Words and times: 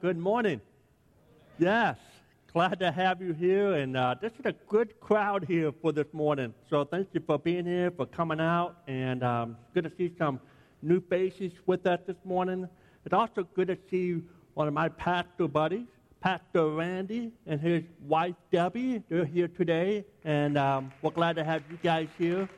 good 0.00 0.16
morning. 0.16 0.62
Yes, 1.58 1.98
glad 2.54 2.80
to 2.80 2.90
have 2.90 3.20
you 3.20 3.34
here. 3.34 3.74
And 3.74 3.98
uh, 3.98 4.14
this 4.18 4.32
is 4.38 4.46
a 4.46 4.54
good 4.66 4.98
crowd 4.98 5.44
here 5.46 5.72
for 5.82 5.92
this 5.92 6.06
morning. 6.14 6.54
So 6.70 6.84
thank 6.84 7.08
you 7.12 7.20
for 7.26 7.38
being 7.38 7.66
here, 7.66 7.90
for 7.90 8.06
coming 8.06 8.40
out. 8.40 8.76
And 8.88 9.22
um, 9.22 9.58
good 9.74 9.84
to 9.84 9.92
see 9.98 10.14
some 10.16 10.40
new 10.80 11.02
faces 11.02 11.52
with 11.66 11.86
us 11.86 12.00
this 12.06 12.16
morning. 12.24 12.66
It's 13.04 13.12
also 13.12 13.46
good 13.54 13.68
to 13.68 13.76
see 13.90 14.22
one 14.54 14.68
of 14.68 14.72
my 14.72 14.88
pastor 14.88 15.46
buddies, 15.46 15.86
Pastor 16.22 16.70
Randy, 16.70 17.32
and 17.46 17.60
his 17.60 17.82
wife 18.06 18.36
Debbie. 18.50 19.02
They're 19.10 19.26
here 19.26 19.48
today. 19.48 20.06
And 20.24 20.56
um, 20.56 20.92
we're 21.02 21.10
glad 21.10 21.36
to 21.36 21.44
have 21.44 21.62
you 21.70 21.78
guys 21.82 22.08
here. 22.16 22.48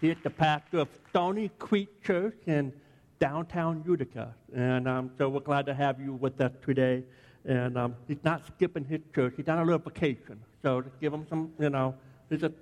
He's 0.00 0.16
the 0.22 0.30
pastor 0.30 0.78
of 0.78 0.88
Stony 1.10 1.50
Creek 1.58 2.04
Church. 2.04 2.38
And 2.46 2.72
downtown 3.18 3.82
Utica. 3.86 4.34
And 4.54 4.88
um, 4.88 5.10
so 5.18 5.28
we're 5.28 5.40
glad 5.40 5.66
to 5.66 5.74
have 5.74 6.00
you 6.00 6.14
with 6.14 6.40
us 6.40 6.52
today. 6.64 7.02
And 7.44 7.78
um, 7.78 7.96
he's 8.06 8.22
not 8.24 8.46
skipping 8.46 8.84
his 8.84 9.00
church. 9.14 9.34
He's 9.36 9.48
on 9.48 9.58
a 9.58 9.64
little 9.64 9.78
vacation. 9.78 10.40
So 10.62 10.82
to 10.82 10.90
give 11.00 11.12
him 11.12 11.26
some, 11.28 11.52
you 11.58 11.70
know, 11.70 11.94
just, 12.30 12.54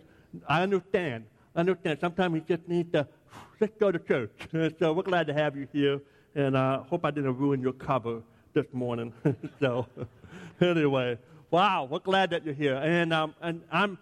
I 0.48 0.62
understand. 0.62 1.24
I 1.54 1.60
understand. 1.60 1.98
Sometimes 2.00 2.34
he 2.34 2.40
just 2.40 2.68
needs 2.68 2.92
to 2.92 3.06
just 3.58 3.78
go 3.78 3.90
to 3.90 3.98
church. 3.98 4.32
so 4.78 4.92
we're 4.92 5.02
glad 5.02 5.26
to 5.26 5.34
have 5.34 5.56
you 5.56 5.66
here. 5.72 6.00
And 6.34 6.56
I 6.56 6.74
uh, 6.74 6.82
hope 6.84 7.04
I 7.04 7.10
didn't 7.10 7.36
ruin 7.38 7.60
your 7.60 7.72
cover 7.72 8.22
this 8.52 8.66
morning. 8.72 9.12
so 9.60 9.86
anyway, 10.60 11.18
wow, 11.50 11.88
we're 11.90 11.98
glad 11.98 12.30
that 12.30 12.44
you're 12.44 12.54
here. 12.54 12.76
And, 12.76 13.12
um, 13.12 13.34
and 13.40 13.62
I'm 13.70 13.98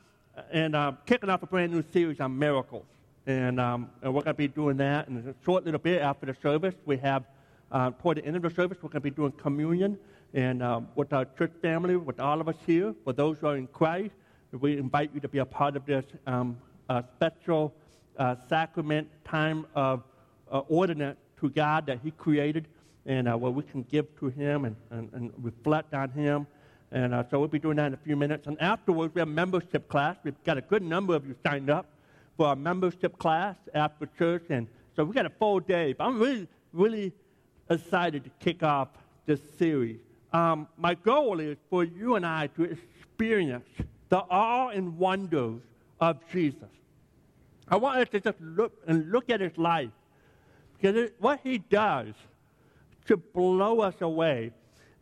and 0.51 0.75
uh, 0.75 0.93
kicking 1.07 1.31
off 1.31 1.43
a 1.43 1.47
brand 1.47 1.73
new 1.73 1.85
series 1.93 2.21
on 2.21 2.39
miracles. 2.39 2.87
And, 3.27 3.59
um, 3.59 3.91
and 4.03 4.13
we're 4.13 4.21
going 4.21 4.35
to 4.35 4.39
be 4.39 4.49
doing 4.49 4.77
that 4.79 5.09
in 5.09 5.17
a 5.17 5.35
short 5.45 5.65
little 5.65 5.81
bit 5.81 6.03
after 6.03 6.27
the 6.27 6.37
service. 6.43 6.75
We 6.85 6.99
have, 6.99 7.25
uh, 7.73 7.91
toward 7.93 8.19
the 8.19 8.25
end 8.27 8.37
of 8.37 8.43
the 8.43 8.51
service, 8.51 8.79
we're 8.83 8.91
going 8.91 9.01
to 9.01 9.11
be 9.11 9.11
doing 9.11 9.33
communion. 9.33 9.99
And 10.35 10.63
um, 10.63 10.89
with 10.95 11.13
our 11.13 11.25
church 11.39 11.53
family, 11.63 11.97
with 11.97 12.21
all 12.21 12.41
of 12.41 12.49
us 12.49 12.57
here, 12.67 12.95
for 13.03 13.13
those 13.15 13.39
who 13.39 13.47
are 13.47 13.57
in 13.57 13.67
Christ, 13.69 14.13
we 14.53 14.77
invite 14.77 15.11
you 15.15 15.21
to 15.21 15.29
be 15.29 15.39
a 15.39 15.45
part 15.45 15.75
of 15.75 15.87
this 15.87 16.05
um, 16.27 16.59
uh, 16.89 17.03
special 17.17 17.75
uh, 18.19 18.37
sacrament 18.49 19.09
time 19.25 19.67
of 19.75 20.03
uh, 20.53 20.59
ordinance 20.69 21.19
to 21.41 21.49
God 21.49 21.87
that 21.87 22.01
He 22.05 22.11
created, 22.11 22.69
and 23.07 23.27
uh, 23.27 23.37
where 23.37 23.51
we 23.51 23.63
can 23.63 23.85
give 23.85 24.07
to 24.19 24.29
Him 24.29 24.67
and, 24.67 24.77
and, 24.91 25.11
and 25.15 25.33
reflect 25.39 25.95
on 25.95 26.11
Him. 26.11 26.47
And 26.93 27.15
uh, 27.15 27.25
so 27.31 27.39
we'll 27.39 27.49
be 27.49 27.59
doing 27.59 27.77
that 27.77 27.87
in 27.87 27.95
a 27.95 27.99
few 28.05 28.17
minutes. 28.17 28.47
And 28.47 28.61
afterwards, 28.61 29.15
we 29.15 29.21
have 29.21 29.29
membership 29.29 29.89
class. 29.89 30.17
We've 30.23 30.45
got 30.45 30.59
a 30.59 30.61
good 30.61 30.83
number 30.83 31.15
of 31.15 31.27
you 31.27 31.35
signed 31.45 31.71
up 31.71 31.87
for 32.37 32.47
our 32.49 32.57
membership 32.57 33.19
class 33.19 33.57
after 33.75 34.07
church. 34.19 34.45
And 34.51 34.67
so 34.97 35.05
we 35.05 35.15
got 35.15 35.27
a 35.27 35.31
full 35.31 35.61
day. 35.61 35.93
But 35.93 36.05
I'm 36.05 36.19
really, 36.19 36.49
really 36.73 37.13
excited 37.71 38.25
to 38.25 38.31
kick 38.41 38.63
off 38.63 38.89
this 39.27 39.41
series. 39.59 40.01
Um, 40.33 40.67
my 40.77 40.95
goal 40.95 41.41
is 41.41 41.57
for 41.71 41.85
you 41.85 42.17
and 42.17 42.27
I 42.27 42.49
to 42.49 42.65
experience 42.65 43.69
the 44.09 44.19
awe 44.19 44.69
and 44.69 44.99
wonders 44.99 45.61
of 46.01 46.19
Jesus. 46.33 46.69
I 47.69 47.77
want 47.77 47.99
us 47.99 48.09
to 48.11 48.21
just 48.21 48.41
look 48.41 48.73
and 48.87 49.11
look 49.11 49.31
at 49.31 49.41
his 49.41 49.57
life. 49.57 49.91
Because 50.77 50.97
it, 50.97 51.15
what 51.19 51.41
he 51.43 51.59
does 51.59 52.15
to 53.07 53.17
blow 53.17 53.81
us 53.81 53.95
away. 54.01 54.51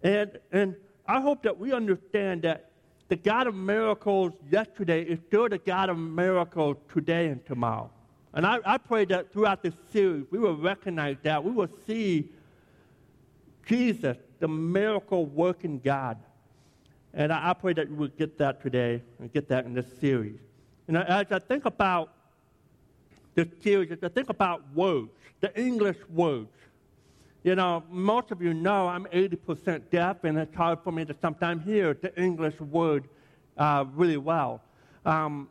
And, 0.03 0.39
and 0.51 0.77
I 1.07 1.21
hope 1.21 1.43
that 1.45 1.59
we 1.59 1.73
understand 1.73 2.43
that 2.43 2.72
the 3.13 3.17
God 3.17 3.47
of 3.47 3.55
miracles 3.55 4.33
yesterday 4.51 5.03
is 5.03 5.19
still 5.29 5.47
the 5.47 5.59
God 5.59 5.91
of 5.91 5.99
miracles 5.99 6.79
today 6.91 7.27
and 7.27 7.45
tomorrow. 7.45 7.91
And 8.33 8.47
I, 8.47 8.59
I 8.65 8.79
pray 8.79 9.05
that 9.05 9.31
throughout 9.31 9.63
this 9.63 9.75
series, 9.93 10.25
we 10.31 10.39
will 10.39 10.57
recognize 10.57 11.19
that. 11.23 11.45
We 11.45 11.51
will 11.51 11.69
see 11.87 12.31
Jesus, 13.67 14.17
the 14.41 14.49
miracle 14.49 15.27
working 15.27 15.79
God. 15.79 16.17
And 17.13 17.31
I, 17.35 17.51
I 17.51 17.53
pray 17.53 17.75
that 17.75 17.91
we 17.91 17.97
will 17.97 18.09
get 18.09 18.39
that 18.39 18.63
today 18.63 19.03
and 19.19 19.31
get 19.31 19.47
that 19.51 19.67
in 19.67 19.75
this 19.75 19.93
series. 20.01 20.41
And 20.89 20.97
as 20.97 21.27
I 21.31 21.39
think 21.39 21.67
about 21.67 22.15
this 23.35 23.49
series, 23.63 23.91
as 23.91 23.99
I 24.03 24.09
think 24.09 24.31
about 24.31 24.63
words, 24.75 25.11
the 25.43 25.55
English 25.61 25.99
words, 26.09 26.49
you 27.43 27.57
know, 27.57 27.83
most 27.91 28.31
of 28.31 28.41
you 28.41 28.55
know 28.55 28.87
I'm 28.87 29.05
80% 29.07 29.91
deaf, 29.91 30.23
and 30.25 30.39
it's 30.39 30.55
hard 30.55 30.79
for 30.85 30.93
me 30.93 31.05
to 31.05 31.15
sometimes 31.21 31.65
hear 31.65 31.95
the 31.95 32.17
English 32.21 32.59
word 32.61 33.09
uh, 33.59 33.85
really 33.95 34.17
well. 34.17 34.63
Um, 35.05 35.49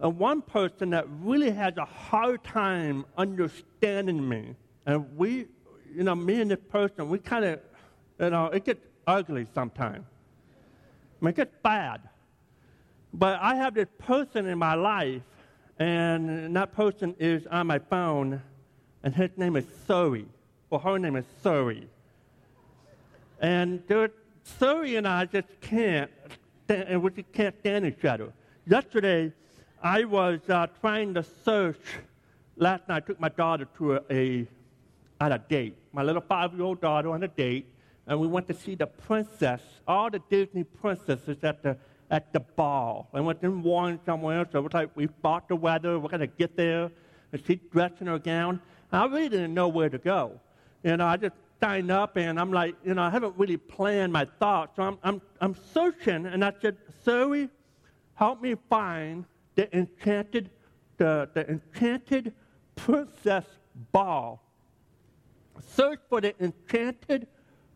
and 0.00 0.18
one 0.18 0.40
person 0.40 0.90
that 0.90 1.06
really 1.20 1.50
has 1.50 1.76
a 1.76 1.84
hard 1.84 2.42
time 2.42 3.04
understanding 3.18 4.26
me, 4.26 4.54
and 4.86 5.14
we, 5.16 5.46
you 5.94 6.04
know, 6.04 6.14
me 6.14 6.40
and 6.40 6.50
this 6.50 6.60
person, 6.70 7.08
we 7.08 7.18
kind 7.18 7.44
of, 7.44 7.60
you 8.18 8.30
know, 8.30 8.46
it 8.46 8.64
gets 8.64 8.86
ugly 9.06 9.46
sometimes. 9.54 10.04
I 11.20 11.24
mean, 11.24 11.30
it 11.30 11.36
gets 11.36 11.54
bad. 11.62 12.00
But 13.12 13.38
I 13.40 13.56
have 13.56 13.74
this 13.74 13.88
person 13.98 14.46
in 14.46 14.58
my 14.58 14.74
life, 14.74 15.22
and 15.78 16.56
that 16.56 16.72
person 16.72 17.14
is 17.18 17.46
on 17.46 17.66
my 17.66 17.78
phone, 17.78 18.40
and 19.02 19.14
his 19.14 19.30
name 19.36 19.56
is 19.56 19.66
Siri 19.86 20.26
well, 20.70 20.80
her 20.80 20.98
name 20.98 21.16
is 21.16 21.24
Siri. 21.42 21.88
And 23.40 23.82
there, 23.86 24.10
Siri 24.42 24.96
and 24.96 25.06
I 25.06 25.26
just 25.26 25.48
can't, 25.60 26.10
and 26.68 27.02
we 27.02 27.10
just 27.10 27.32
can't 27.32 27.58
stand 27.60 27.86
each 27.86 28.04
other. 28.04 28.32
Yesterday, 28.66 29.32
I 29.82 30.04
was 30.04 30.40
uh, 30.48 30.66
trying 30.80 31.14
to 31.14 31.24
search. 31.44 31.78
Last 32.56 32.88
night, 32.88 32.96
I 32.96 33.00
took 33.00 33.20
my 33.20 33.28
daughter 33.28 33.68
to 33.76 33.94
a, 33.94 34.00
a 34.10 34.46
at 35.20 35.32
a 35.32 35.38
date. 35.38 35.76
My 35.92 36.02
little 36.02 36.22
five-year-old 36.22 36.80
daughter 36.80 37.10
on 37.10 37.22
a 37.22 37.28
date, 37.28 37.66
and 38.06 38.18
we 38.18 38.26
went 38.26 38.48
to 38.48 38.54
see 38.54 38.74
the 38.74 38.86
princess, 38.86 39.60
all 39.86 40.10
the 40.10 40.20
Disney 40.30 40.64
princesses 40.64 41.38
at 41.42 41.62
the 41.62 41.76
at 42.10 42.32
the 42.32 42.40
ball. 42.40 43.08
I 43.12 43.20
went 43.20 43.42
in 43.42 43.62
Warren 43.62 44.00
somewhere, 44.06 44.46
so 44.50 44.60
it 44.60 44.62
was 44.62 44.74
like 44.74 44.90
we 44.96 45.06
bought 45.06 45.48
the 45.48 45.56
weather. 45.56 45.98
We're 45.98 46.08
gonna 46.08 46.26
get 46.26 46.56
there, 46.56 46.90
and 47.32 47.42
she's 47.46 47.58
dressed 47.70 48.00
in 48.00 48.06
her 48.06 48.18
gown. 48.18 48.60
I 48.90 49.04
really 49.06 49.28
didn't 49.28 49.54
know 49.54 49.68
where 49.68 49.88
to 49.88 49.98
go. 49.98 50.40
You 50.82 50.96
know, 50.96 51.06
I 51.06 51.16
just 51.16 51.34
signed 51.60 51.90
up 51.90 52.16
and 52.16 52.38
I'm 52.38 52.52
like, 52.52 52.74
you 52.84 52.94
know, 52.94 53.02
I 53.02 53.10
haven't 53.10 53.34
really 53.36 53.56
planned 53.56 54.12
my 54.12 54.26
thoughts. 54.38 54.76
So 54.76 54.82
I'm, 54.82 54.98
I'm, 55.02 55.22
I'm 55.40 55.56
searching 55.72 56.26
and 56.26 56.44
I 56.44 56.52
said, 56.60 56.76
Zoe, 57.04 57.48
help 58.14 58.42
me 58.42 58.54
find 58.68 59.24
the 59.54 59.74
enchanted, 59.76 60.50
the, 60.98 61.28
the 61.34 61.48
enchanted 61.48 62.32
princess 62.74 63.44
ball. 63.92 64.42
Search 65.74 66.00
for 66.08 66.20
the 66.20 66.34
enchanted 66.42 67.26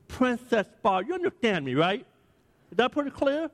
princess 0.09 0.67
ball. 0.83 1.03
You 1.03 1.15
understand 1.15 1.65
me, 1.65 1.75
right? 1.75 2.07
Is 2.71 2.77
that 2.77 2.93
pretty 2.93 3.11
clear? 3.11 3.51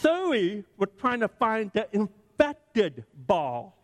Zoe 0.00 0.64
was 0.76 0.88
trying 0.98 1.20
to 1.20 1.28
find 1.28 1.70
the 1.72 1.88
infected 1.92 3.04
ball. 3.26 3.76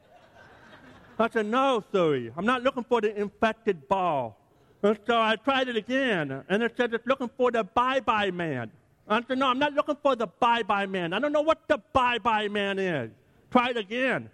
I 1.19 1.29
said, 1.31 1.47
No, 1.47 1.83
Zoe, 1.93 2.31
I'm 2.37 2.45
not 2.45 2.63
looking 2.63 2.85
for 2.85 3.01
the 3.01 3.19
infected 3.19 3.89
ball. 3.89 4.39
And 4.83 4.99
so 5.07 5.21
I 5.21 5.37
tried 5.37 5.69
it 5.69 5.77
again, 5.77 6.45
and 6.49 6.63
it 6.63 6.75
said 6.77 6.93
it's 6.93 7.07
looking 7.07 7.31
for 7.37 7.51
the 7.51 7.65
bye 7.65 8.01
bye 8.01 8.31
man. 8.31 8.71
I 9.09 9.23
said, 9.27 9.39
No, 9.39 9.47
I'm 9.47 9.59
not 9.59 9.73
looking 9.73 9.97
for 10.03 10.17
the 10.17 10.27
bye 10.27 10.63
bye 10.63 10.87
man. 10.87 11.13
I 11.13 11.19
don't 11.19 11.33
know 11.33 11.43
what 11.43 11.67
the 11.69 11.79
bye 11.93 12.19
bye 12.19 12.49
man 12.49 12.79
is. 12.79 13.11
Try 13.51 13.71
it 13.71 13.77
again. 13.77 14.31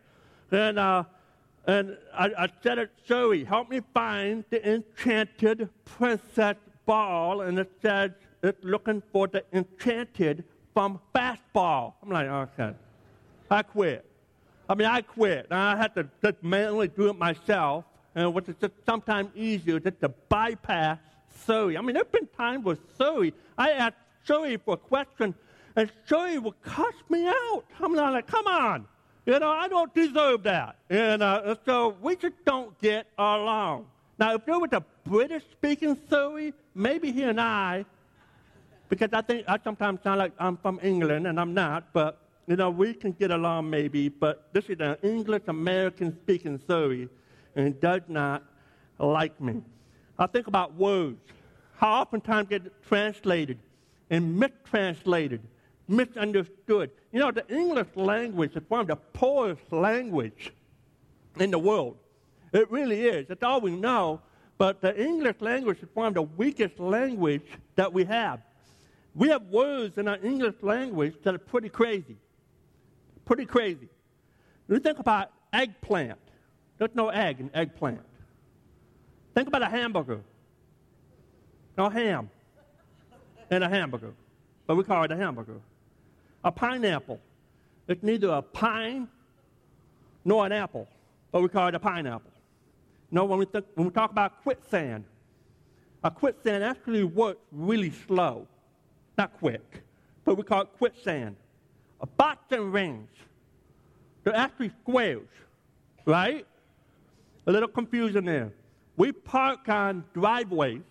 And, 0.51 0.79
uh, 0.79 1.05
and 1.67 1.97
I, 2.13 2.31
I 2.37 2.49
said 2.63 2.79
it, 2.79 2.91
Zoe, 3.07 3.45
help 3.45 3.71
me 3.71 3.81
find 3.95 4.45
the 4.51 4.69
enchanted 4.69 5.69
princess 5.85 6.57
ball. 6.87 7.43
And 7.43 7.59
it 7.59 7.71
said 7.81 8.15
it's 8.43 8.63
looking 8.65 9.03
for 9.13 9.29
the 9.29 9.45
enchanted 9.53 10.45
from 10.75 11.01
fastball. 11.15 11.95
I'm 12.03 12.11
like, 12.11 12.27
okay. 12.27 12.75
I 13.51 13.63
quit. 13.63 14.05
I 14.69 14.75
mean, 14.75 14.87
I 14.87 15.03
quit. 15.03 15.47
I 15.51 15.77
had 15.77 15.95
to 15.97 16.09
just 16.23 16.43
manually 16.43 16.89
do 16.89 17.09
it 17.09 17.19
myself, 17.19 17.85
and 18.15 18.33
which 18.33 18.49
is 18.49 18.55
just 18.61 18.75
sometimes 18.87 19.31
easier 19.35 19.81
just 19.81 20.01
to 20.01 20.09
bypass 20.09 20.99
Zoe. 21.47 21.77
I 21.77 21.81
mean, 21.81 21.95
there 21.95 22.05
have 22.05 22.13
been 22.13 22.29
times 22.29 22.65
with 22.65 22.79
Zoe, 22.97 23.33
I 23.59 23.71
asked 23.71 23.97
Zoe 24.27 24.57
for 24.57 24.75
a 24.75 24.77
question, 24.77 25.35
and 25.77 25.91
Zoe 26.09 26.39
would 26.39 26.61
cuss 26.63 26.95
me 27.09 27.27
out. 27.27 27.65
I'm 27.81 27.95
like, 27.95 28.27
come 28.27 28.47
on. 28.47 28.87
You 29.25 29.39
know, 29.39 29.51
I 29.51 29.69
don't 29.69 29.95
deserve 29.95 30.43
that. 30.45 30.77
And 30.91 31.23
uh, 31.23 31.55
so 31.65 31.97
we 32.03 32.17
just 32.17 32.35
don't 32.45 32.77
get 32.81 33.07
along. 33.19 33.87
Now, 34.19 34.35
if 34.35 34.43
you're 34.47 34.61
with 34.61 34.73
a 34.73 34.85
British 35.05 35.43
speaking 35.53 35.97
Zoe, 36.11 36.53
maybe 36.75 37.13
he 37.13 37.23
and 37.23 37.41
I, 37.41 37.85
because 38.89 39.11
I 39.13 39.23
think 39.23 39.45
I 39.49 39.59
sometimes 39.63 40.03
sound 40.03 40.19
like 40.19 40.33
I'm 40.39 40.57
from 40.57 40.79
England, 40.83 41.27
and 41.27 41.41
I'm 41.41 41.55
not, 41.55 41.93
but 41.93 42.19
you 42.47 42.57
know, 42.57 42.71
we 42.71 42.95
can 42.95 43.13
get 43.13 43.31
along 43.31 43.71
maybe, 43.71 44.09
but 44.09 44.53
this 44.53 44.65
is 44.69 44.79
an 44.81 44.97
English 45.03 45.43
American 45.47 46.17
speaking 46.23 46.61
Zoe, 46.67 47.09
and 47.55 47.81
does 47.81 48.03
not 48.09 48.43
like 48.99 49.41
me. 49.41 49.63
I 50.19 50.27
think 50.27 50.47
about 50.47 50.75
words. 50.75 51.21
How 51.77 52.03
oftentimes 52.03 52.49
get 52.49 52.83
translated 52.87 53.59
and 54.11 54.39
mistranslated, 54.39 55.41
misunderstood. 55.89 56.91
You 57.13 57.21
know, 57.21 57.31
the 57.31 57.47
English 57.49 57.89
language 57.95 58.55
is 58.55 58.63
one 58.69 58.81
of 58.81 58.87
the 58.87 58.97
poorest 58.97 59.73
language 59.73 60.53
in 61.39 61.51
the 61.51 61.59
world. 61.59 61.97
It 62.53 62.71
really 62.71 63.07
is. 63.07 63.27
That's 63.29 63.43
all 63.43 63.61
we 63.61 63.77
know. 63.77 64.21
but 64.59 64.81
the 64.81 64.97
English 65.03 65.37
language 65.41 65.79
is 65.83 65.89
one 65.95 66.07
of 66.07 66.15
the 66.15 66.23
weakest 66.23 66.79
language 66.79 67.43
that 67.75 67.93
we 67.93 68.05
have. 68.05 68.41
We 69.15 69.29
have 69.29 69.43
words 69.47 69.99
in 69.99 70.07
our 70.07 70.19
English 70.23 70.55
language 70.63 71.15
that 71.25 71.35
are 71.35 71.39
pretty 71.39 71.69
crazy. 71.69 72.17
Pretty 73.25 73.47
crazy. 73.47 73.89
You 74.69 74.79
think 74.79 74.99
about 74.99 75.31
eggplant, 75.53 76.19
there's 76.79 76.95
no 76.95 77.09
egg 77.09 77.41
in 77.41 77.51
eggplant. 77.55 78.01
Think 79.35 79.49
about 79.49 79.63
a 79.63 79.69
hamburger. 79.69 80.21
No 81.77 81.89
ham 81.89 82.29
in 83.51 83.63
a 83.63 83.69
hamburger, 83.69 84.13
but 84.67 84.77
we 84.77 84.85
call 84.85 85.05
it 85.05 85.13
a 85.13 85.17
hamburger. 85.17 85.61
A 86.45 86.53
pineapple. 86.53 87.21
It's 87.89 88.03
neither 88.03 88.29
a 88.29 88.43
pine 88.43 89.09
nor 90.25 90.47
an 90.47 90.53
apple, 90.53 90.89
but 91.31 91.43
we 91.43 91.49
call 91.49 91.69
it 91.69 91.75
a 91.75 91.79
pineapple. 91.79 92.31
Know, 93.11 93.25
when 93.25 93.39
we, 93.39 93.47
th- 93.47 93.65
when 93.75 93.87
we 93.87 93.93
talk 93.93 94.11
about 94.11 94.43
quicksand, 94.43 95.05
a 96.03 96.11
quicksand 96.11 96.65
actually 96.65 97.05
works 97.05 97.41
really 97.53 97.91
slow, 98.07 98.47
not 99.19 99.35
quick, 99.39 99.83
but 100.25 100.37
we 100.37 100.43
call 100.43 100.63
it 100.63 100.69
quicksand. 100.79 101.37
A 102.03 102.07
boxing 102.07 102.73
rings, 102.73 103.09
they're 104.25 104.35
actually 104.35 104.73
squares, 104.83 105.29
right? 106.05 106.47
A 107.47 107.53
little 107.53 107.69
confusion 107.69 108.25
there. 108.25 108.53
We 108.97 109.13
park 109.13 109.69
on 109.69 110.05
driveways 110.13 110.83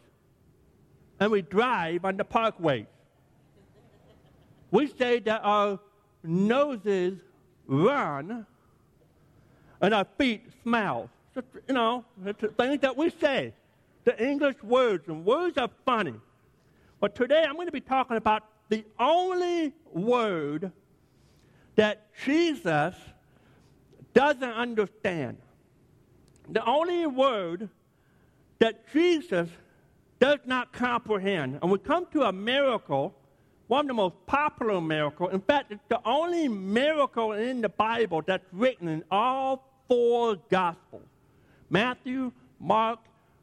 and 1.19 1.31
we 1.31 1.41
drive 1.41 2.05
on 2.05 2.17
the 2.17 2.23
parkways. 2.25 2.87
We 4.71 4.87
say 4.87 5.19
that 5.19 5.41
our 5.43 5.79
noses 6.23 7.19
run 7.67 8.45
and 9.81 9.93
our 9.93 10.05
feet 10.17 10.45
smell. 10.63 11.09
You 11.67 11.73
know, 11.73 12.05
it's 12.25 12.41
things 12.57 12.79
that 12.81 12.95
we 12.95 13.09
say. 13.09 13.53
The 14.03 14.21
English 14.23 14.55
words, 14.63 15.07
and 15.09 15.23
words 15.23 15.57
are 15.57 15.69
funny. 15.85 16.15
But 16.99 17.15
today 17.15 17.45
I'm 17.47 17.55
going 17.55 17.67
to 17.67 17.71
be 17.71 17.81
talking 17.81 18.17
about 18.17 18.43
the 18.69 18.83
only 18.99 19.73
word 19.93 20.71
that 21.81 22.13
Jesus 22.23 22.93
doesn't 24.13 24.43
understand. 24.43 25.37
The 26.47 26.63
only 26.63 27.07
word 27.07 27.69
that 28.59 28.85
Jesus 28.93 29.49
does 30.19 30.37
not 30.45 30.71
comprehend. 30.73 31.57
And 31.59 31.71
we 31.71 31.79
come 31.79 32.05
to 32.13 32.25
a 32.25 32.31
miracle, 32.31 33.15
one 33.65 33.85
of 33.85 33.87
the 33.87 33.95
most 33.95 34.13
popular 34.27 34.79
miracles. 34.79 35.33
In 35.33 35.41
fact, 35.41 35.71
it's 35.71 35.81
the 35.89 35.99
only 36.05 36.47
miracle 36.47 37.31
in 37.31 37.61
the 37.61 37.69
Bible 37.69 38.21
that's 38.27 38.45
written 38.51 38.87
in 38.87 39.03
all 39.09 39.67
four 39.87 40.35
Gospels 40.51 41.07
Matthew, 41.71 42.31
Mark, 42.59 42.99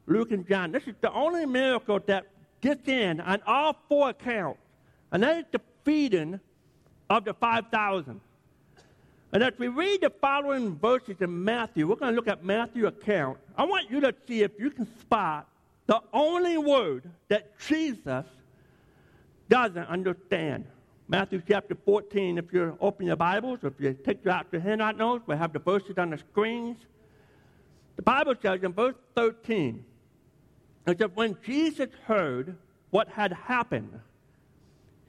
Luke, 0.07 0.31
and 0.31 0.47
John. 0.47 0.71
This 0.71 0.87
is 0.87 0.95
the 1.01 1.11
only 1.11 1.45
miracle 1.45 1.99
that 2.05 2.27
gets 2.61 2.87
in 2.87 3.19
on 3.19 3.41
all 3.45 3.75
four 3.89 4.11
accounts. 4.11 4.61
And 5.11 5.23
that 5.23 5.39
is 5.39 5.45
the 5.51 5.59
feeding 5.83 6.39
of 7.09 7.25
the 7.25 7.33
5,000. 7.33 8.21
And 9.31 9.43
as 9.43 9.53
we 9.59 9.67
read 9.67 10.01
the 10.01 10.09
following 10.09 10.75
verses 10.77 11.17
in 11.19 11.43
Matthew, 11.43 11.87
we're 11.87 11.95
going 11.95 12.13
to 12.13 12.15
look 12.15 12.27
at 12.27 12.43
Matthew 12.43 12.87
account. 12.87 13.37
I 13.55 13.63
want 13.63 13.91
you 13.91 13.99
to 14.01 14.13
see 14.27 14.41
if 14.41 14.51
you 14.57 14.71
can 14.71 14.87
spot 14.99 15.47
the 15.85 16.01
only 16.13 16.57
word 16.57 17.09
that 17.27 17.59
Jesus 17.59 18.25
doesn't 19.47 19.87
understand. 19.87 20.65
Matthew 21.07 21.41
chapter 21.47 21.75
14, 21.85 22.37
if 22.37 22.51
you 22.51 22.77
open 22.81 23.07
your 23.07 23.15
Bibles, 23.15 23.59
if 23.63 23.73
you 23.79 23.93
take 23.93 24.25
out 24.25 24.47
your 24.51 24.61
handout 24.61 24.97
notes, 24.97 25.23
we 25.27 25.35
have 25.35 25.53
the 25.53 25.59
verses 25.59 25.97
on 25.97 26.11
the 26.11 26.17
screens. 26.17 26.77
The 27.95 28.03
Bible 28.03 28.35
says 28.41 28.61
in 28.63 28.73
verse 28.73 28.95
13, 29.15 29.83
it 30.87 30.97
says, 30.99 31.09
When 31.13 31.37
Jesus 31.43 31.89
heard 32.05 32.55
what 32.89 33.07
had 33.09 33.33
happened, 33.33 33.99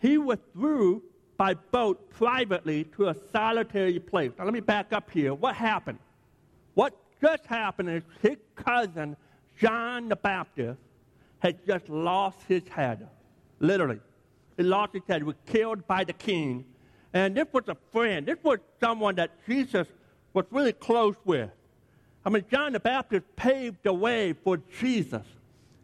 he 0.01 0.19
withdrew 0.19 1.03
by 1.41 1.55
boat 1.55 2.11
privately 2.11 2.85
to 2.85 3.09
a 3.09 3.17
solitary 3.33 3.99
place. 3.99 4.31
Now, 4.37 4.45
let 4.45 4.53
me 4.53 4.61
back 4.61 4.93
up 4.93 5.11
here. 5.11 5.33
What 5.33 5.57
happened? 5.57 5.99
What 6.75 6.93
just 7.19 7.47
happened 7.47 7.89
is 7.89 8.03
his 8.21 8.37
cousin, 8.55 9.17
John 9.59 10.11
the 10.11 10.17
Baptist, 10.17 10.79
had 11.39 11.67
just 11.67 11.89
lost 11.89 12.43
his 12.47 12.69
head. 12.69 13.09
Literally. 13.59 14.01
He 14.59 14.65
lost 14.65 14.93
his 14.93 15.01
head. 15.09 15.23
He 15.23 15.25
was 15.25 15.37
killed 15.47 15.87
by 15.87 16.05
the 16.05 16.13
king. 16.13 16.67
And 17.15 17.35
this 17.35 17.47
was 17.55 17.65
a 17.69 17.77
friend. 17.91 18.27
This 18.27 18.37
was 18.43 18.59
someone 18.79 19.15
that 19.15 19.31
Jesus 19.49 19.87
was 20.35 20.45
really 20.51 20.75
close 20.75 21.17
with. 21.25 21.49
I 22.23 22.29
mean, 22.29 22.45
John 22.51 22.75
the 22.75 22.81
Baptist 22.81 23.25
paved 23.37 23.79
the 23.83 23.95
way 23.95 24.35
for 24.35 24.59
Jesus. 24.79 25.25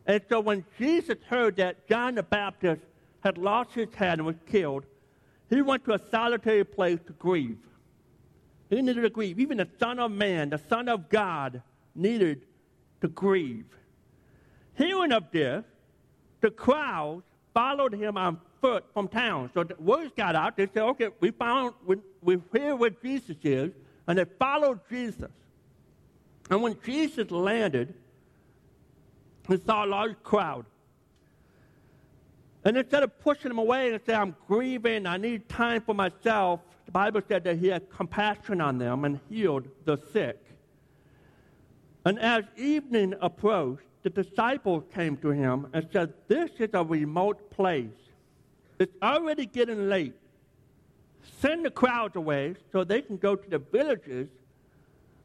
And 0.04 0.20
so 0.28 0.38
when 0.38 0.66
Jesus 0.78 1.16
heard 1.26 1.56
that 1.56 1.88
John 1.88 2.14
the 2.14 2.22
Baptist 2.22 2.82
had 3.20 3.38
lost 3.38 3.72
his 3.72 3.88
head 3.94 4.18
and 4.18 4.26
was 4.26 4.36
killed, 4.46 4.84
he 5.48 5.62
went 5.62 5.84
to 5.84 5.94
a 5.94 6.00
solitary 6.10 6.64
place 6.64 6.98
to 7.06 7.12
grieve. 7.12 7.58
He 8.68 8.82
needed 8.82 9.02
to 9.02 9.10
grieve. 9.10 9.38
Even 9.38 9.58
the 9.58 9.68
Son 9.78 9.98
of 9.98 10.10
Man, 10.10 10.50
the 10.50 10.60
Son 10.68 10.88
of 10.88 11.08
God, 11.08 11.62
needed 11.94 12.42
to 13.00 13.08
grieve. 13.08 13.66
Hearing 14.74 15.12
of 15.12 15.30
this, 15.30 15.64
the 16.40 16.50
crowds 16.50 17.24
followed 17.54 17.94
him 17.94 18.16
on 18.16 18.38
foot 18.60 18.84
from 18.92 19.08
town. 19.08 19.50
So 19.54 19.64
the 19.64 19.76
words 19.78 20.12
got 20.16 20.34
out. 20.34 20.56
They 20.56 20.66
said, 20.66 20.82
okay, 20.82 21.08
we 21.20 21.30
found, 21.30 21.74
we, 21.86 21.96
we 22.20 22.38
hear 22.52 22.74
where 22.74 22.90
Jesus 22.90 23.36
is, 23.42 23.72
and 24.06 24.18
they 24.18 24.24
followed 24.24 24.80
Jesus. 24.90 25.30
And 26.50 26.62
when 26.62 26.76
Jesus 26.84 27.30
landed, 27.30 27.94
he 29.48 29.58
saw 29.64 29.84
a 29.84 29.86
large 29.86 30.16
crowd. 30.22 30.66
And 32.66 32.76
instead 32.76 33.04
of 33.04 33.20
pushing 33.20 33.48
them 33.48 33.58
away 33.58 33.92
and 33.92 34.00
saying, 34.04 34.18
I'm 34.18 34.36
grieving, 34.48 35.06
I 35.06 35.18
need 35.18 35.48
time 35.48 35.82
for 35.82 35.94
myself, 35.94 36.58
the 36.84 36.90
Bible 36.90 37.20
said 37.28 37.44
that 37.44 37.58
he 37.58 37.68
had 37.68 37.88
compassion 37.88 38.60
on 38.60 38.76
them 38.76 39.04
and 39.04 39.20
healed 39.28 39.68
the 39.84 39.96
sick. 40.12 40.44
And 42.04 42.18
as 42.18 42.42
evening 42.56 43.14
approached, 43.20 43.84
the 44.02 44.10
disciples 44.10 44.82
came 44.92 45.16
to 45.18 45.28
him 45.28 45.68
and 45.72 45.86
said, 45.92 46.12
This 46.26 46.50
is 46.58 46.70
a 46.72 46.82
remote 46.82 47.52
place. 47.52 47.86
It's 48.80 48.96
already 49.00 49.46
getting 49.46 49.88
late. 49.88 50.16
Send 51.40 51.64
the 51.64 51.70
crowds 51.70 52.16
away 52.16 52.56
so 52.72 52.82
they 52.82 53.00
can 53.00 53.16
go 53.16 53.36
to 53.36 53.48
the 53.48 53.58
villages 53.58 54.26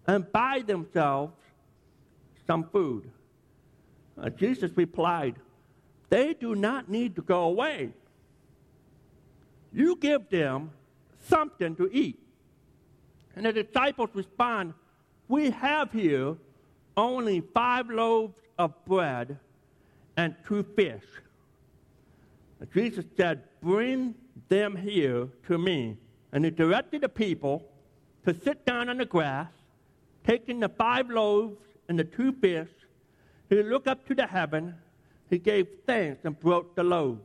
and 0.05 0.31
buy 0.31 0.61
themselves 0.63 1.33
some 2.45 2.69
food. 2.71 3.09
Uh, 4.15 4.29
Jesus 4.29 4.69
replied, 4.75 5.37
they 6.11 6.33
do 6.33 6.55
not 6.55 6.89
need 6.89 7.15
to 7.15 7.21
go 7.21 7.43
away. 7.43 7.89
You 9.73 9.95
give 9.95 10.29
them 10.29 10.71
something 11.27 11.73
to 11.77 11.89
eat. 11.91 12.19
And 13.35 13.45
the 13.45 13.53
disciples 13.53 14.09
respond, 14.13 14.73
We 15.29 15.51
have 15.51 15.93
here 15.93 16.35
only 16.97 17.39
five 17.53 17.89
loaves 17.89 18.35
of 18.59 18.73
bread 18.85 19.39
and 20.17 20.35
two 20.45 20.63
fish. 20.75 21.05
And 22.59 22.69
Jesus 22.73 23.05
said, 23.15 23.43
Bring 23.61 24.13
them 24.49 24.75
here 24.75 25.29
to 25.47 25.57
me. 25.57 25.97
And 26.33 26.43
he 26.43 26.51
directed 26.51 27.01
the 27.01 27.09
people 27.09 27.63
to 28.25 28.35
sit 28.43 28.65
down 28.65 28.89
on 28.89 28.97
the 28.97 29.05
grass, 29.05 29.47
taking 30.27 30.59
the 30.59 30.69
five 30.69 31.09
loaves 31.09 31.57
and 31.87 31.97
the 31.97 32.03
two 32.03 32.33
fish. 32.33 32.69
He 33.49 33.63
looked 33.63 33.87
up 33.87 34.05
to 34.07 34.13
the 34.13 34.27
heaven 34.27 34.75
he 35.31 35.39
gave 35.39 35.67
thanks 35.87 36.25
and 36.25 36.39
broke 36.39 36.75
the 36.75 36.83
loaves. 36.83 37.21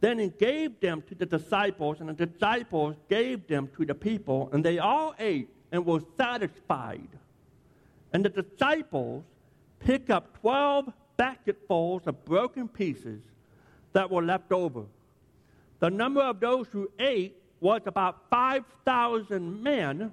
Then 0.00 0.18
he 0.18 0.28
gave 0.28 0.78
them 0.80 1.02
to 1.08 1.14
the 1.14 1.26
disciples, 1.26 1.98
and 2.00 2.10
the 2.10 2.26
disciples 2.26 2.94
gave 3.08 3.46
them 3.48 3.68
to 3.76 3.84
the 3.84 3.94
people, 3.94 4.50
and 4.52 4.64
they 4.64 4.78
all 4.78 5.14
ate 5.18 5.48
and 5.72 5.84
were 5.84 6.00
satisfied. 6.16 7.08
And 8.12 8.24
the 8.24 8.28
disciples 8.28 9.24
picked 9.78 10.10
up 10.10 10.38
12 10.40 10.92
basketfuls 11.16 12.02
of 12.06 12.22
broken 12.24 12.68
pieces 12.68 13.20
that 13.94 14.10
were 14.10 14.22
left 14.22 14.52
over. 14.52 14.84
The 15.78 15.90
number 15.90 16.20
of 16.20 16.38
those 16.38 16.66
who 16.70 16.90
ate 16.98 17.34
was 17.60 17.80
about 17.86 18.28
5,000 18.30 19.62
men, 19.62 20.12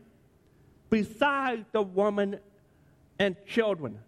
besides 0.90 1.66
the 1.74 1.82
women 1.82 2.40
and 3.20 3.36
children 3.46 4.00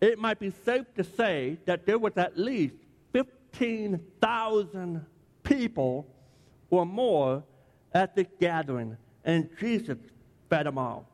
it 0.00 0.18
might 0.18 0.38
be 0.38 0.52
safe 0.64 0.86
to 0.96 1.04
say 1.04 1.58
that 1.64 1.86
there 1.86 1.98
was 1.98 2.12
at 2.16 2.38
least 2.38 2.74
15,000 3.12 5.06
people 5.42 6.06
or 6.70 6.84
more 6.84 7.42
at 7.94 8.14
the 8.14 8.24
gathering, 8.24 8.96
and 9.24 9.48
Jesus 9.58 9.96
fed 10.50 10.66
them 10.66 10.76
all. 10.78 11.08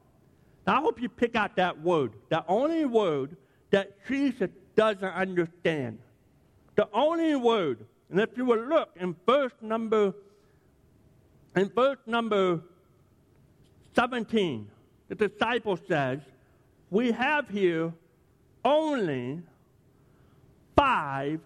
Now, 0.67 0.79
I 0.79 0.81
hope 0.81 1.01
you 1.01 1.09
pick 1.09 1.37
out 1.37 1.57
that 1.57 1.81
word, 1.81 2.13
the 2.29 2.45
only 2.49 2.85
word 2.85 3.37
that 3.71 4.07
Jesus 4.07 4.51
doesn't 4.75 5.05
understand. 5.05 5.99
The 6.75 6.89
only 6.93 7.37
word, 7.37 7.85
and 8.11 8.21
if 8.21 8.31
you 8.37 8.45
will 8.45 8.65
look 8.65 8.91
in 8.97 9.15
verse 9.27 9.53
number, 9.61 10.15
in 11.55 11.69
verse 11.69 11.99
number 12.07 12.61
17, 13.95 14.69
the 15.09 15.15
disciple 15.15 15.79
says, 15.89 16.21
We 16.91 17.13
have 17.13 17.49
here 17.49 17.93
only 18.65 19.41
five 20.77 21.41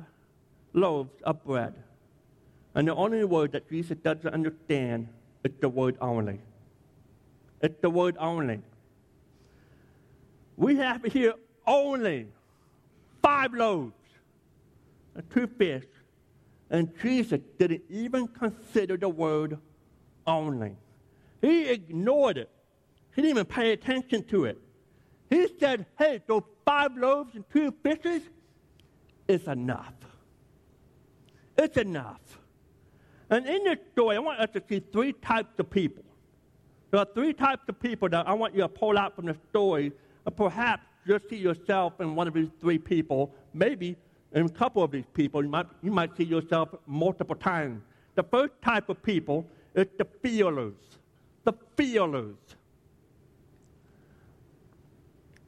loaves 0.73 1.23
of 1.23 1.45
bread. 1.45 1.75
And 2.75 2.89
the 2.89 2.95
only 2.95 3.25
word 3.25 3.53
that 3.53 3.69
Jesus 3.71 3.97
doesn't 4.03 4.33
understand 4.33 5.09
is 5.45 5.53
the 5.61 5.69
word 5.69 5.97
only. 6.01 6.39
It's 7.63 7.81
the 7.81 7.91
word 7.91 8.17
only. 8.19 8.61
We 10.57 10.77
have 10.77 11.03
here 11.05 11.35
only 11.67 12.27
five 13.23 13.55
loaves 13.55 13.95
and 15.15 15.29
two 15.31 15.47
fish. 15.47 15.85
And 16.69 16.93
Jesus 17.01 17.41
didn't 17.59 17.83
even 17.89 18.27
consider 18.29 18.97
the 18.97 19.09
word 19.09 19.59
only. 20.27 20.73
He 21.41 21.69
ignored 21.69 22.39
it. 22.39 22.51
He 23.15 23.23
didn't 23.23 23.37
even 23.37 23.47
pay 23.47 23.73
attention 23.73 24.25
to 24.25 24.45
it. 24.47 24.61
He 25.31 25.49
said, 25.59 25.87
hey, 25.99 26.21
those 26.27 26.43
five 26.65 26.97
loaves 26.97 27.35
and 27.35 27.45
two 27.53 27.75
fishes 27.83 28.23
is 29.29 29.47
enough. 29.49 29.95
It's 31.59 31.77
enough. 31.77 32.21
And 33.31 33.47
in 33.47 33.65
this 33.65 33.79
story, 33.93 34.17
I 34.17 34.21
want 34.21 34.41
us 34.41 34.51
to 34.53 34.63
see 34.69 34.81
three 34.93 35.13
types 35.13 35.59
of 35.59 35.69
people. 35.69 36.05
There 36.91 37.01
are 37.01 37.09
three 37.15 37.33
types 37.33 37.65
of 37.69 37.81
people 37.81 38.09
that 38.11 38.29
I 38.29 38.33
want 38.35 38.55
you 38.55 38.61
to 38.61 38.69
pull 38.69 38.97
out 38.97 39.17
from 39.17 39.27
the 39.27 39.37
story. 39.51 39.93
And 40.25 40.37
perhaps 40.37 40.85
you'll 41.05 41.19
see 41.29 41.37
yourself 41.37 42.01
in 42.01 42.15
one 42.15 42.29
of 42.29 42.35
these 42.35 42.51
three 42.61 42.79
people. 42.79 43.35
Maybe 43.53 43.97
in 44.33 44.47
a 44.47 44.49
couple 44.49 44.83
of 44.85 44.93
these 44.93 45.05
people, 45.13 45.43
you 45.43 45.49
might, 45.49 45.67
you 45.83 45.91
might 45.91 46.17
see 46.17 46.25
yourself 46.25 46.69
multiple 46.87 47.37
times. 47.37 47.83
The 48.15 48.23
first 48.23 48.53
type 48.63 48.89
of 48.89 49.03
people 49.03 49.47
is 49.75 49.87
the 49.99 50.07
feelers. 50.23 50.75
The 51.45 51.55
feelers. 51.77 52.37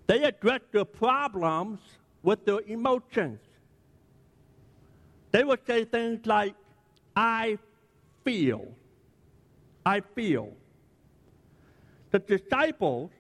They 0.09 0.25
address 0.25 0.63
their 0.73 0.87
problems 0.87 1.81
with 2.23 2.45
their 2.47 2.61
emotions. 2.67 3.39
They 5.31 5.45
would 5.45 5.61
say 5.67 5.85
things 5.85 6.25
like, 6.25 6.55
I 7.15 7.59
feel. 8.25 8.69
I 9.85 10.01
feel. 10.01 10.55
The 12.11 12.21
disciples, 12.21 13.11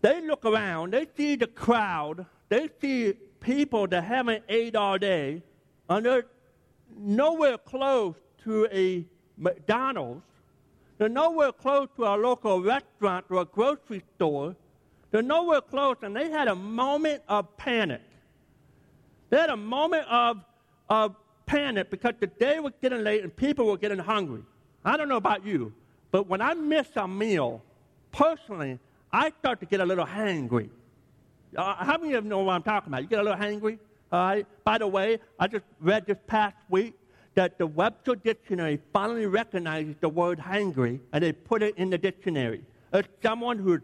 they 0.00 0.24
look 0.24 0.44
around, 0.44 0.92
they 0.92 1.08
see 1.16 1.34
the 1.34 1.48
crowd, 1.48 2.24
they 2.48 2.68
see 2.80 3.14
people 3.40 3.88
that 3.88 4.04
haven't 4.04 4.44
ate 4.48 4.76
all 4.76 4.96
day, 4.96 5.42
and 5.88 6.06
they're 6.06 6.26
nowhere 6.96 7.58
close 7.58 8.14
to 8.44 8.68
a 8.70 9.04
McDonald's. 9.36 10.22
They're 10.98 11.08
nowhere 11.08 11.50
close 11.50 11.88
to 11.96 12.04
a 12.04 12.14
local 12.14 12.62
restaurant 12.62 13.26
or 13.28 13.42
a 13.42 13.44
grocery 13.44 14.04
store. 14.14 14.54
They're 15.14 15.22
nowhere 15.22 15.60
close, 15.60 15.98
and 16.02 16.16
they 16.16 16.28
had 16.28 16.48
a 16.48 16.56
moment 16.56 17.22
of 17.28 17.56
panic. 17.56 18.00
They 19.30 19.36
had 19.36 19.48
a 19.48 19.56
moment 19.56 20.08
of, 20.10 20.44
of 20.88 21.14
panic 21.46 21.88
because 21.88 22.14
the 22.18 22.26
day 22.26 22.58
was 22.58 22.72
getting 22.82 23.04
late 23.04 23.22
and 23.22 23.34
people 23.36 23.66
were 23.66 23.76
getting 23.76 24.00
hungry. 24.00 24.42
I 24.84 24.96
don't 24.96 25.08
know 25.08 25.16
about 25.16 25.46
you, 25.46 25.72
but 26.10 26.26
when 26.26 26.40
I 26.40 26.54
miss 26.54 26.88
a 26.96 27.06
meal, 27.06 27.62
personally, 28.10 28.80
I 29.12 29.30
start 29.38 29.60
to 29.60 29.66
get 29.66 29.78
a 29.78 29.86
little 29.86 30.04
hangry. 30.04 30.68
Uh, 31.56 31.76
how 31.76 31.96
many 31.96 32.14
of 32.14 32.24
you 32.24 32.30
know 32.30 32.40
what 32.40 32.54
I'm 32.54 32.64
talking 32.64 32.92
about? 32.92 33.02
You 33.02 33.06
get 33.06 33.20
a 33.20 33.22
little 33.22 33.38
hangry? 33.38 33.78
All 34.10 34.18
right. 34.18 34.46
By 34.64 34.78
the 34.78 34.88
way, 34.88 35.20
I 35.38 35.46
just 35.46 35.64
read 35.78 36.06
this 36.06 36.18
past 36.26 36.56
week 36.68 36.94
that 37.36 37.56
the 37.56 37.68
Webster 37.68 38.16
Dictionary 38.16 38.80
finally 38.92 39.26
recognizes 39.26 39.94
the 40.00 40.08
word 40.08 40.40
hangry 40.40 40.98
and 41.12 41.22
they 41.22 41.30
put 41.30 41.62
it 41.62 41.76
in 41.76 41.90
the 41.90 41.98
dictionary. 41.98 42.64
It's 42.92 43.08
someone 43.22 43.58
who's 43.58 43.80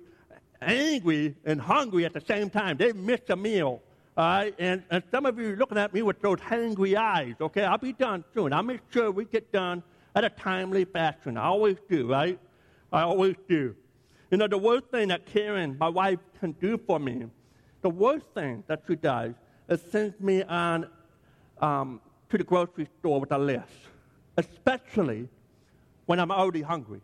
angry 0.63 1.35
and 1.45 1.61
hungry 1.61 2.05
at 2.05 2.13
the 2.13 2.21
same 2.21 2.51
time. 2.51 2.77
They 2.77 2.93
missed 2.93 3.31
a 3.31 3.37
meal. 3.37 3.83
All 4.17 4.25
right, 4.27 4.55
and, 4.59 4.83
and 4.91 5.03
some 5.11 5.25
of 5.25 5.39
you 5.39 5.57
looking 5.57 5.79
at 5.79 5.95
me 5.95 6.03
with 6.03 6.21
those 6.21 6.41
hungry 6.41 6.97
eyes. 6.97 7.35
Okay, 7.41 7.65
I'll 7.65 7.79
be 7.79 7.93
done 7.93 8.25
soon. 8.35 8.53
I'll 8.53 8.63
make 8.63 8.81
sure 8.93 9.11
we 9.11 9.25
get 9.25 9.53
done 9.53 9.83
at 10.15 10.25
a 10.25 10.31
timely 10.31 10.85
fashion. 10.85 11.37
I 11.37 11.45
always 11.45 11.77
do, 11.89 12.09
right? 12.09 12.39
I 12.93 13.03
always 13.03 13.37
do. 13.49 13.75
You 14.31 14.39
know, 14.39 14.49
the 14.49 14.59
worst 14.59 14.87
thing 14.91 15.09
that 15.09 15.27
Karen, 15.27 15.77
my 15.79 15.89
wife, 15.89 16.19
can 16.39 16.53
do 16.53 16.79
for 16.87 16.99
me, 16.99 17.27
the 17.83 17.91
worst 17.91 18.27
thing 18.35 18.65
that 18.67 18.83
she 18.87 18.97
does 18.97 19.33
is 19.69 19.81
send 19.91 20.21
me 20.21 20.43
on 20.43 20.89
um, 21.61 22.01
to 22.29 22.37
the 22.37 22.45
grocery 22.45 22.89
store 22.99 23.21
with 23.21 23.33
a 23.33 23.39
list, 23.39 23.73
especially 24.37 25.29
when 26.07 26.19
I'm 26.19 26.31
already 26.31 26.63
hungry. 26.63 27.01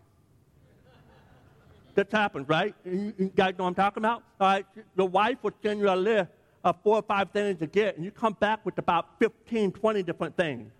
This 1.96 2.06
happens, 2.12 2.46
right? 2.46 2.74
You, 2.84 3.14
you 3.18 3.32
guys 3.34 3.54
know 3.56 3.64
what 3.64 3.70
I'm 3.70 3.74
talking 3.74 4.02
about? 4.02 4.22
All 4.38 4.48
right, 4.48 4.66
the 4.94 5.04
wife 5.04 5.38
will 5.42 5.54
send 5.62 5.80
you 5.80 5.90
a 5.90 5.96
list 5.96 6.28
of 6.62 6.76
four 6.84 6.96
or 6.96 7.02
five 7.02 7.30
things 7.30 7.58
to 7.60 7.66
get, 7.66 7.96
and 7.96 8.04
you 8.04 8.10
come 8.10 8.34
back 8.38 8.64
with 8.66 8.76
about 8.76 9.18
15, 9.18 9.72
20 9.72 10.02
different 10.02 10.36
things. 10.36 10.70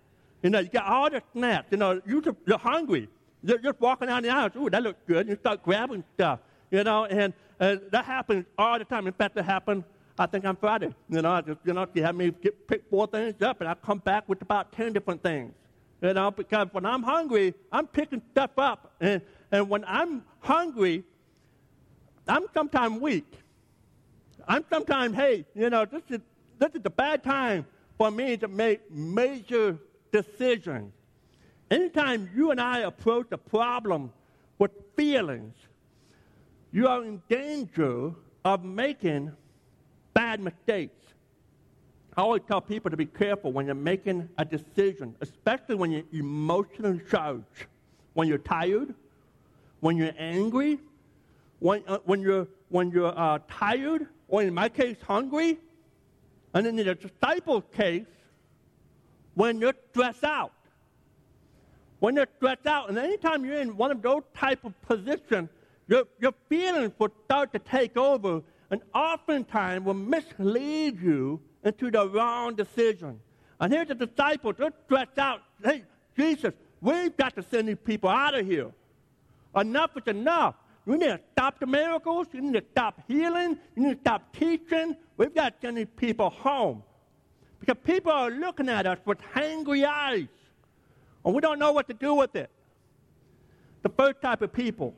You 0.43 0.51
know, 0.51 0.59
you 0.59 0.69
got 0.69 0.85
all 0.85 1.09
the 1.09 1.23
snacks. 1.33 1.69
You 1.71 1.77
know, 1.77 1.99
you 2.05 2.21
just, 2.21 2.37
you're 2.45 2.59
hungry. 2.59 3.09
You're 3.43 3.57
just 3.57 3.81
walking 3.81 4.09
down 4.09 4.21
the 4.21 4.29
aisle. 4.29 4.51
Ooh, 4.57 4.69
that 4.69 4.83
looks 4.83 4.99
good. 5.07 5.27
You 5.27 5.35
start 5.37 5.63
grabbing 5.63 6.03
stuff. 6.13 6.39
You 6.69 6.83
know, 6.83 7.05
and, 7.05 7.33
that 7.59 8.05
happens 8.05 8.45
all 8.55 8.77
the 8.77 8.85
time. 8.85 9.07
In 9.07 9.13
fact, 9.13 9.33
that 9.33 9.45
happened, 9.45 9.83
I 10.19 10.27
think, 10.27 10.45
on 10.45 10.55
Friday. 10.55 10.93
You 11.09 11.23
know, 11.23 11.31
I 11.31 11.41
just, 11.41 11.57
you 11.65 11.73
know, 11.73 11.87
you 11.95 12.03
had 12.03 12.15
me 12.15 12.29
get, 12.29 12.67
pick 12.67 12.83
four 12.91 13.07
things 13.07 13.41
up, 13.41 13.61
and 13.61 13.67
I 13.67 13.73
come 13.73 13.97
back 13.97 14.29
with 14.29 14.43
about 14.43 14.71
10 14.73 14.93
different 14.93 15.23
things. 15.23 15.51
You 15.99 16.13
know, 16.13 16.29
because 16.29 16.67
when 16.73 16.85
I'm 16.85 17.01
hungry, 17.01 17.55
I'm 17.71 17.87
picking 17.87 18.21
stuff 18.31 18.51
up. 18.59 18.93
And 19.01 19.19
and 19.51 19.69
when 19.69 19.83
I'm 19.85 20.23
hungry, 20.39 21.03
I'm 22.27 22.45
sometimes 22.53 22.99
weak. 22.99 23.31
I'm 24.47 24.63
sometimes, 24.69 25.15
hey, 25.15 25.45
you 25.55 25.69
know, 25.69 25.85
this 25.85 26.03
is, 26.09 26.19
this 26.59 26.73
is 26.75 26.81
the 26.81 26.89
bad 26.89 27.23
time 27.23 27.65
for 27.97 28.11
me 28.11 28.37
to 28.37 28.47
make 28.47 28.89
major 28.91 29.77
decisions. 30.11 30.93
Anytime 31.69 32.29
you 32.35 32.51
and 32.51 32.61
I 32.61 32.79
approach 32.79 33.27
a 33.31 33.37
problem 33.37 34.11
with 34.57 34.71
feelings, 34.95 35.55
you 36.71 36.87
are 36.87 37.03
in 37.03 37.21
danger 37.29 38.11
of 38.45 38.63
making 38.63 39.31
bad 40.13 40.39
mistakes. 40.39 40.93
I 42.15 42.21
always 42.21 42.41
tell 42.47 42.61
people 42.61 42.89
to 42.89 42.97
be 42.97 43.05
careful 43.05 43.51
when 43.51 43.65
you're 43.65 43.75
making 43.75 44.29
a 44.37 44.45
decision, 44.45 45.15
especially 45.21 45.75
when 45.75 45.91
you're 45.91 46.03
emotionally 46.11 47.01
charged, 47.09 47.67
when 48.13 48.27
you're 48.27 48.39
tired, 48.39 48.95
when 49.79 49.97
you're 49.97 50.13
angry, 50.17 50.79
when, 51.59 51.83
uh, 51.87 51.99
when 52.05 52.21
you're, 52.21 52.47
when 52.69 52.91
you're 52.91 53.17
uh, 53.17 53.39
tired, 53.49 54.07
or 54.27 54.43
in 54.43 54.53
my 54.53 54.69
case, 54.69 54.97
hungry. 55.05 55.57
And 56.53 56.65
in 56.65 56.75
the 56.75 56.95
disciples' 56.95 57.63
case, 57.73 58.05
when 59.35 59.59
you're 59.59 59.75
stressed 59.91 60.23
out. 60.23 60.53
When 61.99 62.15
you're 62.15 62.27
stressed 62.37 62.65
out, 62.67 62.89
and 62.89 62.97
anytime 62.97 63.45
you're 63.45 63.59
in 63.59 63.77
one 63.77 63.91
of 63.91 64.01
those 64.01 64.23
type 64.35 64.63
of 64.65 64.79
positions, 64.81 65.49
your, 65.87 66.03
your 66.19 66.33
feelings 66.49 66.93
will 66.97 67.11
start 67.25 67.53
to 67.53 67.59
take 67.59 67.97
over, 67.97 68.41
and 68.69 68.81
oftentimes 68.93 69.85
will 69.85 69.93
mislead 69.93 71.01
you 71.01 71.39
into 71.63 71.89
the 71.89 72.07
wrong 72.09 72.55
decision. 72.55 73.19
And 73.59 73.73
here's 73.73 73.87
the 73.87 73.95
disciples, 73.95 74.55
they're 74.57 74.73
stressed 74.85 75.17
out. 75.17 75.41
Hey, 75.63 75.83
Jesus, 76.15 76.53
we've 76.81 77.15
got 77.15 77.35
to 77.35 77.43
send 77.43 77.69
these 77.69 77.77
people 77.83 78.09
out 78.09 78.35
of 78.35 78.45
here. 78.45 78.71
Enough 79.57 79.91
is 79.97 80.07
enough. 80.07 80.55
We 80.85 80.97
need 80.97 81.07
to 81.07 81.19
stop 81.33 81.59
the 81.59 81.65
miracles. 81.65 82.27
You 82.31 82.41
need 82.41 82.53
to 82.53 82.63
stop 82.71 83.01
healing. 83.07 83.57
You 83.75 83.83
need 83.87 83.95
to 83.95 83.99
stop 84.01 84.33
teaching. 84.33 84.95
We've 85.17 85.33
got 85.33 85.59
to 85.61 85.67
send 85.67 85.97
people 85.97 86.29
home. 86.29 86.83
Because 87.59 87.75
people 87.83 88.11
are 88.11 88.29
looking 88.29 88.69
at 88.69 88.85
us 88.85 88.99
with 89.05 89.17
hangry 89.33 89.85
eyes. 89.85 90.27
And 91.25 91.33
we 91.35 91.41
don't 91.41 91.59
know 91.59 91.73
what 91.73 91.87
to 91.87 91.93
do 91.93 92.13
with 92.13 92.35
it. 92.35 92.49
The 93.83 93.89
first 93.89 94.21
type 94.21 94.41
of 94.41 94.53
people 94.53 94.93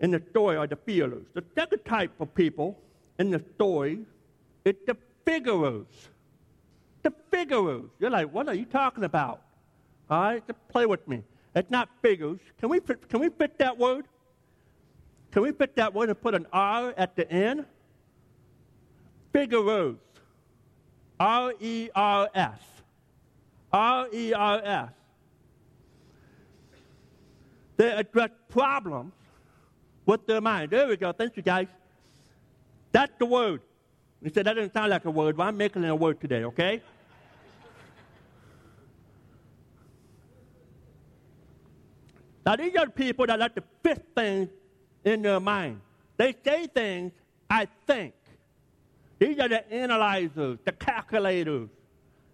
in 0.00 0.10
the 0.10 0.22
story 0.30 0.56
are 0.56 0.66
the 0.66 0.76
feelers. 0.76 1.24
The 1.32 1.44
second 1.54 1.84
type 1.84 2.12
of 2.20 2.34
people 2.34 2.78
in 3.18 3.30
the 3.30 3.42
story 3.54 4.00
is 4.64 4.74
the 4.86 4.96
figurers. 5.24 5.86
The 7.02 7.12
figurers. 7.30 7.84
You're 7.98 8.10
like, 8.10 8.32
what 8.32 8.48
are 8.48 8.54
you 8.54 8.66
talking 8.66 9.04
about? 9.04 9.42
All 10.10 10.20
right, 10.20 10.46
just 10.46 10.58
play 10.68 10.86
with 10.86 11.06
me. 11.08 11.22
It's 11.54 11.70
not 11.70 11.88
figures. 12.02 12.40
Can 12.58 12.68
we, 12.68 12.80
can 12.80 13.20
we 13.20 13.28
fit 13.28 13.58
that 13.58 13.78
word? 13.78 14.06
Can 15.30 15.42
we 15.42 15.52
fit 15.52 15.76
that 15.76 15.94
word 15.94 16.08
and 16.08 16.20
put 16.20 16.34
an 16.34 16.46
R 16.52 16.94
at 16.96 17.16
the 17.16 17.30
end? 17.30 17.64
Figurers. 19.32 19.96
R 21.18 21.52
E 21.60 21.90
R 21.94 22.28
S. 22.34 22.60
R 23.72 24.08
E 24.12 24.32
R 24.32 24.62
S. 24.64 24.90
They 27.76 27.90
address 27.90 28.30
problems 28.48 29.12
with 30.06 30.26
their 30.26 30.40
mind. 30.40 30.70
There 30.70 30.86
we 30.86 30.96
go. 30.96 31.12
Thank 31.12 31.36
you, 31.36 31.42
guys. 31.42 31.66
That's 32.92 33.12
the 33.18 33.26
word. 33.26 33.62
You 34.22 34.30
said 34.32 34.46
that 34.46 34.54
doesn't 34.54 34.72
sound 34.72 34.90
like 34.90 35.04
a 35.04 35.10
word, 35.10 35.36
but 35.36 35.44
I'm 35.44 35.56
making 35.56 35.82
it 35.84 35.88
a 35.88 35.94
word 35.94 36.20
today, 36.20 36.44
okay? 36.44 36.80
Now, 42.44 42.56
these 42.56 42.76
are 42.76 42.86
the 42.86 42.92
people 42.92 43.26
that 43.26 43.38
like 43.38 43.54
to 43.54 43.62
fit 43.82 44.04
things 44.14 44.48
in 45.04 45.22
their 45.22 45.40
mind. 45.40 45.80
They 46.16 46.34
say 46.44 46.66
things, 46.66 47.12
I 47.48 47.66
think. 47.86 48.14
These 49.18 49.38
are 49.38 49.48
the 49.48 49.72
analyzers, 49.72 50.58
the 50.64 50.72
calculators. 50.72 51.68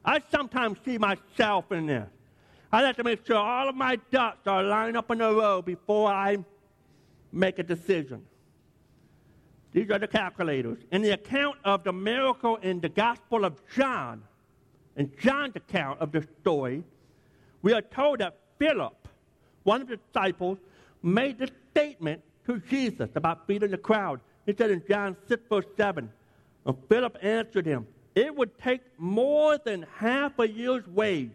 I 0.05 0.23
sometimes 0.31 0.79
see 0.85 0.99
myself 0.99 1.71
in 1.73 1.87
this. 1.87 2.09
I 2.73 2.83
have 2.83 2.97
to 2.97 3.05
make 3.05 3.27
sure 3.27 3.37
all 3.37 3.69
of 3.69 3.75
my 3.75 3.97
ducks 4.11 4.47
are 4.47 4.63
lined 4.63 4.97
up 4.97 5.11
in 5.11 5.21
a 5.21 5.33
row 5.33 5.61
before 5.61 6.11
I 6.11 6.39
make 7.33 7.59
a 7.59 7.63
decision. 7.63 8.23
These 9.73 9.91
are 9.91 9.99
the 9.99 10.09
calculators. 10.09 10.79
In 10.91 11.03
the 11.03 11.11
account 11.11 11.57
of 11.65 11.85
the 11.85 11.93
miracle 11.93 12.57
in 12.57 12.81
the 12.81 12.89
Gospel 12.89 13.45
of 13.45 13.61
John, 13.75 14.23
in 14.97 15.13
John's 15.21 15.55
account 15.55 16.01
of 16.01 16.13
the 16.13 16.27
story, 16.41 16.83
we 17.63 17.73
are 17.73 17.83
told 17.83 18.19
that 18.21 18.37
Philip, 18.59 19.09
one 19.63 19.83
of 19.83 19.89
the 19.89 19.97
disciples, 19.97 20.59
made 21.03 21.39
this 21.39 21.51
statement 21.71 22.23
to 22.47 22.59
Jesus 22.69 23.11
about 23.15 23.47
feeding 23.47 23.71
the 23.71 23.79
crowd. 23.79 24.21
He 24.47 24.55
said 24.57 24.71
in 24.71 24.83
John 24.89 25.17
6, 25.29 25.43
verse 25.49 25.67
7, 25.77 26.11
and 26.67 26.77
Philip 26.89 27.17
answered 27.23 27.67
him, 27.67 27.87
It 28.15 28.35
would 28.35 28.59
take 28.59 28.83
more 28.99 29.59
than 29.59 29.87
half 29.97 30.39
a 30.39 30.49
year's 30.49 30.87
wage 30.87 31.31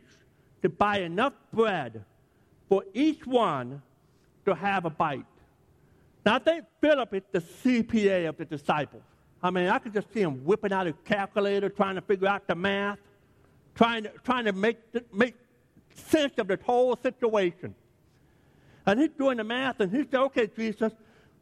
to 0.61 0.69
buy 0.69 0.99
enough 0.99 1.33
bread 1.53 2.03
for 2.69 2.83
each 2.93 3.25
one 3.25 3.81
to 4.45 4.55
have 4.55 4.85
a 4.85 4.89
bite. 4.89 5.25
Now, 6.25 6.35
I 6.35 6.39
think 6.39 6.65
Philip 6.81 7.13
is 7.13 7.21
the 7.31 7.39
CPA 7.39 8.27
of 8.29 8.37
the 8.37 8.45
disciples. 8.45 9.03
I 9.43 9.51
mean, 9.51 9.67
I 9.67 9.77
could 9.77 9.93
just 9.93 10.11
see 10.11 10.21
him 10.21 10.43
whipping 10.43 10.73
out 10.73 10.87
a 10.87 10.93
calculator, 10.93 11.69
trying 11.69 11.95
to 11.95 12.01
figure 12.01 12.27
out 12.27 12.47
the 12.47 12.55
math, 12.55 12.97
trying 13.75 14.03
to, 14.03 14.11
trying 14.23 14.45
to 14.45 14.53
make, 14.53 14.77
make 15.13 15.35
sense 15.93 16.33
of 16.39 16.47
the 16.47 16.57
whole 16.63 16.97
situation. 16.97 17.75
And 18.85 18.99
he's 18.99 19.09
doing 19.17 19.37
the 19.37 19.43
math, 19.43 19.79
and 19.79 19.91
he 19.91 20.03
said, 20.03 20.15
okay, 20.15 20.47
Jesus, 20.55 20.91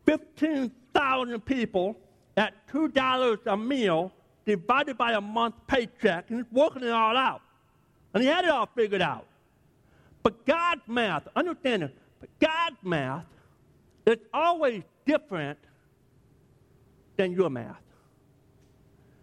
15,000 0.05 1.45
people 1.45 1.97
at 2.37 2.53
$2 2.67 3.39
a 3.45 3.57
meal 3.57 4.11
divided 4.45 4.97
by 4.97 5.13
a 5.13 5.21
month 5.21 5.55
paycheck, 5.67 6.29
and 6.29 6.39
he's 6.39 6.51
working 6.51 6.83
it 6.83 6.89
all 6.89 7.17
out. 7.17 7.41
And 8.13 8.23
he 8.23 8.29
had 8.29 8.45
it 8.45 8.51
all 8.51 8.69
figured 8.75 9.01
out. 9.01 9.25
But 10.21 10.45
God's 10.45 10.87
math, 10.87 11.27
understand 11.35 11.83
it, 11.83 11.97
but 12.19 12.29
God's 12.39 12.77
math 12.81 13.25
is 14.05 14.19
always 14.33 14.83
different 15.05 15.59
than 17.17 17.33
your 17.33 17.49
math. 17.49 17.81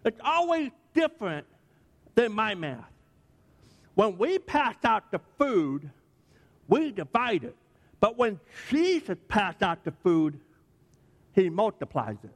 It's 0.05 0.19
always 0.23 0.71
different 0.93 1.45
than 2.15 2.31
my 2.33 2.55
math. 2.55 2.85
When 3.95 4.17
we 4.17 4.39
pass 4.39 4.75
out 4.83 5.11
the 5.11 5.19
food, 5.37 5.89
we 6.67 6.91
divide 6.91 7.43
it. 7.43 7.55
But 8.01 8.17
when 8.17 8.39
Jesus 8.69 9.17
passed 9.29 9.63
out 9.63 9.85
the 9.85 9.93
food, 10.03 10.39
he 11.33 11.49
multiplies 11.49 12.17
it. 12.23 12.31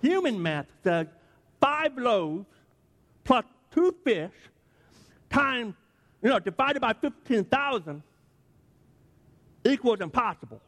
Human 0.00 0.40
math 0.40 0.66
says 0.82 1.08
five 1.60 1.98
loaves 1.98 2.46
plus 3.24 3.44
two 3.72 3.94
fish 4.04 4.32
times, 5.28 5.74
you 6.22 6.30
know, 6.30 6.38
divided 6.38 6.80
by 6.80 6.94
15,000 6.94 8.02
equals 9.64 10.00
impossible. 10.00 10.60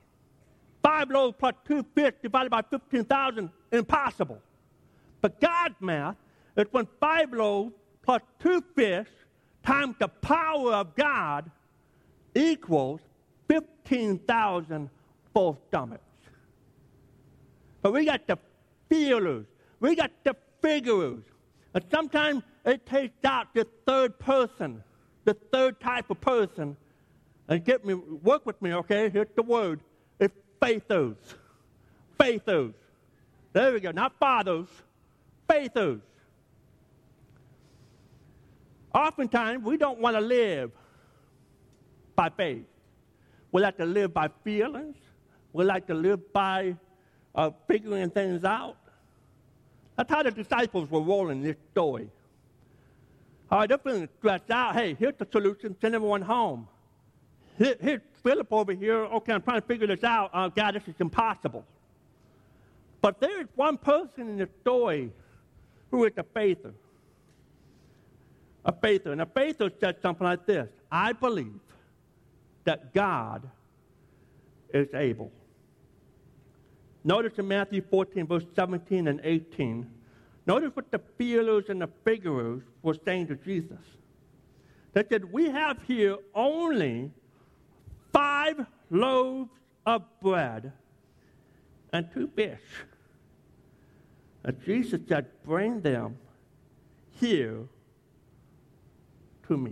Five 0.82 1.10
loaves 1.10 1.36
plus 1.38 1.54
two 1.64 1.84
fish 1.94 2.14
divided 2.20 2.50
by 2.50 2.62
15,000, 2.62 3.48
impossible. 3.70 4.42
But 5.20 5.40
God's 5.40 5.76
math 5.80 6.16
is 6.56 6.66
when 6.72 6.88
five 6.98 7.32
loaves 7.32 7.72
plus 8.02 8.22
two 8.40 8.62
fish 8.74 9.06
times 9.64 9.94
the 10.00 10.08
power 10.08 10.72
of 10.74 10.96
God 10.96 11.48
equals 12.34 13.00
15,000 13.88 14.90
full 15.32 15.58
stomachs. 15.68 16.02
But 17.82 17.92
we 17.92 18.04
got 18.04 18.26
the 18.26 18.38
feelers, 18.88 19.46
we 19.80 19.94
got 19.94 20.10
the 20.24 20.36
figurers. 20.60 21.22
And 21.74 21.84
sometimes 21.90 22.42
it 22.64 22.84
takes 22.86 23.24
out 23.24 23.54
the 23.54 23.66
third 23.86 24.18
person, 24.18 24.82
the 25.24 25.34
third 25.52 25.80
type 25.80 26.10
of 26.10 26.20
person. 26.20 26.76
And 27.48 27.64
get 27.64 27.84
me, 27.84 27.94
work 27.94 28.44
with 28.44 28.60
me, 28.60 28.74
okay? 28.74 29.08
Here's 29.08 29.28
the 29.34 29.42
word. 29.42 29.80
It's 30.20 30.34
faithos. 30.60 31.16
Faithos. 32.18 32.74
There 33.52 33.72
we 33.72 33.80
go. 33.80 33.90
Not 33.90 34.18
fathers. 34.18 34.68
Faithos. 35.48 36.00
Oftentimes, 38.94 39.64
we 39.64 39.76
don't 39.76 39.98
want 39.98 40.16
to 40.16 40.20
live 40.20 40.72
by 42.16 42.28
faith. 42.30 42.64
We 43.52 43.62
like 43.62 43.76
to 43.78 43.86
live 43.86 44.12
by 44.12 44.28
feelings. 44.44 44.96
We 45.52 45.64
like 45.64 45.86
to 45.86 45.94
live 45.94 46.32
by 46.32 46.76
uh, 47.34 47.50
figuring 47.66 48.10
things 48.10 48.44
out. 48.44 48.76
That's 49.96 50.10
how 50.10 50.22
the 50.22 50.30
disciples 50.30 50.90
were 50.90 51.00
rolling 51.00 51.42
this 51.42 51.56
story. 51.72 52.08
All 53.50 53.60
right, 53.60 53.68
they're 53.68 53.78
feeling 53.78 54.08
stressed 54.18 54.50
out. 54.50 54.76
Hey, 54.76 54.94
here's 54.98 55.14
the 55.18 55.26
solution 55.30 55.74
send 55.80 55.94
everyone 55.94 56.22
home. 56.22 56.68
Here, 57.56 57.76
here's 57.80 58.02
Philip 58.22 58.52
over 58.52 58.72
here. 58.72 59.04
Okay, 59.04 59.32
I'm 59.32 59.42
trying 59.42 59.60
to 59.60 59.66
figure 59.66 59.86
this 59.86 60.04
out. 60.04 60.30
Uh, 60.32 60.48
God, 60.48 60.74
this 60.74 60.86
is 60.86 60.94
impossible. 61.00 61.64
But 63.00 63.20
there 63.20 63.40
is 63.40 63.48
one 63.54 63.78
person 63.78 64.28
in 64.28 64.36
the 64.36 64.48
story 64.60 65.10
who 65.90 66.04
is 66.04 66.12
a 66.16 66.22
faither. 66.22 66.74
A 68.64 68.72
faither. 68.72 69.12
And 69.12 69.22
a 69.22 69.26
faither 69.26 69.70
said 69.80 69.96
something 70.02 70.26
like 70.26 70.44
this 70.46 70.68
I 70.92 71.12
believe 71.12 71.60
that 72.68 72.92
God 72.92 73.48
is 74.74 74.88
able. 74.92 75.32
Notice 77.02 77.38
in 77.38 77.48
Matthew 77.48 77.80
14, 77.80 78.26
verse 78.26 78.44
17 78.54 79.08
and 79.08 79.22
18, 79.24 79.90
notice 80.44 80.76
what 80.76 80.90
the 80.90 81.00
feelers 81.16 81.64
and 81.70 81.80
the 81.80 81.88
figurers 82.04 82.60
were 82.82 82.96
saying 83.06 83.28
to 83.28 83.36
Jesus. 83.36 83.80
They 84.92 85.02
said, 85.08 85.32
We 85.32 85.48
have 85.48 85.78
here 85.86 86.18
only 86.34 87.10
five 88.12 88.66
loaves 88.90 89.48
of 89.86 90.02
bread 90.20 90.70
and 91.94 92.06
two 92.12 92.28
fish. 92.36 92.60
And 94.44 94.62
Jesus 94.62 95.00
said, 95.08 95.24
Bring 95.42 95.80
them 95.80 96.18
here 97.18 97.60
to 99.46 99.56
me. 99.56 99.70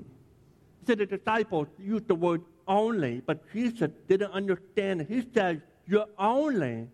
He 0.81 0.87
said 0.87 0.97
the 0.97 1.05
disciples 1.05 1.69
used 1.79 2.09
the 2.09 2.15
word 2.15 2.41
only, 2.69 3.23
but 3.25 3.51
Jesus 3.53 3.91
didn't 4.09 4.33
understand. 4.33 5.07
He 5.09 5.27
said, 5.35 5.63
Your 5.87 6.07
only 6.19 6.89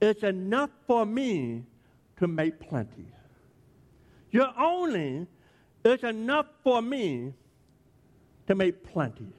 is 0.00 0.22
enough 0.22 0.70
for 0.86 1.06
me 1.06 1.64
to 2.18 2.26
make 2.26 2.60
plenty. 2.60 3.06
Your 4.30 4.48
only 4.58 5.26
is 5.84 6.02
enough 6.02 6.46
for 6.62 6.82
me 6.82 7.32
to 8.46 8.54
make 8.54 8.84
plenty. 8.92 9.32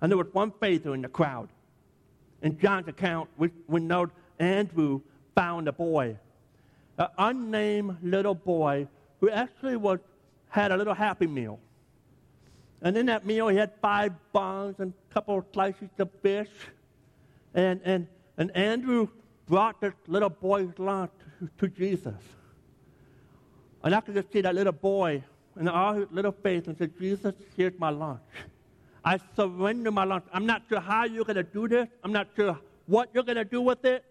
And 0.00 0.10
there 0.10 0.16
was 0.16 0.28
one 0.32 0.52
faithful 0.60 0.94
in 0.94 1.02
the 1.02 1.08
crowd. 1.08 1.48
In 2.42 2.58
John's 2.58 2.88
account, 2.88 3.28
we, 3.36 3.50
we 3.68 3.80
know 3.80 4.08
Andrew 4.38 5.02
found 5.34 5.68
a 5.68 5.72
boy, 5.72 6.16
an 6.98 7.08
unnamed 7.18 7.98
little 8.02 8.34
boy 8.34 8.88
who 9.20 9.30
actually 9.30 9.76
was, 9.76 9.98
had 10.48 10.72
a 10.72 10.76
little 10.76 10.94
happy 10.94 11.26
meal. 11.26 11.60
And 12.82 12.96
in 12.96 13.06
that 13.06 13.26
meal, 13.26 13.48
he 13.48 13.56
had 13.56 13.72
five 13.82 14.12
buns 14.32 14.76
and 14.78 14.92
a 15.10 15.14
couple 15.14 15.38
of 15.38 15.44
slices 15.52 15.88
of 15.98 16.08
fish. 16.22 16.48
And, 17.54 17.80
and, 17.84 18.06
and 18.38 18.56
Andrew 18.56 19.08
brought 19.46 19.80
this 19.80 19.92
little 20.06 20.30
boy's 20.30 20.70
lunch 20.78 21.10
to, 21.58 21.68
Jesus. 21.68 22.14
And 23.82 23.94
I 23.94 24.00
could 24.00 24.14
just 24.14 24.32
see 24.32 24.40
that 24.40 24.54
little 24.54 24.72
boy 24.72 25.22
in 25.58 25.68
all 25.68 25.94
his 25.94 26.06
little 26.10 26.32
face 26.32 26.66
and 26.66 26.76
said, 26.78 26.92
Jesus, 26.98 27.34
here's 27.56 27.78
my 27.78 27.90
lunch. 27.90 28.20
I 29.04 29.18
surrender 29.34 29.90
my 29.90 30.04
lunch. 30.04 30.24
I'm 30.32 30.46
not 30.46 30.62
sure 30.68 30.80
how 30.80 31.04
you're 31.04 31.24
going 31.24 31.36
to 31.36 31.42
do 31.42 31.68
this. 31.68 31.88
I'm 32.04 32.12
not 32.12 32.28
sure 32.36 32.58
what 32.86 33.10
you're 33.12 33.24
going 33.24 33.36
to 33.36 33.44
do 33.44 33.60
with 33.60 33.84
it. 33.84 34.04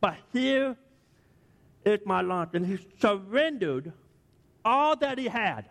But 0.00 0.16
here 0.32 0.76
is 1.84 2.00
my 2.04 2.20
lunch. 2.20 2.50
And 2.54 2.64
he 2.64 2.78
surrendered 3.00 3.92
all 4.64 4.96
that 4.96 5.18
he 5.18 5.28
had. 5.28 5.66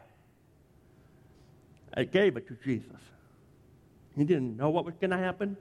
I 1.95 2.03
gave 2.03 2.38
it 2.38 2.47
to 2.47 2.58
Jesus. 2.63 2.99
He 4.15 4.23
didn't 4.23 4.58
know 4.58 4.69
what 4.69 4.86
was 4.86 4.95
going 4.95 5.12
to 5.12 5.17
happen, 5.17 5.58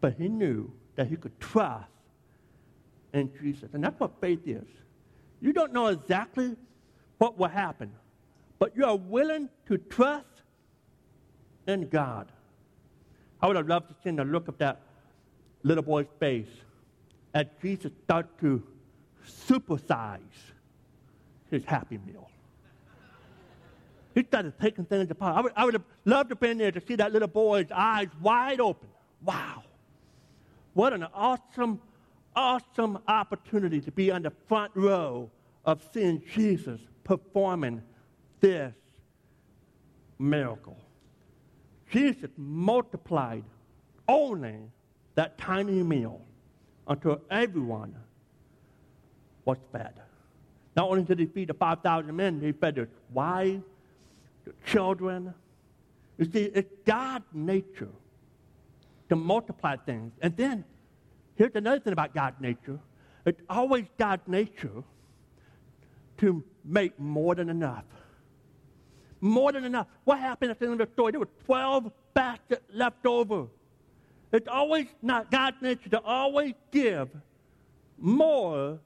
but 0.00 0.14
he 0.14 0.28
knew 0.28 0.70
that 0.96 1.06
he 1.06 1.16
could 1.16 1.38
trust 1.40 1.86
in 3.12 3.30
Jesus. 3.40 3.70
And 3.72 3.82
that's 3.82 3.98
what 3.98 4.12
faith 4.20 4.40
is. 4.46 4.66
You 5.40 5.52
don't 5.52 5.72
know 5.72 5.86
exactly 5.86 6.56
what 7.18 7.38
will 7.38 7.48
happen, 7.48 7.92
but 8.58 8.76
you 8.76 8.84
are 8.84 8.96
willing 8.96 9.48
to 9.66 9.78
trust 9.78 10.26
in 11.66 11.88
God. 11.88 12.30
I 13.40 13.46
would 13.46 13.56
have 13.56 13.68
loved 13.68 13.88
to 13.88 13.94
see 14.02 14.14
the 14.14 14.24
look 14.24 14.48
of 14.48 14.58
that 14.58 14.80
little 15.62 15.82
boy's 15.84 16.06
face 16.18 16.48
as 17.34 17.46
Jesus 17.62 17.92
started 18.04 18.30
to 18.40 18.62
supersize 19.26 20.20
his 21.50 21.64
happy 21.64 21.98
meal. 22.06 22.30
He 24.18 24.24
started 24.24 24.58
taking 24.60 24.84
things 24.84 25.08
apart. 25.12 25.36
I 25.36 25.40
would, 25.40 25.52
I 25.54 25.64
would 25.64 25.74
have 25.74 25.84
loved 26.04 26.30
to 26.30 26.32
have 26.32 26.40
been 26.40 26.58
there 26.58 26.72
to 26.72 26.80
see 26.84 26.96
that 26.96 27.12
little 27.12 27.28
boy's 27.28 27.68
eyes 27.72 28.08
wide 28.20 28.58
open. 28.58 28.88
Wow. 29.24 29.62
What 30.74 30.92
an 30.92 31.06
awesome, 31.14 31.80
awesome 32.34 32.98
opportunity 33.06 33.80
to 33.80 33.92
be 33.92 34.10
on 34.10 34.22
the 34.22 34.32
front 34.48 34.72
row 34.74 35.30
of 35.64 35.88
seeing 35.94 36.20
Jesus 36.34 36.80
performing 37.04 37.80
this 38.40 38.74
miracle. 40.18 40.78
Jesus 41.88 42.30
multiplied 42.36 43.44
only 44.08 44.56
that 45.14 45.38
tiny 45.38 45.84
meal 45.84 46.22
until 46.88 47.20
everyone 47.30 47.94
was 49.44 49.58
fed. 49.70 49.94
Not 50.74 50.90
only 50.90 51.04
did 51.04 51.20
he 51.20 51.26
feed 51.26 51.50
the 51.50 51.54
5,000 51.54 52.16
men, 52.16 52.40
he 52.40 52.50
fed 52.50 52.74
the 52.74 52.88
wives, 53.12 53.62
the 54.48 54.70
children. 54.70 55.34
You 56.18 56.24
see, 56.30 56.50
it's 56.54 56.72
God's 56.84 57.26
nature 57.32 57.88
to 59.08 59.16
multiply 59.16 59.76
things. 59.76 60.12
And 60.20 60.36
then, 60.36 60.64
here's 61.36 61.54
another 61.54 61.80
thing 61.80 61.92
about 61.92 62.14
God's 62.14 62.40
nature 62.40 62.78
it's 63.24 63.40
always 63.50 63.84
God's 63.98 64.26
nature 64.26 64.82
to 66.18 66.42
make 66.64 66.98
more 66.98 67.34
than 67.34 67.50
enough. 67.50 67.84
More 69.20 69.52
than 69.52 69.64
enough. 69.64 69.86
What 70.04 70.18
happened 70.18 70.50
at 70.50 70.58
the 70.58 70.66
end 70.66 70.80
of 70.80 70.88
the 70.88 70.92
story? 70.94 71.12
There 71.12 71.20
were 71.20 71.28
12 71.44 71.92
baskets 72.14 72.62
left 72.72 73.04
over. 73.04 73.46
It's 74.32 74.48
always 74.48 74.86
not 75.02 75.30
God's 75.30 75.60
nature 75.60 75.90
to 75.90 76.00
always 76.00 76.54
give 76.70 77.08
more 77.98 78.78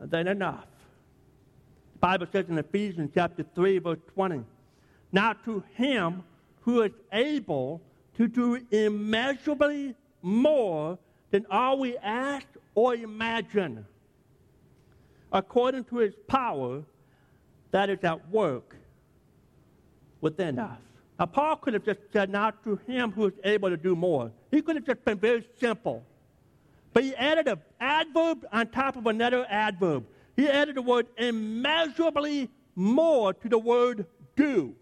than 0.00 0.26
enough. 0.26 0.66
The 1.92 1.98
Bible 2.00 2.26
says 2.32 2.46
in 2.48 2.58
Ephesians 2.58 3.10
chapter 3.14 3.44
3, 3.54 3.78
verse 3.78 3.98
20, 4.14 4.44
Now 5.14 5.34
to 5.44 5.62
him 5.74 6.24
who 6.62 6.82
is 6.82 6.90
able 7.12 7.80
to 8.16 8.26
do 8.26 8.60
immeasurably 8.72 9.94
more 10.22 10.98
than 11.30 11.46
all 11.48 11.78
we 11.78 11.96
ask 11.98 12.44
or 12.74 12.96
imagine, 12.96 13.86
according 15.32 15.84
to 15.84 15.98
his 15.98 16.14
power 16.26 16.82
that 17.70 17.90
is 17.90 18.00
at 18.02 18.28
work 18.28 18.74
within 20.20 20.58
us. 20.58 20.78
Now, 21.16 21.26
Paul 21.26 21.56
could 21.58 21.74
have 21.74 21.84
just 21.84 22.00
said, 22.12 22.28
Now 22.28 22.50
to 22.64 22.74
him 22.88 23.12
who 23.12 23.26
is 23.26 23.34
able 23.44 23.70
to 23.70 23.76
do 23.76 23.94
more. 23.94 24.32
He 24.50 24.62
could 24.62 24.74
have 24.74 24.84
just 24.84 25.04
been 25.04 25.18
very 25.18 25.46
simple. 25.60 26.04
But 26.92 27.04
he 27.04 27.14
added 27.14 27.46
an 27.46 27.60
adverb 27.78 28.44
on 28.52 28.66
top 28.66 28.96
of 28.96 29.06
another 29.06 29.46
adverb. 29.48 30.06
He 30.34 30.48
added 30.48 30.74
the 30.74 30.82
word 30.82 31.06
immeasurably 31.16 32.50
more 32.74 33.32
to 33.32 33.48
the 33.48 33.58
word 33.58 34.06
do. 34.34 34.74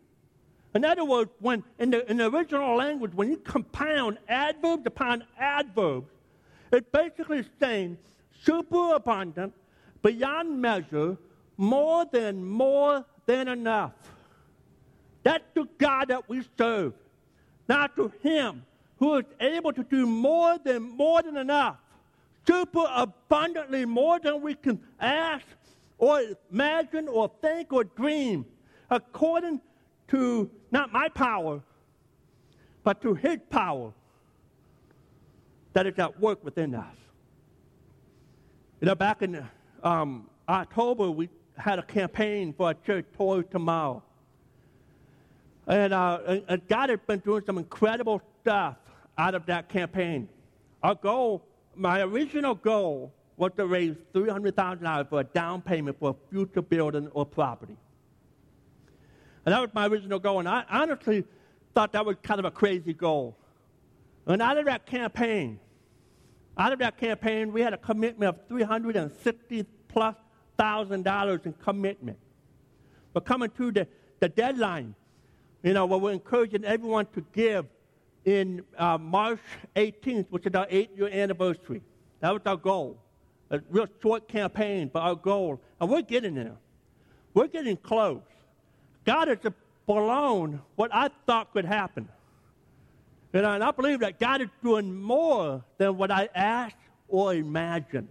In 0.75 0.85
other 0.85 1.05
words, 1.05 1.31
when 1.41 1.63
in 1.79 1.91
the, 1.91 2.11
in 2.11 2.17
the 2.17 2.31
original 2.31 2.77
language, 2.77 3.13
when 3.15 3.31
you 3.31 3.37
compound 3.37 4.19
adverbs 4.29 4.87
upon 4.87 5.25
adverbs, 5.39 6.09
it's 6.73 6.89
basically 6.91 7.45
saying 7.61 7.99
superabundant, 8.43 9.53
beyond 10.03 10.61
measure, 10.61 11.19
more 11.59 12.07
than 12.11 12.45
more 12.45 13.05
than 13.27 13.49
enough. 13.49 13.93
That's 15.23 15.45
the 15.55 15.69
God 15.79 16.09
that 16.09 16.29
we 16.29 16.43
serve. 16.57 16.95
Now 17.69 17.87
to 17.89 18.11
Him 18.23 18.65
who 18.99 19.17
is 19.17 19.25
able 19.41 19.73
to 19.73 19.85
do 19.85 20.07
more 20.07 20.59
than 20.59 20.83
more 20.83 21.23
than 21.23 21.37
enough, 21.37 21.77
super 22.47 22.87
abundantly 22.95 23.85
more 23.85 24.19
than 24.19 24.41
we 24.41 24.55
can 24.55 24.81
ask 25.01 25.45
or 25.99 26.23
imagine 26.51 27.09
or 27.09 27.31
think 27.41 27.73
or 27.73 27.85
dream, 27.85 28.47
according 28.91 29.61
to 30.09 30.51
not 30.73 30.93
my 30.93 31.09
power, 31.09 31.61
but 32.83 33.01
to 33.03 33.15
His 33.15 33.39
power 33.51 33.93
that 35.75 35.87
is 35.87 35.99
at 35.99 36.19
work 36.21 36.45
within 36.45 36.75
us. 36.75 36.97
You 38.81 38.87
know, 38.87 38.95
back 38.95 39.23
in 39.23 39.47
um, 39.83 40.29
October, 40.49 41.11
we 41.11 41.29
had 41.57 41.79
a 41.79 41.83
campaign 41.83 42.53
for 42.53 42.71
a 42.71 42.75
church 42.75 43.05
Toys 43.17 43.45
Tomorrow. 43.51 44.03
And, 45.67 45.93
uh, 45.93 46.41
and 46.49 46.67
God 46.67 46.91
has 46.91 46.99
been 47.07 47.21
doing 47.21 47.43
some 47.47 47.59
incredible 47.59 48.21
stuff 48.41 48.77
out 49.17 49.35
of 49.35 49.47
that 49.47 49.69
campaign. 49.69 50.29
Our 50.83 50.97
goal, 50.97 51.43
my 51.77 52.01
original 52.01 52.55
goal, 52.55 53.13
was 53.37 53.53
to 53.57 53.67
raise 53.67 53.95
$300,000 54.15 55.09
for 55.09 55.21
a 55.21 55.25
down 55.25 55.63
payment 55.63 55.99
for 55.99 56.11
a 56.11 56.31
future 56.31 56.63
building 56.63 57.09
or 57.13 57.25
property. 57.25 57.77
And 59.45 59.53
that 59.53 59.61
was 59.61 59.71
my 59.75 59.87
original 59.87 60.19
goal. 60.19 60.39
And 60.39 60.49
I 60.49 60.65
honestly 60.71 61.25
thought 61.75 61.93
that 61.93 62.05
was 62.05 62.17
kind 62.23 62.39
of 62.39 62.45
a 62.45 62.51
crazy 62.51 62.93
goal. 62.93 63.37
And 64.27 64.41
out 64.41 64.59
of 64.59 64.67
that 64.67 64.87
campaign, 64.87 65.59
out 66.57 66.73
of 66.73 66.79
that 66.81 66.99
campaign, 66.99 67.53
we 67.53 67.61
had 67.61 67.73
a 67.73 67.79
commitment 67.79 68.29
of 68.37 68.49
360 68.49 69.67
plus 69.89 70.15
thousand 70.57 71.03
dollars 71.05 71.41
in 71.45 71.53
commitment. 71.55 72.19
We're 73.15 73.23
coming 73.23 73.51
to 73.57 73.73
the, 73.73 73.87
the 74.21 74.29
deadline, 74.29 74.95
you 75.63 75.73
know, 75.73 75.87
where 75.87 75.99
we're 75.99 76.13
encouraging 76.13 76.65
everyone 76.65 77.07
to 77.15 77.25
give 77.33 77.67
in 78.25 78.63
uh, 78.79 78.99
March 78.99 79.41
18th, 79.75 80.27
which 80.31 80.47
is 80.47 80.55
our 80.55 80.67
eight-year 80.71 81.09
anniversary. 81.09 81.83
That 82.21 82.33
was 82.33 82.43
our 82.47 82.57
goal. 82.57 82.99
A 83.51 83.61
real 83.69 83.87
short 84.01 84.29
campaign, 84.29 84.91
but 84.93 85.01
our 85.01 85.17
goal. 85.17 85.61
And 85.81 85.91
we're 85.91 86.03
getting 86.03 86.35
there. 86.35 86.57
We're 87.35 87.49
getting 87.49 87.77
close. 87.77 88.23
God 89.05 89.29
has 89.29 89.39
blown 89.87 90.61
what 90.77 90.95
I 90.95 91.11
thought 91.27 91.53
could 91.53 91.65
happen. 91.65 92.09
You 93.33 93.43
know, 93.43 93.53
and 93.53 93.65
I 93.65 93.71
believe 93.71 94.01
that 94.01 94.21
God 94.21 94.43
is 94.43 94.49
doing 94.63 94.95
more 94.95 95.65
than 95.79 95.97
what 95.97 96.11
I 96.11 96.29
asked 96.35 96.77
or 97.09 97.35
imagined. 97.35 98.09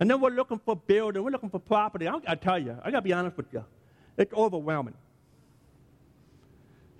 And 0.00 0.10
then 0.10 0.20
we're 0.20 0.30
looking 0.30 0.60
for 0.64 0.76
building, 0.76 1.22
we're 1.22 1.30
looking 1.30 1.50
for 1.50 1.58
property. 1.58 2.06
I 2.06 2.12
gotta 2.18 2.36
tell 2.36 2.58
you, 2.58 2.76
I 2.82 2.90
gotta 2.90 3.02
be 3.02 3.12
honest 3.12 3.36
with 3.36 3.46
you, 3.52 3.64
it's 4.16 4.32
overwhelming. 4.32 4.94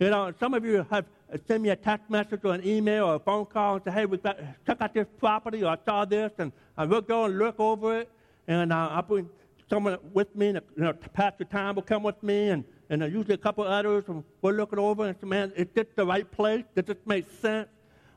You 0.01 0.11
know, 0.11 0.33
some 0.39 0.55
of 0.55 0.65
you 0.65 0.87
have 0.91 1.05
sent 1.47 1.63
me 1.63 1.71
a 1.71 1.77
text 1.77 2.09
message 2.09 2.41
or 2.45 2.55
an 2.55 2.67
email 2.67 3.07
or 3.07 3.15
a 3.17 3.19
phone 3.19 3.47
call 3.47 3.75
and 3.77 3.85
say, 3.85 3.91
hey, 3.91 4.07
we 4.07 4.17
got 4.17 4.39
check 4.67 4.79
out 4.81 4.95
this 4.95 5.07
property 5.19 5.63
or 5.63 5.73
I 5.73 5.79
saw 5.85 6.05
this, 6.05 6.33
and, 6.39 6.53
and 6.77 6.91
we'll 6.91 7.01
go 7.03 7.25
and 7.25 7.39
look 7.39 7.59
over 7.59 8.01
it. 8.01 8.11
And 8.47 8.73
uh, 8.73 8.89
I'll 8.93 9.03
bring 9.03 9.29
someone 9.69 9.99
with 10.13 10.35
me, 10.35 10.49
and, 10.49 10.61
you 10.77 10.83
know, 10.83 10.93
Pastor 10.93 11.45
Tom 11.45 11.77
will 11.77 11.83
come 11.83 12.03
with 12.03 12.23
me, 12.23 12.51
and 12.51 12.65
and 12.91 13.03
usually 13.03 13.35
a 13.35 13.39
couple 13.39 13.65
others, 13.65 14.05
and 14.09 14.25
we'll 14.41 14.55
look 14.55 14.73
it 14.73 14.79
over 14.79 15.07
and 15.07 15.17
say, 15.21 15.27
man, 15.27 15.53
is 15.55 15.67
this 15.75 15.87
the 15.95 16.07
right 16.07 16.31
place? 16.31 16.65
Does 16.75 16.87
this 16.87 16.97
make 17.05 17.27
sense? 17.43 17.69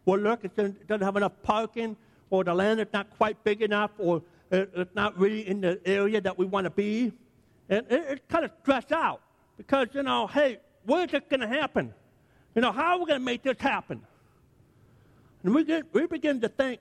We'll 0.05 0.19
look, 0.19 0.45
it 0.45 0.55
doesn't 0.55 1.01
have 1.01 1.17
enough 1.17 1.33
parking, 1.43 1.97
or 2.29 2.43
the 2.43 2.53
land 2.53 2.79
is 2.79 2.87
not 2.93 3.09
quite 3.17 3.43
big 3.43 3.61
enough, 3.61 3.91
or 3.97 4.21
it's 4.49 4.95
not 4.95 5.17
really 5.19 5.47
in 5.47 5.61
the 5.61 5.79
area 5.85 6.21
that 6.21 6.37
we 6.37 6.45
want 6.45 6.65
to 6.65 6.69
be. 6.69 7.11
And 7.69 7.85
it, 7.89 8.05
it's 8.09 8.21
kind 8.29 8.45
of 8.45 8.51
stressed 8.61 8.91
out 8.91 9.21
because, 9.57 9.87
you 9.93 10.03
know, 10.03 10.27
hey, 10.27 10.59
where's 10.85 11.13
it 11.13 11.29
going 11.29 11.41
to 11.41 11.47
happen? 11.47 11.93
You 12.55 12.61
know, 12.61 12.71
how 12.71 12.93
are 12.93 12.99
we 12.99 13.05
going 13.05 13.19
to 13.19 13.25
make 13.25 13.43
this 13.43 13.59
happen? 13.59 14.01
And 15.43 15.53
we, 15.53 15.63
get, 15.63 15.93
we 15.93 16.07
begin 16.07 16.39
to 16.41 16.49
think, 16.49 16.79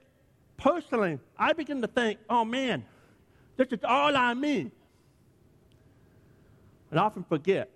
personally, 0.57 1.19
I 1.37 1.53
begin 1.53 1.81
to 1.83 1.89
think, 1.89 2.21
oh 2.29 2.45
man, 2.45 2.85
this 3.61 3.79
is 3.79 3.85
all 3.85 4.17
I 4.17 4.33
mean. 4.33 4.73
And 6.91 6.99
I 6.99 7.03
often 7.03 7.25
forget 7.25 7.69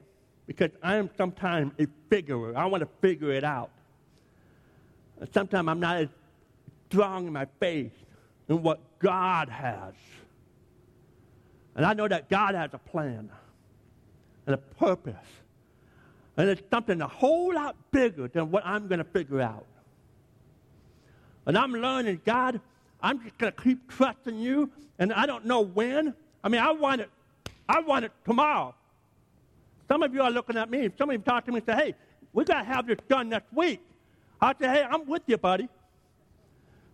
because 0.46 0.70
I 0.82 0.96
am 0.96 1.10
sometimes 1.18 1.72
a 1.78 1.86
figurer. 2.10 2.56
I 2.56 2.64
want 2.64 2.80
to 2.80 2.88
figure 3.02 3.32
it 3.32 3.44
out. 3.44 3.70
And 5.20 5.28
sometimes 5.34 5.68
I'm 5.68 5.80
not 5.80 5.98
as 5.98 6.08
strong 6.88 7.26
in 7.26 7.34
my 7.34 7.46
faith 7.60 7.92
in 8.48 8.62
what 8.62 8.80
God 8.98 9.50
has. 9.50 9.92
And 11.76 11.84
I 11.84 11.92
know 11.92 12.08
that 12.08 12.30
God 12.30 12.54
has 12.54 12.70
a 12.72 12.78
plan 12.78 13.28
and 14.46 14.54
a 14.54 14.58
purpose. 14.58 15.14
And 16.38 16.48
it's 16.48 16.62
something 16.70 16.98
a 17.02 17.08
whole 17.08 17.52
lot 17.52 17.76
bigger 17.90 18.28
than 18.28 18.50
what 18.50 18.64
I'm 18.64 18.88
going 18.88 19.00
to 19.00 19.04
figure 19.04 19.42
out. 19.42 19.66
And 21.44 21.58
I'm 21.58 21.72
learning, 21.72 22.22
God, 22.24 22.58
I'm 23.04 23.22
just 23.22 23.36
going 23.36 23.52
to 23.52 23.62
keep 23.62 23.90
trusting 23.90 24.38
you, 24.38 24.70
and 24.98 25.12
I 25.12 25.26
don't 25.26 25.44
know 25.44 25.60
when. 25.60 26.14
I 26.42 26.48
mean, 26.48 26.62
I 26.62 26.72
want 26.72 27.02
it, 27.02 27.10
I 27.68 27.80
want 27.80 28.06
it 28.06 28.12
tomorrow. 28.24 28.74
Some 29.88 30.02
of 30.02 30.14
you 30.14 30.22
are 30.22 30.30
looking 30.30 30.56
at 30.56 30.70
me. 30.70 30.88
Some 30.96 31.10
of 31.10 31.12
you 31.12 31.18
talk 31.18 31.44
to 31.44 31.52
me 31.52 31.58
and 31.58 31.66
say, 31.66 31.74
hey, 31.74 31.94
we 32.32 32.44
got 32.44 32.60
to 32.60 32.64
have 32.64 32.86
this 32.86 32.96
done 33.06 33.28
next 33.28 33.52
week. 33.52 33.80
I 34.40 34.54
say, 34.58 34.68
hey, 34.68 34.86
I'm 34.90 35.04
with 35.06 35.20
you, 35.26 35.36
buddy. 35.36 35.68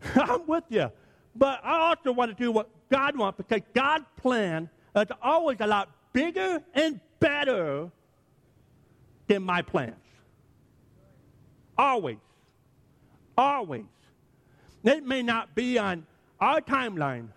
I'm 0.16 0.44
with 0.49 0.64
you. 0.68 0.90
But 1.37 1.61
I 1.62 1.79
also 1.79 2.11
want 2.11 2.37
to 2.37 2.42
do 2.42 2.51
what 2.51 2.68
God 2.90 3.16
wants 3.16 3.37
because 3.37 3.61
God's 3.73 4.07
plan 4.16 4.68
is 4.96 5.07
always 5.23 5.59
a 5.61 5.66
lot 5.68 5.90
bigger 6.12 6.61
and 6.75 6.99
better 7.20 7.88
than 9.29 9.44
my 9.44 9.62
plans. 9.62 9.94
Always. 11.79 12.18
Always. 13.38 13.85
It 14.83 15.07
may 15.07 15.23
not 15.23 15.55
be 15.55 15.79
on 15.79 16.07
our 16.40 16.61
timeline, 16.61 17.29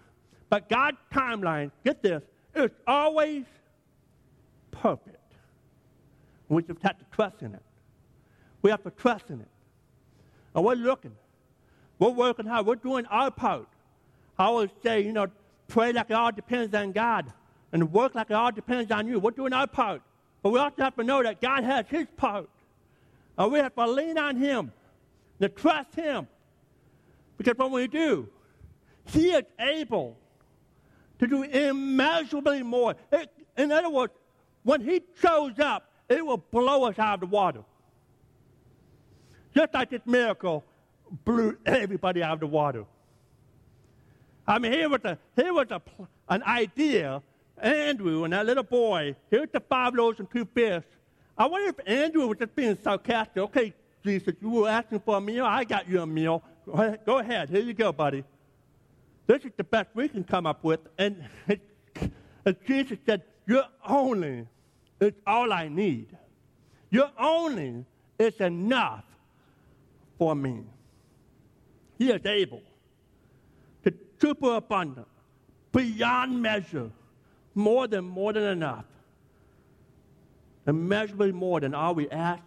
but 0.50 0.70
God's 0.70 0.98
timeline, 1.14 1.72
get 1.84 2.02
this, 2.02 2.24
is 2.56 2.72
always 2.88 3.44
perfect. 4.72 5.18
We 6.50 6.62
just 6.64 6.82
have 6.84 7.00
to 7.00 7.06
trust 7.12 7.42
in 7.42 7.54
it. 7.54 7.62
We 8.62 8.70
have 8.70 8.84
to 8.84 8.92
trust 8.92 9.30
in 9.30 9.42
it. 9.42 9.48
And 10.56 10.64
we're 10.64 10.76
looking. 10.76 11.16
We're 12.00 12.10
working 12.10 12.46
hard. 12.46 12.66
We're 12.66 12.76
doing 12.76 13.06
our 13.08 13.32
part. 13.32 13.68
I 14.38 14.46
always 14.46 14.70
say, 14.84 15.02
you 15.02 15.12
know, 15.12 15.28
pray 15.68 15.94
like 15.94 16.10
it 16.10 16.14
all 16.14 16.32
depends 16.32 16.74
on 16.76 16.92
God 16.92 17.32
and 17.72 17.92
work 17.92 18.16
like 18.16 18.30
it 18.30 18.34
all 18.34 18.52
depends 18.52 18.92
on 18.92 19.08
you. 19.08 19.20
We're 19.20 19.32
doing 19.32 19.54
our 19.54 19.68
part. 19.68 20.02
But 20.42 20.52
we 20.52 20.60
also 20.60 20.84
have 20.84 20.96
to 20.98 21.04
know 21.04 21.24
that 21.24 21.42
God 21.42 21.64
has 21.64 21.86
his 21.88 22.08
part. 22.18 22.50
And 23.38 23.52
we 23.52 23.60
have 23.60 23.74
to 23.76 23.88
lean 23.88 24.18
on 24.18 24.36
him, 24.36 24.72
to 25.42 25.50
trust 25.50 25.96
him. 25.96 26.28
Because 27.44 27.58
when 27.58 27.72
we 27.72 27.88
do, 27.88 28.30
he 29.06 29.32
is 29.32 29.44
able 29.60 30.18
to 31.20 31.28
do 31.28 31.44
immeasurably 31.44 32.64
more. 32.64 32.96
It, 33.12 33.30
in 33.58 33.72
other 33.72 33.90
words, 33.90 34.14
when 34.64 34.82
he 34.82 35.02
shows 35.22 35.60
up, 35.60 35.92
it 36.08 36.26
will 36.26 36.38
blow 36.38 36.86
us 36.86 36.98
out 36.98 37.16
of 37.16 37.20
the 37.20 37.26
water. 37.26 37.64
Just 39.54 39.74
like 39.74 39.90
this 39.90 40.02
miracle 40.06 40.64
blew 41.26 41.58
everybody 41.66 42.24
out 42.24 42.34
of 42.36 42.40
the 42.40 42.48
water. 42.48 42.86
I 44.48 44.58
mean, 44.60 44.72
here 44.72 44.90
was, 44.90 45.02
a, 45.04 45.18
here 45.36 45.54
was 45.54 45.68
a, 45.70 45.82
an 46.30 46.44
idea. 46.44 47.22
Andrew 47.58 48.24
and 48.24 48.34
that 48.34 48.46
little 48.46 48.64
boy, 48.64 49.16
here's 49.30 49.50
the 49.52 49.60
five 49.60 49.94
loaves 49.94 50.20
and 50.20 50.30
two 50.32 50.48
fish. 50.54 50.84
I 51.38 51.46
wonder 51.46 51.70
if 51.70 51.88
Andrew 51.88 52.28
was 52.28 52.38
just 52.38 52.56
being 52.56 52.78
sarcastic. 52.82 53.38
Okay, 53.38 53.74
Jesus, 54.04 54.34
you 54.42 54.50
were 54.50 54.70
asking 54.70 55.02
for 55.02 55.18
a 55.18 55.22
meal. 55.22 55.46
I 55.46 55.64
got 55.64 55.88
you 55.88 56.02
a 56.02 56.06
meal. 56.06 56.42
Go 56.66 57.20
ahead. 57.20 57.50
Here 57.50 57.62
you 57.62 57.74
go, 57.74 57.92
buddy. 57.92 58.24
This 59.28 59.44
is 59.46 59.52
the 59.58 59.64
best 59.64 59.90
we 59.94 60.08
can 60.08 60.24
come 60.24 60.46
up 60.46 60.64
with. 60.64 60.80
And, 60.98 61.24
and 62.46 62.56
Jesus 62.68 62.98
said, 63.06 63.24
Your 63.48 63.66
only 63.88 64.48
is 65.00 65.14
all 65.26 65.52
I 65.52 65.68
need. 65.68 66.18
Your 66.90 67.10
only 67.18 67.86
is 68.20 68.36
enough 68.40 69.04
for 70.18 70.36
me. 70.36 70.64
He 71.98 72.12
is 72.12 72.26
able 72.26 72.62
to 73.84 73.94
super 74.20 74.56
abundant, 74.56 75.08
beyond 75.72 76.42
measure, 76.42 76.90
more 77.56 77.88
than 77.88 78.06
more 78.06 78.34
than 78.34 78.44
enough, 78.44 78.86
immeasurably 80.68 81.32
more 81.32 81.60
than 81.60 81.74
all 81.74 81.96
we 81.96 82.10
ask 82.10 82.44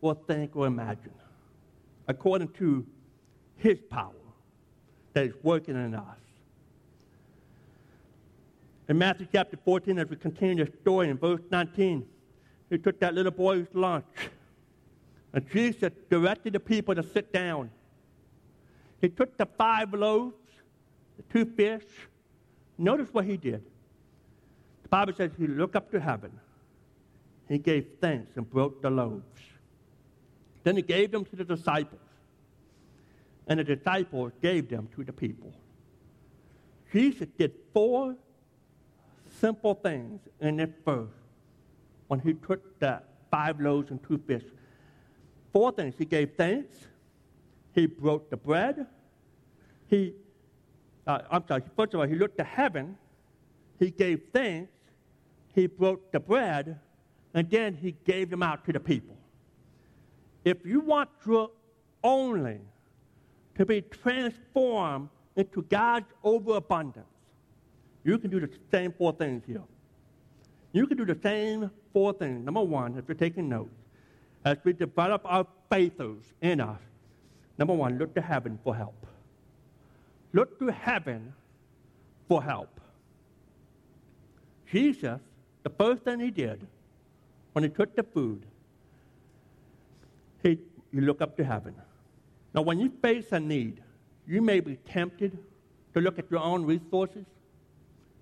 or 0.00 0.14
think 0.14 0.54
or 0.54 0.66
imagine, 0.66 1.14
according 2.06 2.48
to 2.48 2.86
His 3.58 3.78
power 3.90 4.12
that 5.12 5.26
is 5.26 5.34
working 5.42 5.74
in 5.74 5.94
us. 5.94 6.04
In 8.88 8.96
Matthew 8.96 9.26
chapter 9.30 9.58
14, 9.64 9.98
as 9.98 10.08
we 10.08 10.16
continue 10.16 10.64
the 10.64 10.72
story 10.80 11.10
in 11.10 11.18
verse 11.18 11.42
19, 11.50 12.06
he 12.70 12.78
took 12.78 12.98
that 13.00 13.14
little 13.14 13.32
boy's 13.32 13.66
lunch. 13.74 14.04
And 15.32 15.46
Jesus 15.50 15.92
directed 16.08 16.54
the 16.54 16.60
people 16.60 16.94
to 16.94 17.02
sit 17.02 17.32
down. 17.32 17.70
He 19.00 19.08
took 19.08 19.36
the 19.36 19.46
five 19.46 19.92
loaves, 19.92 20.34
the 21.16 21.22
two 21.32 21.44
fish. 21.44 21.84
Notice 22.78 23.08
what 23.12 23.26
he 23.26 23.36
did. 23.36 23.62
The 24.84 24.88
Bible 24.88 25.12
says 25.14 25.32
he 25.36 25.46
looked 25.46 25.76
up 25.76 25.90
to 25.90 26.00
heaven. 26.00 26.32
He 27.48 27.58
gave 27.58 27.86
thanks 28.00 28.36
and 28.36 28.48
broke 28.48 28.80
the 28.82 28.90
loaves. 28.90 29.22
Then 30.64 30.76
he 30.76 30.82
gave 30.82 31.10
them 31.10 31.24
to 31.26 31.36
the 31.36 31.44
disciples. 31.44 32.00
And 33.48 33.58
the 33.58 33.64
disciples 33.64 34.32
gave 34.42 34.68
them 34.68 34.88
to 34.94 35.02
the 35.02 35.12
people. 35.12 35.52
Jesus 36.92 37.28
did 37.38 37.52
four 37.72 38.14
simple 39.40 39.74
things 39.74 40.20
in 40.40 40.56
this 40.56 40.70
verse 40.84 41.08
when 42.08 42.20
he 42.20 42.34
took 42.34 42.78
the 42.78 43.02
five 43.30 43.60
loaves 43.60 43.90
and 43.90 44.02
two 44.02 44.18
fish. 44.26 44.44
Four 45.52 45.72
things. 45.72 45.94
He 45.98 46.04
gave 46.04 46.32
thanks. 46.36 46.76
He 47.74 47.86
broke 47.86 48.30
the 48.30 48.36
bread. 48.36 48.86
He, 49.88 50.14
uh, 51.06 51.20
I'm 51.30 51.46
sorry, 51.46 51.62
first 51.76 51.94
of 51.94 52.00
all, 52.00 52.06
he 52.06 52.14
looked 52.14 52.38
to 52.38 52.44
heaven. 52.44 52.96
He 53.78 53.90
gave 53.90 54.22
thanks. 54.32 54.72
He 55.54 55.66
broke 55.66 56.12
the 56.12 56.20
bread. 56.20 56.80
And 57.34 57.48
then 57.50 57.74
he 57.74 57.94
gave 58.04 58.30
them 58.30 58.42
out 58.42 58.64
to 58.66 58.72
the 58.72 58.80
people. 58.80 59.16
If 60.44 60.64
you 60.64 60.80
want 60.80 61.10
your 61.26 61.50
only 62.02 62.58
to 63.58 63.66
be 63.66 63.82
transformed 63.82 65.08
into 65.36 65.62
God's 65.62 66.06
overabundance, 66.22 67.06
you 68.04 68.16
can 68.16 68.30
do 68.30 68.40
the 68.40 68.48
same 68.70 68.92
four 68.92 69.12
things 69.12 69.42
here. 69.46 69.62
You 70.72 70.86
can 70.86 70.96
do 70.96 71.04
the 71.04 71.18
same 71.22 71.70
four 71.92 72.12
things. 72.12 72.44
Number 72.44 72.62
one, 72.62 72.96
if 72.96 73.04
you're 73.08 73.16
taking 73.16 73.48
notes, 73.48 73.74
as 74.44 74.58
we 74.62 74.72
develop 74.72 75.22
our 75.24 75.46
faithos 75.70 76.22
in 76.40 76.60
us, 76.60 76.80
number 77.58 77.74
one, 77.74 77.98
look 77.98 78.14
to 78.14 78.20
heaven 78.20 78.58
for 78.62 78.74
help. 78.76 79.06
Look 80.32 80.58
to 80.60 80.68
heaven 80.68 81.32
for 82.28 82.42
help. 82.42 82.80
Jesus, 84.70 85.20
the 85.64 85.70
first 85.70 86.02
thing 86.02 86.20
he 86.20 86.30
did 86.30 86.64
when 87.54 87.64
he 87.64 87.70
took 87.70 87.96
the 87.96 88.04
food, 88.04 88.42
he, 90.44 90.58
you 90.92 91.00
look 91.00 91.20
up 91.20 91.36
to 91.38 91.44
heaven. 91.44 91.74
Now, 92.54 92.62
when 92.62 92.78
you 92.78 92.92
face 93.02 93.26
a 93.32 93.40
need, 93.40 93.82
you 94.26 94.42
may 94.42 94.60
be 94.60 94.76
tempted 94.76 95.38
to 95.94 96.00
look 96.00 96.18
at 96.18 96.30
your 96.30 96.40
own 96.40 96.64
resources. 96.64 97.24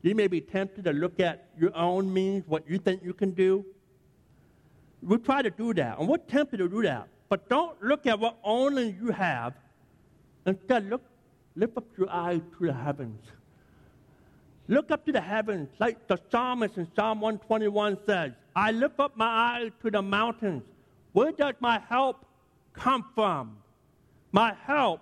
You 0.02 0.14
may 0.14 0.26
be 0.26 0.40
tempted 0.40 0.84
to 0.84 0.92
look 0.92 1.20
at 1.20 1.48
your 1.58 1.76
own 1.76 2.12
means, 2.12 2.44
what 2.46 2.68
you 2.68 2.78
think 2.78 3.02
you 3.02 3.12
can 3.12 3.32
do. 3.32 3.64
We 5.02 5.18
try 5.18 5.42
to 5.42 5.50
do 5.50 5.74
that, 5.74 5.98
and 5.98 6.08
we're 6.08 6.18
tempted 6.18 6.58
to 6.58 6.68
do 6.68 6.82
that. 6.82 7.08
But 7.28 7.48
don't 7.48 7.82
look 7.82 8.06
at 8.06 8.18
what 8.18 8.38
only 8.44 8.96
you 9.00 9.10
have. 9.10 9.54
Instead, 10.46 10.88
look, 10.88 11.02
lift 11.56 11.76
up 11.76 11.84
your 11.98 12.10
eyes 12.10 12.40
to 12.58 12.66
the 12.66 12.72
heavens. 12.72 13.20
Look 14.68 14.90
up 14.90 15.04
to 15.06 15.12
the 15.12 15.20
heavens, 15.20 15.68
like 15.78 16.08
the 16.08 16.18
psalmist 16.30 16.76
in 16.76 16.88
Psalm 16.94 17.20
121 17.20 17.98
says, 18.04 18.32
I 18.54 18.72
lift 18.72 18.98
up 18.98 19.16
my 19.16 19.26
eyes 19.26 19.70
to 19.82 19.90
the 19.90 20.02
mountains. 20.02 20.62
Where 21.12 21.32
does 21.32 21.54
my 21.60 21.80
help 21.88 22.26
come 22.72 23.04
from? 23.14 23.56
My 24.36 24.52
help 24.66 25.00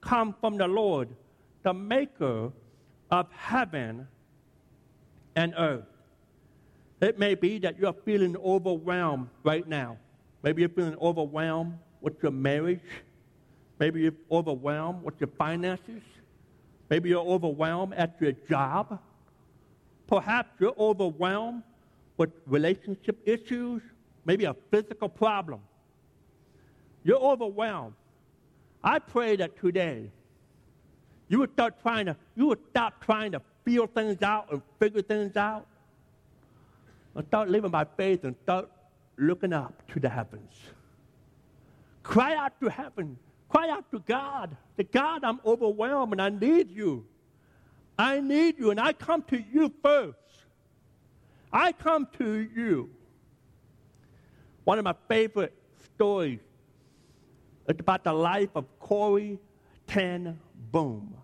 comes 0.00 0.34
from 0.40 0.56
the 0.56 0.66
Lord, 0.66 1.10
the 1.62 1.74
maker 1.74 2.50
of 3.10 3.30
heaven 3.30 4.08
and 5.34 5.52
earth. 5.58 5.84
It 7.02 7.18
may 7.18 7.34
be 7.34 7.58
that 7.58 7.78
you're 7.78 7.92
feeling 7.92 8.34
overwhelmed 8.38 9.28
right 9.44 9.68
now. 9.68 9.98
Maybe 10.42 10.62
you're 10.62 10.70
feeling 10.70 10.96
overwhelmed 11.02 11.74
with 12.00 12.14
your 12.22 12.32
marriage. 12.32 12.80
Maybe 13.78 14.00
you're 14.00 14.14
overwhelmed 14.32 15.02
with 15.02 15.20
your 15.20 15.28
finances. 15.36 16.00
Maybe 16.88 17.10
you're 17.10 17.26
overwhelmed 17.26 17.92
at 17.92 18.16
your 18.20 18.32
job. 18.32 18.98
Perhaps 20.06 20.48
you're 20.60 20.78
overwhelmed 20.78 21.62
with 22.16 22.30
relationship 22.46 23.20
issues, 23.26 23.82
maybe 24.24 24.46
a 24.46 24.56
physical 24.70 25.10
problem. 25.10 25.60
You're 27.04 27.20
overwhelmed. 27.20 27.92
I 28.86 29.00
pray 29.00 29.34
that 29.34 29.58
today 29.60 30.12
you 31.28 31.40
would 31.40 31.52
start 31.54 31.82
trying 31.82 32.06
to, 32.06 32.16
you 32.36 32.46
would 32.46 32.60
stop 32.70 33.04
trying 33.04 33.32
to 33.32 33.42
feel 33.64 33.88
things 33.88 34.22
out 34.22 34.46
and 34.52 34.62
figure 34.78 35.02
things 35.02 35.36
out. 35.36 35.66
And 37.16 37.26
start 37.26 37.48
living 37.48 37.72
by 37.72 37.84
faith 37.84 38.22
and 38.22 38.36
start 38.44 38.70
looking 39.16 39.52
up 39.52 39.82
to 39.88 39.98
the 39.98 40.08
heavens. 40.08 40.52
Cry 42.04 42.36
out 42.36 42.60
to 42.60 42.68
heaven. 42.68 43.18
Cry 43.48 43.70
out 43.70 43.90
to 43.90 43.98
God. 43.98 44.56
The 44.76 44.84
God, 44.84 45.24
I'm 45.24 45.40
overwhelmed 45.44 46.12
and 46.12 46.22
I 46.22 46.28
need 46.28 46.70
you. 46.70 47.04
I 47.98 48.20
need 48.20 48.58
you, 48.58 48.70
and 48.70 48.78
I 48.78 48.92
come 48.92 49.22
to 49.22 49.42
you 49.52 49.72
first. 49.82 50.18
I 51.50 51.72
come 51.72 52.06
to 52.18 52.48
you. 52.54 52.90
One 54.64 54.78
of 54.78 54.84
my 54.84 54.94
favorite 55.08 55.54
stories 55.94 56.40
is 57.68 57.76
about 57.78 58.04
the 58.04 58.12
life 58.12 58.50
of 58.54 58.64
Corrie 58.80 59.38
Ten 59.86 60.38
Boom. 60.72 61.14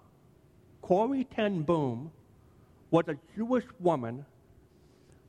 Corrie 0.80 1.24
Ten 1.24 1.62
Boom 1.62 2.10
was 2.90 3.04
a 3.08 3.16
Jewish 3.36 3.64
woman 3.80 4.24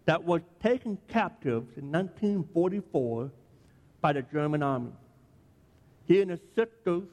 that 0.05 0.23
was 0.23 0.41
taken 0.61 0.97
captive 1.07 1.63
in 1.77 1.91
1944 1.91 3.31
by 4.01 4.13
the 4.13 4.21
German 4.21 4.61
army. 4.61 4.91
He 6.05 6.21
and 6.21 6.31
his 6.31 6.41
sisters, 6.55 7.03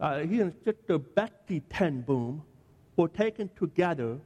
uh, 0.00 0.20
he 0.20 0.40
and 0.40 0.54
sister 0.64 0.98
Betty 0.98 1.60
Ten 1.68 2.02
Boom, 2.02 2.42
were 2.96 3.08
taken 3.08 3.50
together. 3.58 4.18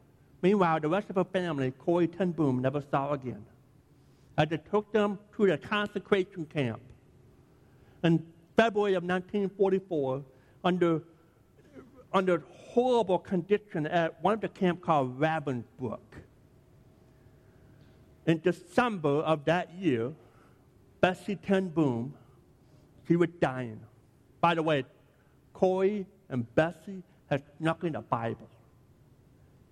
Meanwhile, 0.42 0.80
the 0.80 0.88
rest 0.88 1.08
of 1.10 1.16
her 1.16 1.24
family, 1.24 1.70
Corrie 1.70 2.08
Ten 2.08 2.32
Boom, 2.32 2.60
never 2.60 2.82
saw 2.90 3.12
again. 3.12 3.44
As 4.36 4.48
they 4.48 4.58
took 4.58 4.92
them 4.92 5.18
to 5.36 5.46
the 5.46 5.56
concentration 5.58 6.46
camp. 6.46 6.80
In 8.02 8.24
February 8.60 8.92
of 8.92 9.04
1944, 9.04 10.22
under, 10.64 11.00
under 12.12 12.42
horrible 12.50 13.18
conditions 13.18 13.86
at 13.90 14.22
one 14.22 14.34
of 14.34 14.42
the 14.42 14.50
camps 14.50 14.84
called 14.84 15.18
Ravensbrück. 15.18 15.98
In 18.26 18.38
December 18.40 19.20
of 19.20 19.46
that 19.46 19.72
year, 19.72 20.12
Betsie 21.00 21.36
Ten 21.36 21.68
Boom, 21.68 22.12
she 23.08 23.16
was 23.16 23.30
dying. 23.40 23.80
By 24.42 24.54
the 24.54 24.62
way, 24.62 24.84
Corrie 25.54 26.04
and 26.28 26.54
Bessie 26.54 27.02
had 27.30 27.42
snuck 27.56 27.82
in 27.82 27.96
a 27.96 28.02
Bible 28.02 28.50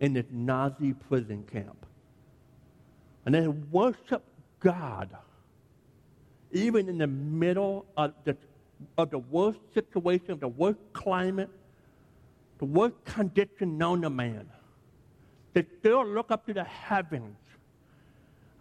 in 0.01 0.15
this 0.15 0.25
Nazi 0.31 0.95
prison 0.95 1.45
camp. 1.53 1.85
And 3.27 3.35
they 3.35 3.49
worshiped 3.49 4.31
God, 4.61 5.15
even 6.53 6.89
in 6.89 6.97
the 6.97 7.07
middle 7.07 7.85
of 7.95 8.15
the, 8.25 8.35
of 8.97 9.11
the 9.11 9.19
worst 9.19 9.61
situation, 9.75 10.39
the 10.39 10.49
worst 10.49 10.79
climate, 10.93 11.51
the 12.59 12.65
worst 12.65 12.97
condition 13.05 13.79
known 13.79 14.03
to 14.03 14.11
man, 14.11 14.49
they 15.53 15.65
still 15.81 16.07
look 16.07 16.31
up 16.31 16.47
to 16.47 16.55
the 16.55 16.65
heavens 16.65 17.37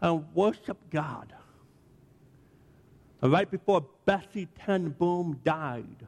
and 0.01 0.23
worship 0.34 0.77
God. 0.89 1.34
And 3.21 3.32
right 3.32 3.49
before 3.49 3.86
Betsie 4.06 4.47
Ten 4.60 4.89
Boom 4.89 5.39
died, 5.43 6.08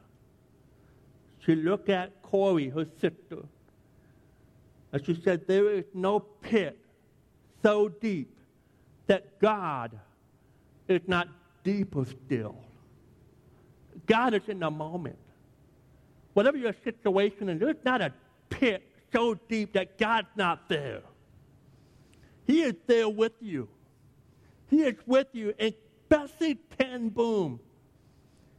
she 1.44 1.54
looked 1.54 1.88
at 1.88 2.22
Corrie, 2.22 2.68
her 2.68 2.86
sister, 3.00 3.44
and 4.92 5.04
she 5.04 5.20
said, 5.22 5.46
There 5.46 5.70
is 5.70 5.84
no 5.94 6.20
pit 6.20 6.78
so 7.62 7.88
deep 7.88 8.32
that 9.06 9.38
God 9.40 9.98
is 10.88 11.00
not 11.06 11.28
deeper 11.64 12.04
still. 12.04 12.56
God 14.10 14.34
is 14.34 14.42
in 14.48 14.58
the 14.58 14.70
moment. 14.70 15.16
Whatever 16.34 16.56
your 16.56 16.74
situation 16.82 17.48
is, 17.48 17.60
there's 17.60 17.76
not 17.84 18.00
a 18.00 18.12
pit 18.48 18.82
so 19.12 19.34
deep 19.48 19.72
that 19.74 19.98
God's 19.98 20.28
not 20.34 20.68
there. 20.68 21.02
He 22.44 22.62
is 22.62 22.74
there 22.88 23.08
with 23.08 23.34
you. 23.40 23.68
He 24.68 24.82
is 24.82 24.96
with 25.06 25.28
you. 25.32 25.54
Betsie 26.08 26.58
Ten 26.76 27.08
Boom, 27.08 27.60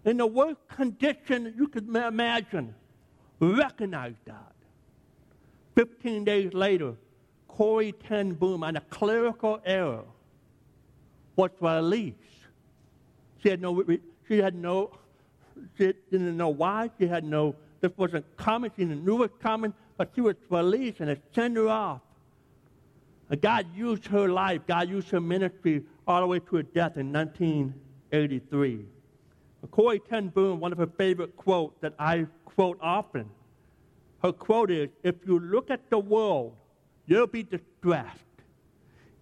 in 0.05 0.17
the 0.17 0.25
worst 0.25 0.59
condition 0.69 1.53
you 1.57 1.67
could 1.67 1.93
imagine, 1.93 2.73
recognize 3.41 4.15
that. 4.25 4.53
Fifteen 5.75 6.23
days 6.23 6.53
later, 6.53 6.95
Corrie 7.49 7.91
Ten 8.07 8.33
Boom, 8.33 8.63
on 8.63 8.77
a 8.77 8.81
clerical 8.81 9.59
error, 9.65 10.03
was 11.35 11.51
released. 11.59 12.17
She 13.43 13.49
had 13.49 13.61
no, 13.61 13.83
she 14.29 14.37
had 14.37 14.55
no, 14.55 14.91
she 15.77 15.93
didn't 16.09 16.37
know 16.37 16.49
why. 16.49 16.89
She 16.99 17.07
had 17.07 17.23
no, 17.23 17.55
this 17.79 17.91
wasn't 17.97 18.25
common. 18.37 18.71
She 18.77 18.85
knew 18.85 19.15
it 19.15 19.31
was 19.31 19.39
coming, 19.41 19.73
but 19.97 20.11
she 20.15 20.21
was 20.21 20.35
released 20.49 20.99
and 20.99 21.09
it 21.09 21.21
sent 21.33 21.55
her 21.57 21.69
off. 21.69 22.01
And 23.29 23.41
God 23.41 23.65
used 23.73 24.07
her 24.07 24.27
life, 24.27 24.61
God 24.67 24.89
used 24.89 25.09
her 25.11 25.21
ministry 25.21 25.83
all 26.05 26.21
the 26.21 26.27
way 26.27 26.39
to 26.39 26.55
her 26.57 26.63
death 26.63 26.97
in 26.97 27.13
1983. 27.13 28.85
Corrie 29.69 29.99
Ten 29.99 30.27
Boom, 30.29 30.59
one 30.59 30.71
of 30.71 30.77
her 30.77 30.89
favorite 30.97 31.37
quotes 31.37 31.79
that 31.81 31.93
I 31.99 32.27
quote 32.45 32.77
often, 32.81 33.29
her 34.21 34.31
quote 34.31 34.71
is 34.71 34.89
If 35.03 35.15
you 35.25 35.39
look 35.39 35.69
at 35.69 35.89
the 35.89 35.99
world, 35.99 36.55
you'll 37.05 37.27
be 37.27 37.43
distressed. 37.43 38.19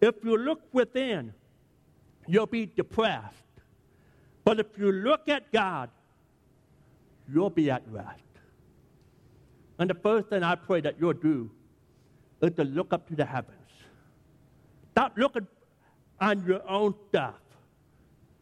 If 0.02 0.16
you 0.24 0.38
look 0.38 0.62
within, 0.72 1.34
you'll 2.28 2.46
be 2.48 2.66
depressed. 2.66 3.36
But 4.44 4.60
if 4.60 4.68
you 4.78 4.92
look 4.92 5.28
at 5.28 5.52
God, 5.52 5.90
you'll 7.32 7.50
be 7.50 7.70
at 7.70 7.84
rest. 7.90 8.24
And 9.78 9.90
the 9.90 9.96
first 9.96 10.30
thing 10.30 10.44
I 10.44 10.56
pray 10.56 10.82
that 10.82 10.96
you'll 11.00 11.14
do 11.14 11.50
is 12.42 12.52
to 12.56 12.64
look 12.64 12.94
up 12.94 13.08
to 13.10 13.16
the 13.16 13.26
heavens. 13.26 13.56
Stop 14.92 15.18
looking 15.18 15.48
on 16.20 16.46
your 16.46 16.68
own 16.70 16.94
stuff, 17.08 17.36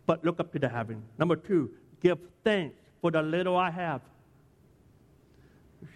but 0.06 0.24
look 0.26 0.40
up 0.40 0.52
to 0.54 0.60
the 0.60 0.70
heavens. 0.70 1.04
Number 1.18 1.36
two, 1.36 1.72
give 2.02 2.18
thanks 2.44 2.76
for 3.02 3.12
the 3.12 3.22
little 3.22 3.56
I 3.56 3.70
have. 3.70 4.02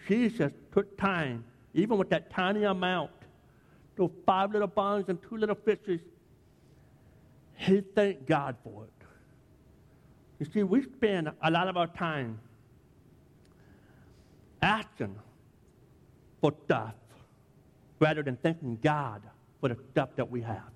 Jesus 0.08 0.52
took 0.74 0.98
time, 0.98 1.44
even 1.74 1.98
with 1.98 2.10
that 2.10 2.30
tiny 2.30 2.64
amount, 2.64 3.12
those 3.96 4.12
five 4.26 4.52
little 4.52 4.68
buns 4.68 5.06
and 5.08 5.20
two 5.22 5.38
little 5.38 5.56
fishes, 5.56 6.00
he 7.56 7.82
thanked 7.82 8.28
God 8.28 8.56
for 8.64 8.86
it. 8.86 9.06
You 10.40 10.48
see, 10.52 10.64
we 10.64 10.84
spend 10.84 11.32
a 11.44 11.52
lot 11.52 11.68
of 11.68 11.78
our 11.78 11.88
time 11.88 12.40
asking 14.62 15.16
for 16.40 16.54
stuff 16.66 16.94
rather 18.00 18.24
than 18.24 18.36
thanking 18.38 18.78
God 18.82 19.22
for 19.60 19.70
the 19.70 19.78
stuff 19.92 20.10
that 20.16 20.30
we 20.30 20.42
have. 20.42 20.72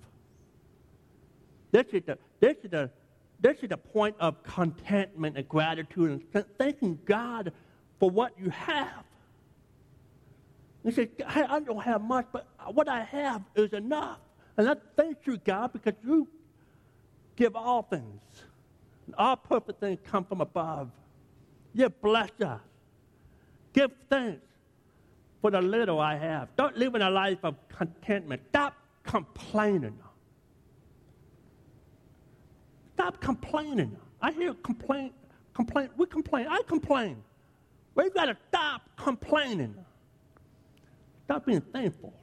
This 1.71 1.87
is 1.91 2.03
the, 2.05 2.17
this 2.39 2.57
is 2.63 2.71
the, 2.71 2.89
this 3.39 3.57
is 3.61 3.69
the 3.69 3.77
point 3.77 4.15
of 4.19 4.41
contentment 4.43 5.37
and 5.37 5.47
gratitude 5.49 6.11
and 6.33 6.45
thanking 6.57 6.99
God 7.05 7.51
for 7.99 8.09
what 8.09 8.33
you 8.39 8.49
have. 8.49 9.03
You 10.83 10.91
say, 10.91 11.09
hey, 11.29 11.45
I 11.49 11.59
don't 11.59 11.83
have 11.83 12.01
much, 12.01 12.27
but 12.31 12.47
what 12.71 12.87
I 12.87 13.01
have 13.01 13.41
is 13.55 13.73
enough. 13.73 14.19
And 14.55 14.69
I 14.69 14.75
thank 14.95 15.25
you, 15.25 15.37
God, 15.37 15.73
because 15.73 15.95
you 16.05 16.27
give 17.35 17.55
all 17.55 17.81
things. 17.81 18.21
All 19.17 19.35
perfect 19.35 19.79
things 19.79 19.99
come 20.05 20.25
from 20.25 20.41
above. 20.41 20.91
You 21.73 21.89
bless 21.89 22.29
us. 22.39 22.61
Give 23.75 23.91
thanks 24.09 24.41
for 25.41 25.51
the 25.51 25.61
little 25.61 25.99
I 25.99 26.15
have. 26.15 26.47
Don't 26.55 26.77
live 26.77 26.95
in 26.95 27.01
a 27.01 27.09
life 27.09 27.39
of 27.43 27.55
contentment. 27.67 28.41
Stop 28.49 28.73
complaining. 29.03 29.99
Stop 32.93 33.19
complaining. 33.19 33.97
I 34.21 34.31
hear 34.31 34.53
complain, 34.53 35.11
complain. 35.53 35.89
We 35.97 36.05
complain. 36.05 36.47
I 36.49 36.61
complain. 36.65 37.21
We've 37.95 38.13
got 38.13 38.25
to 38.25 38.37
stop 38.47 38.81
complaining. 38.95 39.75
Stop 41.25 41.45
being 41.45 41.59
thankful. 41.59 42.13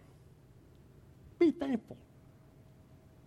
Be 1.39 1.51
thankful. 1.51 1.99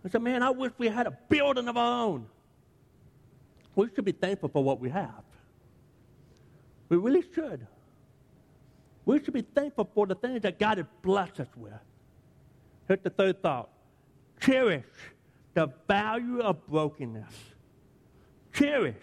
I 0.04 0.08
said, 0.08 0.22
man, 0.22 0.42
I 0.42 0.50
wish 0.50 0.72
we 0.78 0.88
had 0.88 1.06
a 1.06 1.16
building 1.28 1.68
of 1.68 1.76
our 1.76 2.02
own. 2.04 2.26
We 3.76 3.88
should 3.94 4.04
be 4.04 4.12
thankful 4.12 4.48
for 4.48 4.64
what 4.64 4.80
we 4.80 4.90
have. 4.90 5.22
We 6.88 6.96
really 6.96 7.22
should. 7.32 7.66
We 9.06 9.22
should 9.22 9.32
be 9.32 9.42
thankful 9.42 9.88
for 9.94 10.06
the 10.06 10.16
things 10.16 10.42
that 10.42 10.58
God 10.58 10.76
has 10.76 10.86
blessed 11.00 11.40
us 11.40 11.48
with. 11.56 11.72
Here's 12.88 13.00
the 13.02 13.10
third 13.10 13.40
thought 13.40 13.70
cherish 14.40 14.84
the 15.54 15.70
value 15.88 16.40
of 16.40 16.66
brokenness. 16.66 17.32
Cherish 18.52 18.96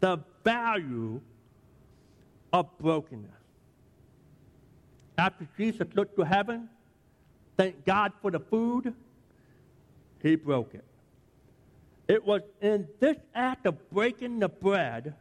the 0.00 0.18
value 0.44 1.20
of 2.52 2.66
brokenness. 2.78 3.30
After 5.16 5.48
Jesus 5.56 5.86
looked 5.94 6.16
to 6.16 6.24
heaven, 6.24 6.68
thanked 7.56 7.86
God 7.86 8.12
for 8.20 8.30
the 8.30 8.40
food, 8.40 8.94
he 10.22 10.34
broke 10.34 10.74
it. 10.74 10.84
It 12.08 12.24
was 12.24 12.42
in 12.60 12.88
this 12.98 13.16
act 13.34 13.66
of 13.66 13.90
breaking 13.90 14.40
the 14.40 14.48
bread 14.48 15.14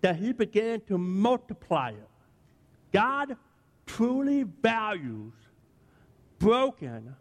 that 0.00 0.16
he 0.16 0.32
began 0.32 0.80
to 0.82 0.96
multiply 0.96 1.90
it. 1.90 2.08
God 2.94 3.36
truly 3.86 4.44
values 4.44 5.32
broken 6.38 7.16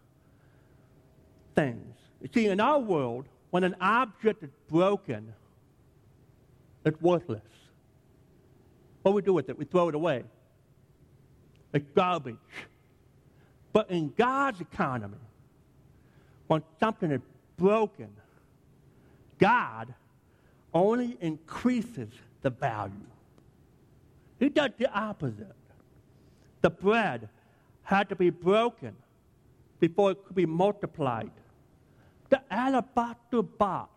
things. 1.55 1.95
You 2.21 2.29
see, 2.31 2.47
in 2.47 2.59
our 2.59 2.79
world, 2.79 3.25
when 3.49 3.63
an 3.63 3.75
object 3.81 4.43
is 4.43 4.51
broken, 4.69 5.33
it's 6.86 7.01
worthless. 7.01 7.41
What 9.01 9.12
do 9.12 9.15
we 9.15 9.21
do 9.23 9.33
with 9.33 9.49
it? 9.49 9.57
We 9.57 9.65
throw 9.65 9.89
it 9.89 9.95
away. 9.95 10.23
It's 11.73 11.86
garbage. 11.95 12.36
But 13.73 13.89
in 13.89 14.13
God's 14.15 14.62
economy, 14.62 15.17
when 16.45 16.62
something 16.79 17.12
is 17.12 17.21
broken, 17.57 18.09
God 19.39 19.91
only 20.71 21.17
increases 21.19 22.09
the 22.43 22.51
value. 22.51 22.93
He 24.39 24.49
does 24.49 24.71
the 24.77 24.91
opposite. 24.93 25.55
The 26.63 26.71
bread 26.71 27.30
had 27.84 28.10
to 28.10 28.15
be 28.15 28.32
broken 28.32 28.95
before 29.80 30.12
it 30.12 30.26
could 30.26 30.36
be 30.36 30.47
multiplied 30.47 31.30
the 32.34 32.41
alabaster 32.49 33.43
box 33.43 33.91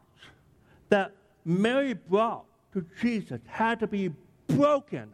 that 0.91 1.11
Mary 1.47 1.95
brought 1.95 2.45
to 2.75 2.85
Jesus 3.01 3.41
had 3.47 3.81
to 3.81 3.87
be 3.87 4.13
broken 4.47 5.09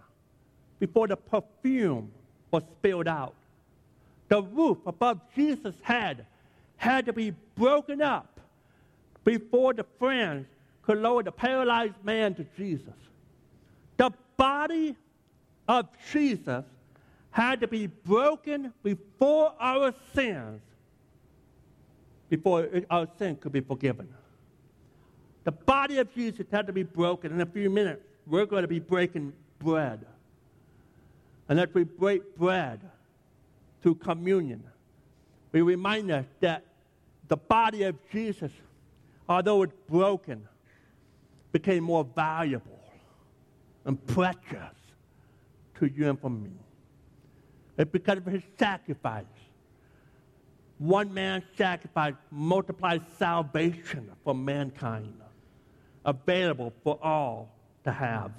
before 0.80 1.06
the 1.06 1.14
perfume 1.14 2.10
was 2.50 2.64
spilled 2.78 3.06
out. 3.06 3.36
The 4.26 4.42
roof 4.42 4.78
above 4.86 5.20
Jesus' 5.36 5.76
head 5.82 6.26
had 6.78 7.06
to 7.06 7.12
be 7.12 7.30
broken 7.54 8.02
up 8.02 8.40
before 9.22 9.72
the 9.72 9.86
friends 10.00 10.48
could 10.82 10.98
lower 10.98 11.22
the 11.22 11.30
paralyzed 11.30 12.02
man 12.02 12.34
to 12.34 12.44
Jesus. 12.56 12.98
The 13.98 14.10
body 14.36 14.96
of 15.68 15.86
Jesus 16.12 16.64
had 17.32 17.60
to 17.60 17.68
be 17.68 17.86
broken 17.86 18.72
before 18.82 19.52
our 19.58 19.92
sins 20.14 20.60
before 22.28 22.66
our 22.88 23.06
sin 23.18 23.36
could 23.36 23.52
be 23.52 23.60
forgiven. 23.60 24.08
The 25.44 25.52
body 25.52 25.98
of 25.98 26.14
Jesus 26.14 26.46
had 26.50 26.66
to 26.66 26.72
be 26.72 26.82
broken. 26.82 27.30
In 27.30 27.42
a 27.42 27.46
few 27.46 27.68
minutes, 27.68 28.00
we're 28.26 28.46
going 28.46 28.62
to 28.62 28.68
be 28.68 28.78
breaking 28.78 29.34
bread. 29.58 30.06
And 31.50 31.60
as 31.60 31.68
we 31.74 31.84
break 31.84 32.36
bread 32.38 32.80
through 33.82 33.96
communion, 33.96 34.62
we 35.50 35.60
remind 35.60 36.10
us 36.10 36.24
that 36.40 36.64
the 37.28 37.36
body 37.36 37.82
of 37.82 37.96
Jesus 38.10 38.50
although 39.28 39.62
it's 39.62 39.72
broken, 39.88 40.46
became 41.52 41.84
more 41.84 42.04
valuable 42.04 42.80
and 43.84 44.04
precious 44.06 44.76
to 45.78 45.86
you 45.86 46.08
and 46.08 46.20
for 46.20 46.30
me. 46.30 46.50
It's 47.78 47.90
because 47.90 48.18
of 48.18 48.26
his 48.26 48.42
sacrifice. 48.58 49.24
One 50.78 51.12
man's 51.14 51.44
sacrifice 51.56 52.14
multiplies 52.30 53.00
salvation 53.16 54.10
for 54.24 54.34
mankind, 54.34 55.14
available 56.04 56.72
for 56.82 56.98
all 57.02 57.54
to 57.84 57.92
have. 57.92 58.32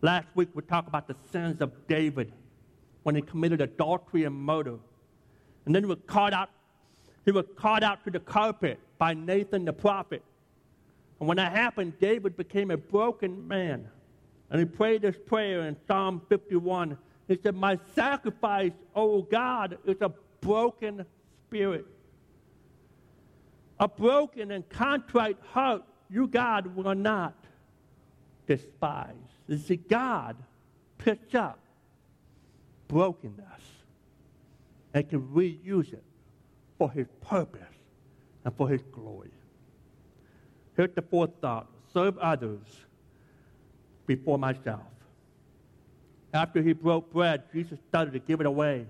Last 0.00 0.28
week 0.34 0.50
we 0.54 0.62
talked 0.62 0.88
about 0.88 1.08
the 1.08 1.16
sins 1.32 1.60
of 1.60 1.72
David 1.88 2.32
when 3.02 3.14
he 3.14 3.22
committed 3.22 3.60
adultery 3.60 4.24
and 4.24 4.34
murder. 4.34 4.76
And 5.64 5.74
then 5.74 5.82
he 5.82 5.88
was 5.88 5.98
called 6.06 6.32
out, 6.32 6.50
he 7.24 7.32
was 7.32 7.46
caught 7.56 7.82
out 7.82 8.04
to 8.04 8.10
the 8.10 8.20
carpet 8.20 8.78
by 8.98 9.14
Nathan 9.14 9.64
the 9.64 9.72
prophet. 9.72 10.22
And 11.18 11.28
when 11.28 11.38
that 11.38 11.52
happened, 11.52 11.98
David 12.00 12.36
became 12.36 12.70
a 12.70 12.76
broken 12.76 13.48
man. 13.48 13.88
And 14.50 14.60
he 14.60 14.66
prayed 14.66 15.02
this 15.02 15.16
prayer 15.26 15.62
in 15.62 15.76
Psalm 15.86 16.22
51. 16.28 16.96
He 17.28 17.38
said, 17.42 17.54
My 17.54 17.78
sacrifice, 17.94 18.72
O 18.94 19.22
God, 19.22 19.78
is 19.84 19.98
a 20.00 20.10
broken 20.40 21.04
spirit. 21.46 21.86
A 23.78 23.86
broken 23.86 24.50
and 24.50 24.68
contrite 24.68 25.36
heart, 25.52 25.82
you, 26.10 26.26
God, 26.26 26.74
will 26.74 26.94
not 26.94 27.34
despise. 28.46 29.14
You 29.46 29.58
see, 29.58 29.76
God 29.76 30.36
picks 30.96 31.34
up 31.34 31.60
brokenness 32.88 33.44
and 34.94 35.08
can 35.08 35.20
reuse 35.28 35.92
it 35.92 36.02
for 36.78 36.90
his 36.90 37.06
purpose 37.20 37.60
and 38.44 38.56
for 38.56 38.68
his 38.68 38.80
glory. 38.90 39.30
Here's 40.76 40.94
the 40.94 41.02
fourth 41.02 41.30
thought 41.40 41.68
serve 41.92 42.16
others 42.18 42.66
before 44.06 44.38
myself. 44.38 44.80
After 46.32 46.62
he 46.62 46.72
broke 46.72 47.12
bread, 47.12 47.42
Jesus 47.52 47.78
started 47.88 48.12
to 48.12 48.18
give 48.18 48.40
it 48.40 48.46
away. 48.46 48.86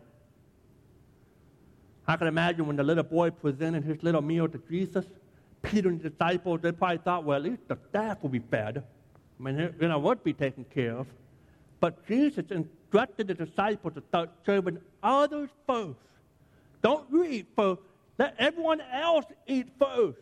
I 2.06 2.16
can 2.16 2.26
imagine 2.26 2.66
when 2.66 2.76
the 2.76 2.82
little 2.82 3.04
boy 3.04 3.30
presented 3.30 3.84
his 3.84 4.02
little 4.02 4.22
meal 4.22 4.48
to 4.48 4.60
Jesus, 4.70 5.04
Peter 5.62 5.88
and 5.88 6.00
the 6.00 6.10
disciples, 6.10 6.60
they 6.62 6.72
probably 6.72 6.98
thought, 6.98 7.24
well, 7.24 7.36
at 7.36 7.42
least 7.42 7.68
the 7.68 7.76
staff 7.90 8.22
will 8.22 8.30
be 8.30 8.38
fed. 8.38 8.82
I 9.38 9.42
mean, 9.42 9.74
you 9.80 9.88
know, 9.88 9.98
would 9.98 10.24
be 10.24 10.32
taken 10.32 10.64
care 10.64 10.96
of. 10.96 11.06
But 11.80 12.06
Jesus 12.08 12.44
instructed 12.50 13.28
the 13.28 13.34
disciples 13.34 13.94
to 13.94 14.02
start 14.08 14.30
serving 14.44 14.78
others 15.02 15.50
first. 15.66 15.98
Don't 16.82 17.06
you 17.12 17.24
eat 17.24 17.46
first. 17.54 17.82
Let 18.18 18.34
everyone 18.38 18.80
else 18.80 19.26
eat 19.46 19.68
first. 19.78 20.18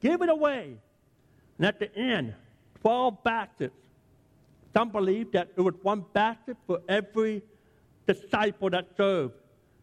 Give 0.00 0.20
it 0.20 0.28
away. 0.28 0.76
And 1.56 1.66
at 1.66 1.78
the 1.78 1.94
end, 1.96 2.34
12 2.82 3.22
baskets. 3.24 3.74
Some 4.76 4.90
believe 4.90 5.32
that 5.32 5.48
it 5.56 5.60
was 5.62 5.72
one 5.80 6.04
basket 6.12 6.58
for 6.66 6.82
every 6.86 7.40
disciple 8.06 8.68
that 8.68 8.86
served. 8.94 9.32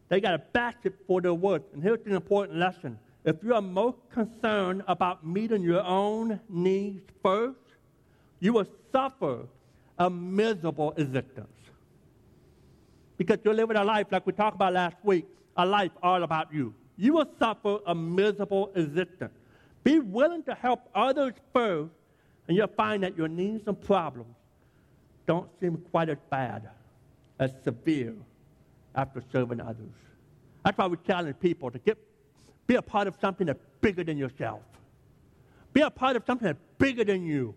They 0.08 0.20
got 0.20 0.34
a 0.34 0.38
basket 0.38 0.94
for 1.08 1.20
their 1.20 1.34
work. 1.34 1.64
And 1.72 1.82
here's 1.82 2.06
an 2.06 2.14
important 2.14 2.60
lesson. 2.60 3.00
If 3.24 3.42
you 3.42 3.56
are 3.56 3.60
most 3.60 3.98
concerned 4.12 4.84
about 4.86 5.26
meeting 5.26 5.64
your 5.64 5.82
own 5.82 6.38
needs 6.48 7.02
first, 7.24 7.58
you 8.38 8.52
will 8.52 8.68
suffer 8.92 9.48
a 9.98 10.08
miserable 10.08 10.94
existence. 10.96 11.48
Because 13.16 13.38
you're 13.42 13.52
living 13.52 13.76
a 13.76 13.82
life 13.82 14.06
like 14.12 14.24
we 14.24 14.32
talked 14.32 14.54
about 14.54 14.74
last 14.74 14.96
week, 15.02 15.26
a 15.56 15.66
life 15.66 15.90
all 16.04 16.22
about 16.22 16.54
you. 16.54 16.72
You 16.96 17.14
will 17.14 17.30
suffer 17.40 17.78
a 17.84 17.96
miserable 17.96 18.70
existence. 18.76 19.34
Be 19.82 19.98
willing 19.98 20.44
to 20.44 20.54
help 20.54 20.88
others 20.94 21.32
first, 21.52 21.90
and 22.46 22.56
you'll 22.56 22.68
find 22.68 23.02
that 23.02 23.16
your 23.16 23.26
needs 23.26 23.66
and 23.66 23.80
problems 23.80 24.36
don't 25.26 25.48
seem 25.60 25.76
quite 25.90 26.08
as 26.08 26.18
bad, 26.30 26.68
as 27.38 27.52
severe 27.62 28.14
after 28.94 29.22
serving 29.32 29.60
others. 29.60 29.92
That's 30.64 30.76
why 30.78 30.86
we 30.86 30.96
challenge 31.06 31.36
people 31.40 31.70
to 31.70 31.78
get, 31.78 31.98
be 32.66 32.76
a 32.76 32.82
part 32.82 33.06
of 33.06 33.16
something 33.20 33.46
that's 33.46 33.60
bigger 33.80 34.04
than 34.04 34.16
yourself. 34.16 34.62
Be 35.72 35.80
a 35.80 35.90
part 35.90 36.16
of 36.16 36.24
something 36.26 36.46
that's 36.46 36.62
bigger 36.78 37.04
than 37.04 37.26
you. 37.26 37.54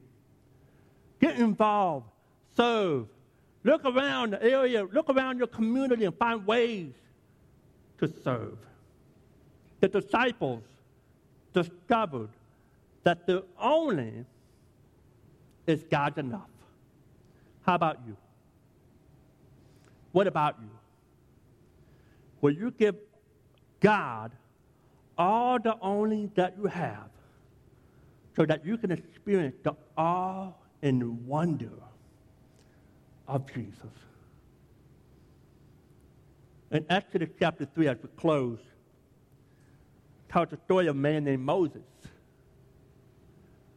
Get 1.20 1.38
involved, 1.38 2.08
serve. 2.56 3.08
Look 3.64 3.86
around 3.86 4.32
the 4.32 4.44
area, 4.44 4.84
look 4.84 5.10
around 5.10 5.38
your 5.38 5.48
community 5.48 6.06
and 6.06 6.16
find 6.18 6.46
ways 6.46 6.94
to 8.00 8.12
serve. 8.24 8.58
The 9.80 9.88
disciples 9.88 10.64
discovered 11.54 12.30
that 13.04 13.26
the 13.28 13.44
only 13.60 14.26
is 15.66 15.84
God 15.84 16.18
enough. 16.18 16.50
How 17.68 17.76
about 17.76 18.00
you? 18.08 18.16
What 20.14 20.26
about 20.26 20.56
you? 20.62 20.70
Will 22.40 22.54
you 22.54 22.72
give 22.72 22.96
God 23.82 24.32
all 25.18 25.60
the 25.60 25.76
only 25.82 26.32
that 26.36 26.56
you 26.58 26.68
have 26.68 27.10
so 28.38 28.46
that 28.46 28.66
you 28.66 28.78
can 28.78 28.92
experience 28.92 29.56
the 29.64 29.76
awe 29.98 30.54
and 30.82 31.28
wonder 31.28 31.74
of 33.28 33.52
Jesus? 33.54 33.92
In 36.72 36.86
Exodus 36.90 37.30
chapter 37.38 37.66
3, 37.66 37.90
as 37.90 37.98
we 38.02 38.08
close, 38.16 38.60
tells 40.30 40.50
the 40.50 40.58
story 40.66 40.88
of 40.88 40.96
a 40.96 41.00
man 41.00 41.26
named 41.26 41.44
Moses. 41.44 41.82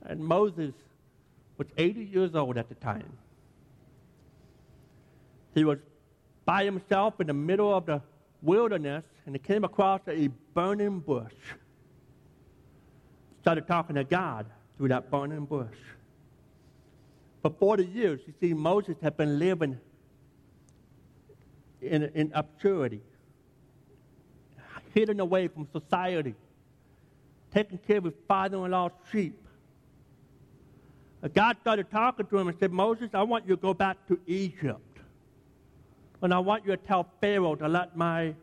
And 0.03 0.20
Moses 0.20 0.74
was 1.59 1.66
80 1.76 2.05
years 2.05 2.34
old 2.36 2.57
at 2.57 2.68
the 2.68 2.74
time. 2.76 3.18
He 5.55 5.64
was 5.64 5.78
by 6.44 6.64
himself 6.64 7.20
in 7.20 7.26
the 7.26 7.34
middle 7.34 7.74
of 7.74 7.86
the 7.86 8.03
wilderness 8.42 9.05
and 9.26 9.34
he 9.34 9.38
came 9.38 9.64
across 9.64 10.01
a 10.09 10.28
burning 10.55 11.01
bush. 11.01 11.34
Started 13.42 13.66
talking 13.66 13.96
to 13.96 14.05
God 14.05 14.46
through 14.76 14.88
that 14.88 15.11
burning 15.11 15.44
bush. 15.44 15.76
For 17.42 17.51
40 17.51 17.86
years, 17.86 18.20
you 18.26 18.34
see, 18.40 18.53
Moses 18.53 18.96
had 19.03 19.16
been 19.16 19.38
living 19.38 19.78
in, 21.80 22.03
in 22.14 22.30
obscurity, 22.34 23.01
hidden 24.94 25.20
away 25.20 25.48
from 25.48 25.66
society, 25.72 26.34
taking 27.53 27.78
care 27.78 27.98
of 27.98 28.05
his 28.05 28.14
father 28.28 28.64
in 28.64 28.70
law's 28.70 28.92
sheep. 29.11 29.40
God 31.34 31.57
started 31.61 31.90
talking 31.90 32.26
to 32.26 32.38
him 32.38 32.48
and 32.48 32.59
said, 32.59 32.72
Moses, 32.72 33.11
I 33.12 33.22
want 33.22 33.46
you 33.46 33.57
to 33.57 33.61
go 33.61 33.74
back 33.74 34.07
to 34.09 34.18
Egypt. 34.26 34.80
And 36.23 36.35
I 36.35 36.39
want 36.39 36.64
you 36.64 36.71
to 36.73 36.77
tell 36.77 37.07
Pharaoh 37.21 37.55
to 37.57 37.68
let 37.68 37.97
my 37.97 38.35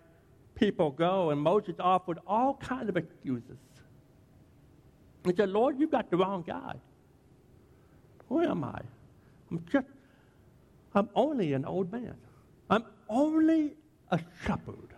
people 0.55 0.91
go. 0.91 1.30
And 1.30 1.39
Moses 1.39 1.75
offered 1.80 2.19
all 2.25 2.55
kinds 2.55 2.89
of 2.89 2.97
excuses. 2.97 3.57
He 5.25 5.34
said, 5.36 5.49
Lord, 5.49 5.80
you 5.80 5.88
got 5.88 6.09
the 6.09 6.17
wrong 6.17 6.43
guy. 6.45 6.75
Who 8.30 8.41
am 8.41 8.63
I? 8.63 8.80
I'm 9.51 9.63
just, 9.71 9.88
I'm 10.95 11.09
only 11.15 11.53
an 11.53 11.65
old 11.65 11.91
man. 11.91 12.15
I'm 12.69 12.84
only 13.09 13.73
a 14.09 14.19
shepherd. 14.45 14.93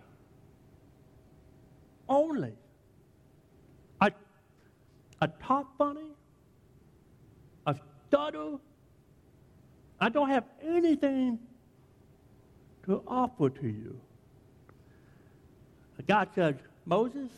Only. 2.08 2.52
I, 4.00 4.10
I 5.20 5.26
talk 5.26 5.76
funny. 5.76 6.12
I 7.66 7.74
stutter. 8.08 8.56
I 10.00 10.08
don't 10.08 10.30
have 10.30 10.44
anything 10.62 11.38
to 12.86 13.02
offer 13.06 13.50
to 13.50 13.66
you. 13.66 14.00
God 16.06 16.28
said, 16.34 16.60
Moses, 16.86 17.30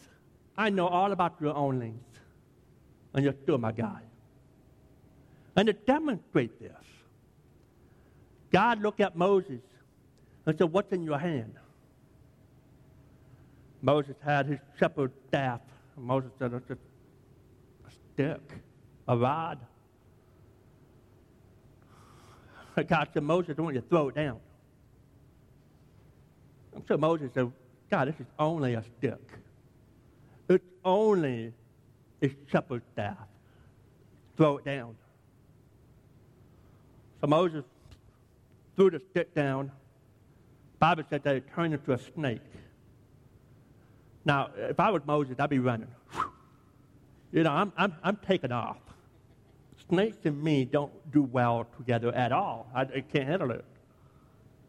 I 0.57 0.71
know 0.71 0.87
all 0.87 1.13
about 1.13 1.35
your 1.41 1.55
own 1.55 1.81
onlys, 1.81 2.21
and 3.15 3.25
you're 3.25 3.35
still 3.43 3.59
my 3.59 3.73
guy. 3.73 4.01
And 5.57 5.67
to 5.67 5.73
demonstrate 5.73 6.59
this, 6.61 6.73
God 8.51 8.81
looked 8.81 9.01
at 9.01 9.17
Moses 9.17 9.61
and 10.47 10.57
said, 10.57 10.73
What's 10.73 10.93
in 10.93 11.03
your 11.03 11.19
hand? 11.19 11.55
Moses 13.81 14.15
had 14.25 14.47
his 14.47 14.59
shepherd's 14.79 15.15
staff. 15.29 15.61
Moses 15.97 16.31
said, 16.39 16.53
It's 16.55 16.71
a 16.71 16.79
stick, 18.15 18.41
a 19.09 19.17
rod. 19.17 19.59
God 22.89 23.09
said, 23.13 23.23
Moses, 23.23 23.57
I 23.59 23.63
want 23.63 23.75
you 23.75 23.83
to 23.83 23.89
throw 23.89 24.09
it 24.09 24.15
down. 24.15 24.39
And 26.75 26.87
sure 26.87 26.99
Moses 26.99 27.31
said, 27.35 27.51
God, 27.91 28.09
this 28.09 28.19
is 28.21 28.27
only 28.39 28.75
a 28.75 28.83
stick. 28.99 29.21
It's 30.49 30.65
only 30.85 31.53
a 32.23 32.31
shepherd's 32.51 32.85
staff. 32.93 33.17
Throw 34.37 34.59
it 34.59 34.65
down. 34.65 34.97
So 37.21 37.27
Moses 37.27 37.65
threw 38.77 38.91
the 38.91 39.01
stick 39.11 39.35
down. 39.35 39.71
Bible 40.79 41.05
said 41.09 41.23
that 41.25 41.37
it 41.37 41.45
turned 41.55 41.75
into 41.75 41.93
a 41.93 41.99
snake. 41.99 42.41
Now, 44.25 44.51
if 44.57 44.81
I 44.81 44.91
was 44.91 45.03
Moses, 45.07 45.37
I'd 45.39 45.51
be 45.51 45.59
running. 45.59 45.89
You 47.33 47.43
know, 47.43 47.53
I'm, 47.53 47.73
I'm, 47.77 47.95
I'm 48.03 48.17
taking 48.17 48.53
off. 48.53 48.79
Snakes 49.89 50.19
and 50.25 50.43
me 50.43 50.65
don't 50.65 50.93
do 51.13 51.23
well 51.23 51.67
together 51.77 52.13
at 52.15 52.33
all. 52.33 52.69
I, 52.75 52.83
I 52.83 53.01
can't 53.01 53.27
handle 53.27 53.51
it. 53.51 53.65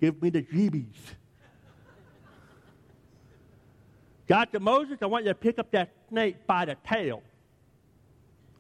Give 0.02 0.22
me 0.22 0.30
the 0.30 0.42
jeebies. 0.42 1.16
God 4.28 4.52
to 4.54 4.60
Moses, 4.60 4.98
I 5.02 5.06
want 5.06 5.26
you 5.26 5.32
to 5.32 5.36
pick 5.36 5.60
up 5.60 5.72
that 5.72 5.90
snake 6.10 6.48
by 6.48 6.66
the 6.66 6.78
tail. 6.88 7.22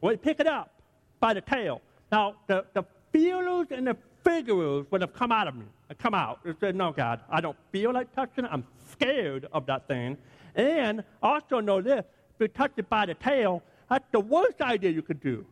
Well, 0.02 0.18
pick 0.18 0.40
it 0.40 0.48
up 0.48 0.82
by 1.20 1.34
the 1.34 1.42
tail. 1.42 1.82
Now, 2.12 2.36
the, 2.48 2.66
the 2.74 2.84
feelers 3.12 3.68
and 3.72 3.88
the 3.88 3.98
figures 4.24 4.86
would 4.92 5.02
have 5.02 5.14
come 5.14 5.32
out 5.32 5.48
of 5.48 5.56
me. 5.56 5.66
Come 6.00 6.14
out 6.14 6.40
and 6.44 6.56
said, 6.60 6.76
No, 6.76 6.92
God, 6.92 7.22
I 7.30 7.40
don't 7.40 7.58
feel 7.72 7.94
like 7.94 8.14
touching 8.16 8.46
it. 8.46 8.50
I'm 8.52 8.66
scared 8.92 9.48
of 9.54 9.66
that 9.68 9.88
thing. 9.88 10.18
And 10.56 11.04
also 11.22 11.60
know 11.60 11.82
this 11.82 12.04
if 12.36 12.42
you 12.42 12.48
touch 12.48 12.72
it 12.78 12.90
by 12.90 13.06
the 13.06 13.14
tail, 13.14 13.62
that's 13.90 14.06
the 14.12 14.20
worst 14.20 14.60
idea 14.62 14.90
you 14.90 15.04
could 15.04 15.22
do. 15.22 15.46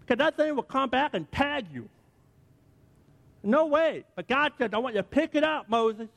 Because 0.00 0.18
that 0.18 0.36
thing 0.36 0.54
will 0.54 0.62
come 0.62 0.88
back 0.88 1.12
and 1.14 1.30
tag 1.32 1.66
you. 1.72 1.88
No 3.42 3.66
way. 3.66 4.04
But 4.14 4.28
God 4.28 4.52
said, 4.58 4.74
I 4.74 4.78
want 4.78 4.94
you 4.94 5.00
to 5.00 5.08
pick 5.08 5.34
it 5.34 5.44
up, 5.44 5.68
Moses. 5.68 6.08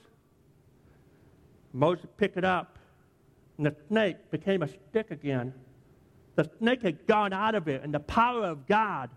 Moses 1.73 2.05
picked 2.17 2.37
it 2.37 2.45
up, 2.45 2.77
and 3.61 3.67
the 3.67 3.75
snake 3.89 4.15
became 4.31 4.63
a 4.63 4.67
stick 4.67 5.11
again. 5.11 5.53
The 6.33 6.49
snake 6.57 6.81
had 6.81 7.05
gone 7.05 7.31
out 7.31 7.53
of 7.53 7.67
it, 7.67 7.83
and 7.83 7.93
the 7.93 7.99
power 7.99 8.45
of 8.45 8.65
God 8.65 9.11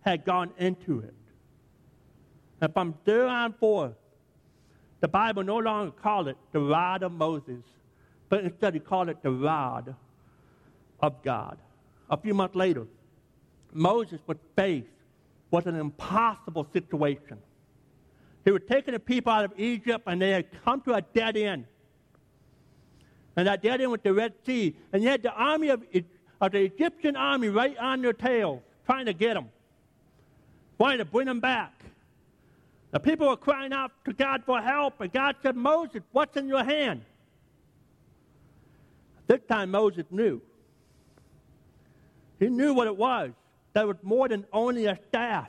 had 0.00 0.24
gone 0.24 0.52
into 0.56 1.00
it. 1.00 1.14
And 2.62 2.72
from 2.72 2.94
there 3.04 3.26
on 3.26 3.52
forth, 3.52 3.92
the 5.00 5.08
Bible 5.08 5.42
no 5.42 5.58
longer 5.58 5.90
called 5.90 6.28
it 6.28 6.38
the 6.52 6.60
rod 6.60 7.02
of 7.02 7.12
Moses, 7.12 7.62
but 8.30 8.42
instead 8.42 8.72
he 8.72 8.80
called 8.80 9.10
it 9.10 9.22
the 9.22 9.32
rod 9.32 9.94
of 11.00 11.22
God. 11.22 11.58
A 12.08 12.16
few 12.16 12.32
months 12.32 12.56
later, 12.56 12.86
Moses 13.74 14.20
was 14.26 14.38
faced 14.56 14.86
with 15.50 15.66
an 15.66 15.76
impossible 15.76 16.66
situation. 16.72 17.36
He 18.46 18.50
was 18.50 18.62
taking 18.66 18.94
the 18.94 18.98
people 18.98 19.30
out 19.30 19.44
of 19.44 19.52
Egypt, 19.58 20.04
and 20.06 20.22
they 20.22 20.30
had 20.30 20.46
come 20.64 20.80
to 20.82 20.94
a 20.94 21.02
dead 21.02 21.36
end. 21.36 21.66
And 23.36 23.46
that 23.46 23.62
dead 23.62 23.80
end 23.80 23.90
was 23.90 24.00
the 24.02 24.12
Red 24.12 24.34
Sea. 24.44 24.74
And 24.92 25.02
you 25.02 25.08
had 25.08 25.22
the 25.22 25.32
army 25.32 25.68
of, 25.68 25.82
of 26.40 26.52
the 26.52 26.60
Egyptian 26.60 27.16
army 27.16 27.48
right 27.48 27.76
on 27.78 28.02
their 28.02 28.12
tail, 28.12 28.62
trying 28.86 29.06
to 29.06 29.12
get 29.12 29.34
them, 29.34 29.48
trying 30.78 30.98
to 30.98 31.04
bring 31.04 31.26
them 31.26 31.40
back. 31.40 31.72
The 32.90 32.98
people 32.98 33.28
were 33.28 33.36
crying 33.36 33.72
out 33.72 33.92
to 34.04 34.12
God 34.12 34.42
for 34.44 34.60
help, 34.60 35.00
and 35.00 35.12
God 35.12 35.36
said, 35.42 35.54
Moses, 35.54 36.02
what's 36.10 36.36
in 36.36 36.48
your 36.48 36.64
hand? 36.64 37.02
This 39.28 39.40
time 39.48 39.70
Moses 39.70 40.04
knew. 40.10 40.42
He 42.40 42.48
knew 42.48 42.74
what 42.74 42.88
it 42.88 42.96
was. 42.96 43.30
That 43.74 43.86
was 43.86 43.96
more 44.02 44.26
than 44.26 44.44
only 44.52 44.86
a 44.86 44.98
staff. 45.08 45.48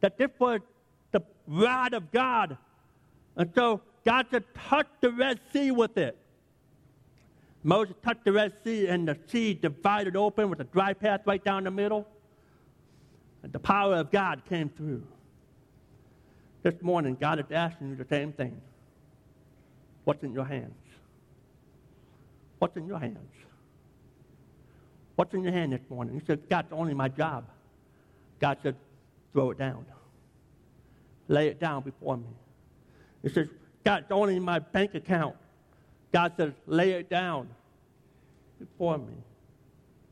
That 0.00 0.18
this 0.18 0.30
was 0.38 0.60
the 1.12 1.22
rod 1.46 1.94
of 1.94 2.10
God. 2.10 2.56
And 3.36 3.52
so 3.54 3.82
God 4.04 4.26
said, 4.32 4.42
touch 4.68 4.88
the 5.00 5.12
Red 5.12 5.38
Sea 5.52 5.70
with 5.70 5.96
it. 5.96 6.18
Moses 7.66 7.96
touched 8.04 8.24
the 8.24 8.32
Red 8.32 8.52
Sea, 8.62 8.86
and 8.88 9.08
the 9.08 9.18
sea 9.26 9.54
divided 9.54 10.16
open 10.16 10.50
with 10.50 10.60
a 10.60 10.64
dry 10.64 10.92
path 10.92 11.22
right 11.24 11.42
down 11.42 11.64
the 11.64 11.70
middle. 11.70 12.06
And 13.42 13.52
the 13.52 13.58
power 13.58 13.96
of 13.96 14.10
God 14.12 14.42
came 14.48 14.68
through. 14.68 15.02
This 16.62 16.74
morning, 16.82 17.16
God 17.18 17.40
is 17.40 17.46
asking 17.50 17.88
you 17.90 17.96
the 17.96 18.06
same 18.06 18.32
thing. 18.32 18.60
What's 20.04 20.22
in 20.22 20.32
your 20.32 20.44
hands? 20.44 20.74
What's 22.58 22.76
in 22.76 22.86
your 22.86 22.98
hands? 22.98 23.18
What's 25.16 25.32
in 25.32 25.42
your 25.42 25.52
hand 25.52 25.72
this 25.72 25.80
morning? 25.88 26.18
He 26.18 26.26
said, 26.26 26.48
God's 26.48 26.72
only 26.72 26.92
my 26.92 27.08
job. 27.08 27.44
God 28.40 28.58
said, 28.62 28.76
throw 29.32 29.50
it 29.50 29.58
down. 29.58 29.86
Lay 31.28 31.48
it 31.48 31.60
down 31.60 31.82
before 31.82 32.18
me. 32.18 32.28
He 33.22 33.30
says, 33.30 33.48
God's 33.84 34.10
only 34.10 34.38
my 34.38 34.58
bank 34.58 34.94
account. 34.94 35.36
God 36.14 36.32
says, 36.36 36.52
lay 36.68 36.92
it 36.92 37.10
down 37.10 37.48
before 38.60 38.98
me. 38.98 39.14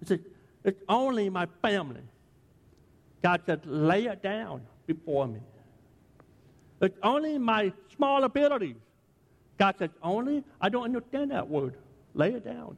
He 0.00 0.06
said, 0.06 0.24
it's 0.64 0.82
only 0.88 1.30
my 1.30 1.46
family. 1.62 2.00
God 3.22 3.42
said, 3.46 3.64
lay 3.64 4.06
it 4.06 4.20
down 4.20 4.62
before 4.88 5.28
me. 5.28 5.38
It's 6.80 6.98
only 7.04 7.38
my 7.38 7.72
small 7.94 8.24
abilities. 8.24 8.74
God 9.58 9.76
says, 9.78 9.90
only? 10.02 10.42
I 10.60 10.70
don't 10.70 10.82
understand 10.82 11.30
that 11.30 11.48
word. 11.48 11.76
Lay 12.14 12.32
it 12.32 12.44
down. 12.44 12.76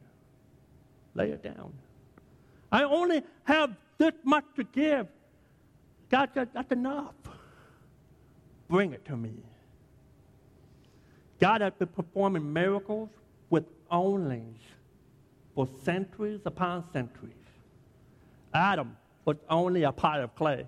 Lay 1.15 1.31
it 1.31 1.41
down. 1.41 1.73
I 2.71 2.83
only 2.83 3.23
have 3.45 3.75
this 3.97 4.13
much 4.23 4.45
to 4.57 4.63
give. 4.65 5.07
God 6.11 6.29
said, 6.35 6.49
that's 6.53 6.71
enough. 6.71 7.15
Bring 8.69 8.93
it 8.93 9.03
to 9.05 9.17
me. 9.17 9.33
God 11.39 11.61
had 11.61 11.77
been 11.77 11.89
performing 11.89 12.51
miracles 12.51 13.09
with 13.49 13.65
onlys 13.91 14.55
for 15.53 15.67
centuries 15.83 16.41
upon 16.45 16.83
centuries. 16.93 17.33
Adam 18.53 18.95
was 19.25 19.37
only 19.49 19.83
a 19.83 19.91
pile 19.91 20.23
of 20.23 20.35
clay. 20.35 20.65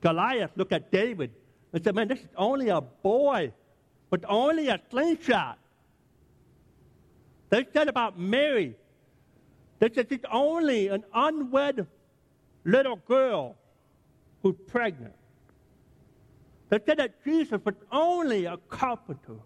Goliath 0.00 0.50
looked 0.56 0.72
at 0.72 0.90
David 0.90 1.30
and 1.72 1.82
said, 1.82 1.94
Man, 1.94 2.08
this 2.08 2.20
is 2.20 2.28
only 2.36 2.68
a 2.68 2.80
boy, 2.80 3.52
but 4.10 4.24
only 4.28 4.68
a 4.68 4.80
slingshot. 4.90 5.58
They 7.48 7.66
said 7.72 7.88
about 7.88 8.18
Mary, 8.18 8.76
they 9.78 9.90
said 9.92 10.08
she's 10.08 10.20
only 10.30 10.88
an 10.88 11.04
unwed 11.14 11.86
little 12.64 12.96
girl 12.96 13.56
who's 14.42 14.56
pregnant. 14.66 15.14
They 16.68 16.80
said 16.84 16.98
that 16.98 17.24
Jesus 17.24 17.60
was 17.64 17.74
only 17.92 18.46
a 18.46 18.56
carpenter. 18.68 19.36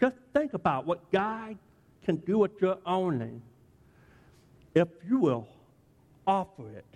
Just 0.00 0.16
think 0.32 0.54
about 0.54 0.86
what 0.86 1.10
God 1.12 1.58
can 2.04 2.16
do 2.16 2.38
with 2.38 2.52
your 2.60 2.78
only 2.86 3.40
if 4.74 4.88
you 5.06 5.18
will 5.18 5.46
offer 6.26 6.70
it 6.70 6.86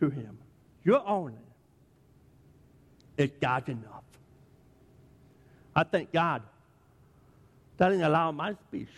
to 0.00 0.10
Him. 0.10 0.36
Your 0.84 1.06
only 1.06 1.34
is 3.16 3.30
God's 3.40 3.68
enough. 3.68 4.02
I 5.74 5.84
thank 5.84 6.12
God 6.12 6.42
that 7.78 7.88
didn't 7.88 8.04
allow 8.04 8.30
my 8.32 8.54
speech 8.68 8.88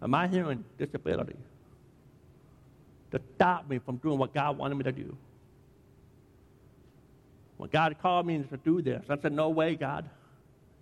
and 0.00 0.10
my 0.10 0.28
hearing 0.28 0.64
disability 0.78 1.36
to 3.10 3.20
stop 3.34 3.68
me 3.68 3.78
from 3.78 3.96
doing 3.96 4.18
what 4.18 4.34
God 4.34 4.58
wanted 4.58 4.76
me 4.76 4.84
to 4.84 4.92
do. 4.92 5.16
When 7.56 7.70
God 7.70 7.96
called 8.00 8.26
me 8.26 8.42
to 8.42 8.56
do 8.56 8.82
this, 8.82 9.04
I 9.08 9.16
said, 9.20 9.32
No 9.32 9.48
way, 9.48 9.76
God. 9.76 10.08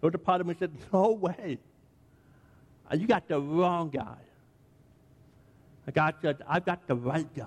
The 0.01 0.07
other 0.09 0.18
part 0.18 0.41
of 0.41 0.47
me 0.47 0.55
said, 0.59 0.73
No 0.93 1.12
way. 1.12 1.59
Uh, 2.91 2.97
you 2.97 3.07
got 3.07 3.29
the 3.29 3.41
wrong 3.41 3.91
guy. 3.91 4.16
And 5.87 5.95
God 5.95 6.14
said, 6.23 6.43
I've 6.49 6.64
got 6.64 6.87
the 6.87 6.95
right 6.95 7.33
guy. 7.35 7.47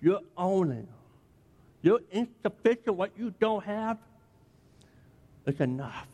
You're 0.00 0.20
owning. 0.36 0.88
You're 1.82 2.00
insufficient. 2.10 2.96
What 2.96 3.12
you 3.16 3.32
don't 3.38 3.64
have 3.64 3.98
is 5.46 5.60
enough 5.60 6.08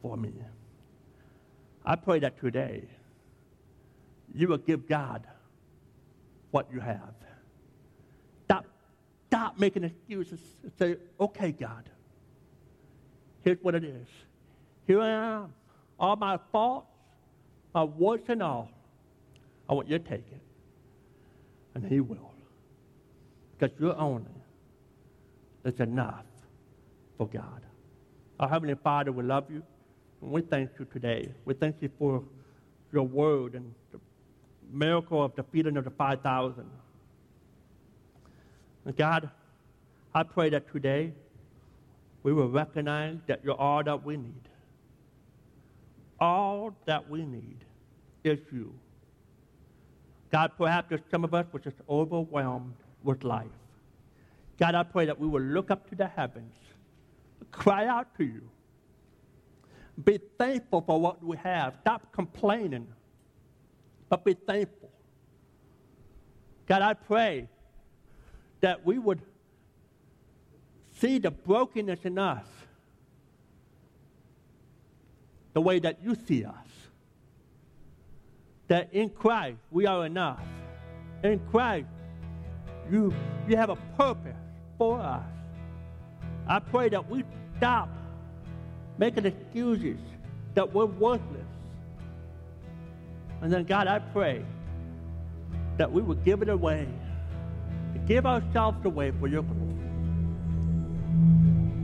for 0.00 0.16
me. 0.16 0.32
I 1.84 1.96
pray 1.96 2.20
that 2.20 2.40
today 2.40 2.84
you 4.34 4.48
will 4.48 4.58
give 4.58 4.88
God 4.88 5.26
what 6.50 6.72
you 6.72 6.80
have. 6.80 7.14
Stop, 9.34 9.58
making 9.58 9.82
excuses. 9.82 10.38
and 10.62 10.70
Say, 10.78 10.96
okay, 11.18 11.50
God, 11.50 11.90
here's 13.42 13.58
what 13.62 13.74
it 13.74 13.82
is. 13.82 14.06
Here 14.86 15.00
I 15.00 15.08
am. 15.08 15.52
All 15.98 16.14
my 16.14 16.38
faults, 16.52 16.86
my 17.74 17.82
warts 17.82 18.28
and 18.28 18.40
all. 18.40 18.70
I 19.68 19.74
want 19.74 19.88
you 19.88 19.98
to 19.98 20.04
take 20.04 20.20
it. 20.30 20.40
And 21.74 21.84
He 21.84 21.98
will 21.98 22.32
because 23.58 23.76
you're 23.80 23.98
only 23.98 24.30
is 25.64 25.80
enough 25.80 26.26
for 27.18 27.26
God. 27.26 27.62
Our 28.38 28.48
Heavenly 28.48 28.76
Father, 28.76 29.10
we 29.10 29.24
love 29.24 29.50
you, 29.50 29.64
and 30.22 30.30
we 30.30 30.42
thank 30.42 30.70
you 30.78 30.84
today. 30.92 31.32
We 31.44 31.54
thank 31.54 31.82
you 31.82 31.90
for 31.98 32.22
your 32.92 33.02
word 33.02 33.56
and 33.56 33.74
the 33.90 33.98
miracle 34.70 35.24
of 35.24 35.34
the 35.34 35.42
feeding 35.42 35.76
of 35.76 35.82
the 35.82 35.90
5,000. 35.90 36.70
God, 38.92 39.30
I 40.14 40.22
pray 40.22 40.50
that 40.50 40.70
today 40.70 41.12
we 42.22 42.32
will 42.32 42.48
recognize 42.48 43.18
that 43.26 43.40
you're 43.42 43.60
all 43.60 43.82
that 43.82 44.04
we 44.04 44.16
need. 44.16 44.48
All 46.20 46.74
that 46.86 47.08
we 47.08 47.24
need 47.24 47.58
is 48.22 48.38
you. 48.52 48.72
God, 50.30 50.52
perhaps 50.56 50.88
there's 50.88 51.00
some 51.10 51.24
of 51.24 51.34
us 51.34 51.46
were 51.52 51.60
just 51.60 51.76
overwhelmed 51.88 52.74
with 53.02 53.24
life. 53.24 53.46
God, 54.58 54.74
I 54.74 54.82
pray 54.82 55.06
that 55.06 55.18
we 55.18 55.26
will 55.26 55.42
look 55.42 55.70
up 55.70 55.88
to 55.90 55.94
the 55.94 56.06
heavens, 56.06 56.54
cry 57.50 57.86
out 57.86 58.16
to 58.18 58.24
you, 58.24 58.42
be 60.04 60.18
thankful 60.38 60.82
for 60.82 61.00
what 61.00 61.22
we 61.22 61.36
have, 61.38 61.76
stop 61.80 62.12
complaining 62.12 62.86
but 64.08 64.24
be 64.24 64.34
thankful. 64.34 64.90
God, 66.66 66.82
I 66.82 66.94
pray 66.94 67.48
that 68.64 68.86
we 68.86 68.98
would 68.98 69.20
see 70.98 71.18
the 71.18 71.30
brokenness 71.30 71.98
in 72.04 72.18
us 72.18 72.46
the 75.52 75.60
way 75.60 75.78
that 75.78 75.98
you 76.02 76.16
see 76.26 76.46
us. 76.46 76.54
That 78.68 78.88
in 78.94 79.10
Christ 79.10 79.58
we 79.70 79.84
are 79.84 80.06
enough. 80.06 80.40
In 81.22 81.40
Christ 81.50 81.88
you, 82.90 83.12
you 83.46 83.58
have 83.58 83.68
a 83.68 83.76
purpose 83.98 84.32
for 84.78 84.98
us. 84.98 85.26
I 86.48 86.58
pray 86.58 86.88
that 86.88 87.10
we 87.10 87.22
stop 87.58 87.90
making 88.96 89.26
excuses 89.26 89.98
that 90.54 90.72
we're 90.72 90.86
worthless. 90.86 91.52
And 93.42 93.52
then, 93.52 93.64
God, 93.64 93.88
I 93.88 93.98
pray 93.98 94.42
that 95.76 95.92
we 95.92 96.00
would 96.00 96.24
give 96.24 96.40
it 96.40 96.48
away, 96.48 96.88
give 98.06 98.26
ourselves 98.26 98.84
away 98.84 99.12
for 99.12 99.26
your 99.28 99.42
glory. 99.42 99.74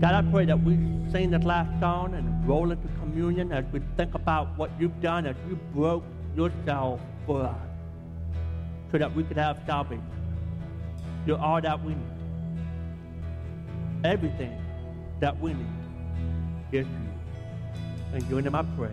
God, 0.01 0.15
I 0.15 0.23
pray 0.31 0.45
that 0.47 0.63
we 0.63 0.75
sing 1.13 1.31
that 1.31 1.45
last 1.45 1.79
song 1.81 2.15
and 2.15 2.49
roll 2.49 2.71
into 2.71 2.89
communion 2.99 3.53
as 3.53 3.65
we 3.73 3.81
think 3.97 4.15
about 4.15 4.57
what 4.57 4.71
you've 4.79 5.01
done 5.01 5.27
as 5.27 5.37
you 5.49 5.57
broke 5.75 6.05
yourself 6.37 7.01
for 7.27 7.43
us 7.43 7.57
so 8.91 8.99
that 8.99 9.15
we 9.15 9.25
could 9.25 9.37
have 9.37 9.61
salvation. 9.67 10.05
You're 11.27 11.39
all 11.39 11.61
that 11.61 11.85
we 11.85 11.95
need. 11.95 12.05
Everything 14.05 14.59
that 15.21 15.39
we 15.39 15.53
need 15.53 15.67
is 16.73 16.87
you. 16.87 17.11
And 18.15 18.27
your 18.31 18.41
name 18.41 18.55
I 18.55 18.63
pray. 18.77 18.91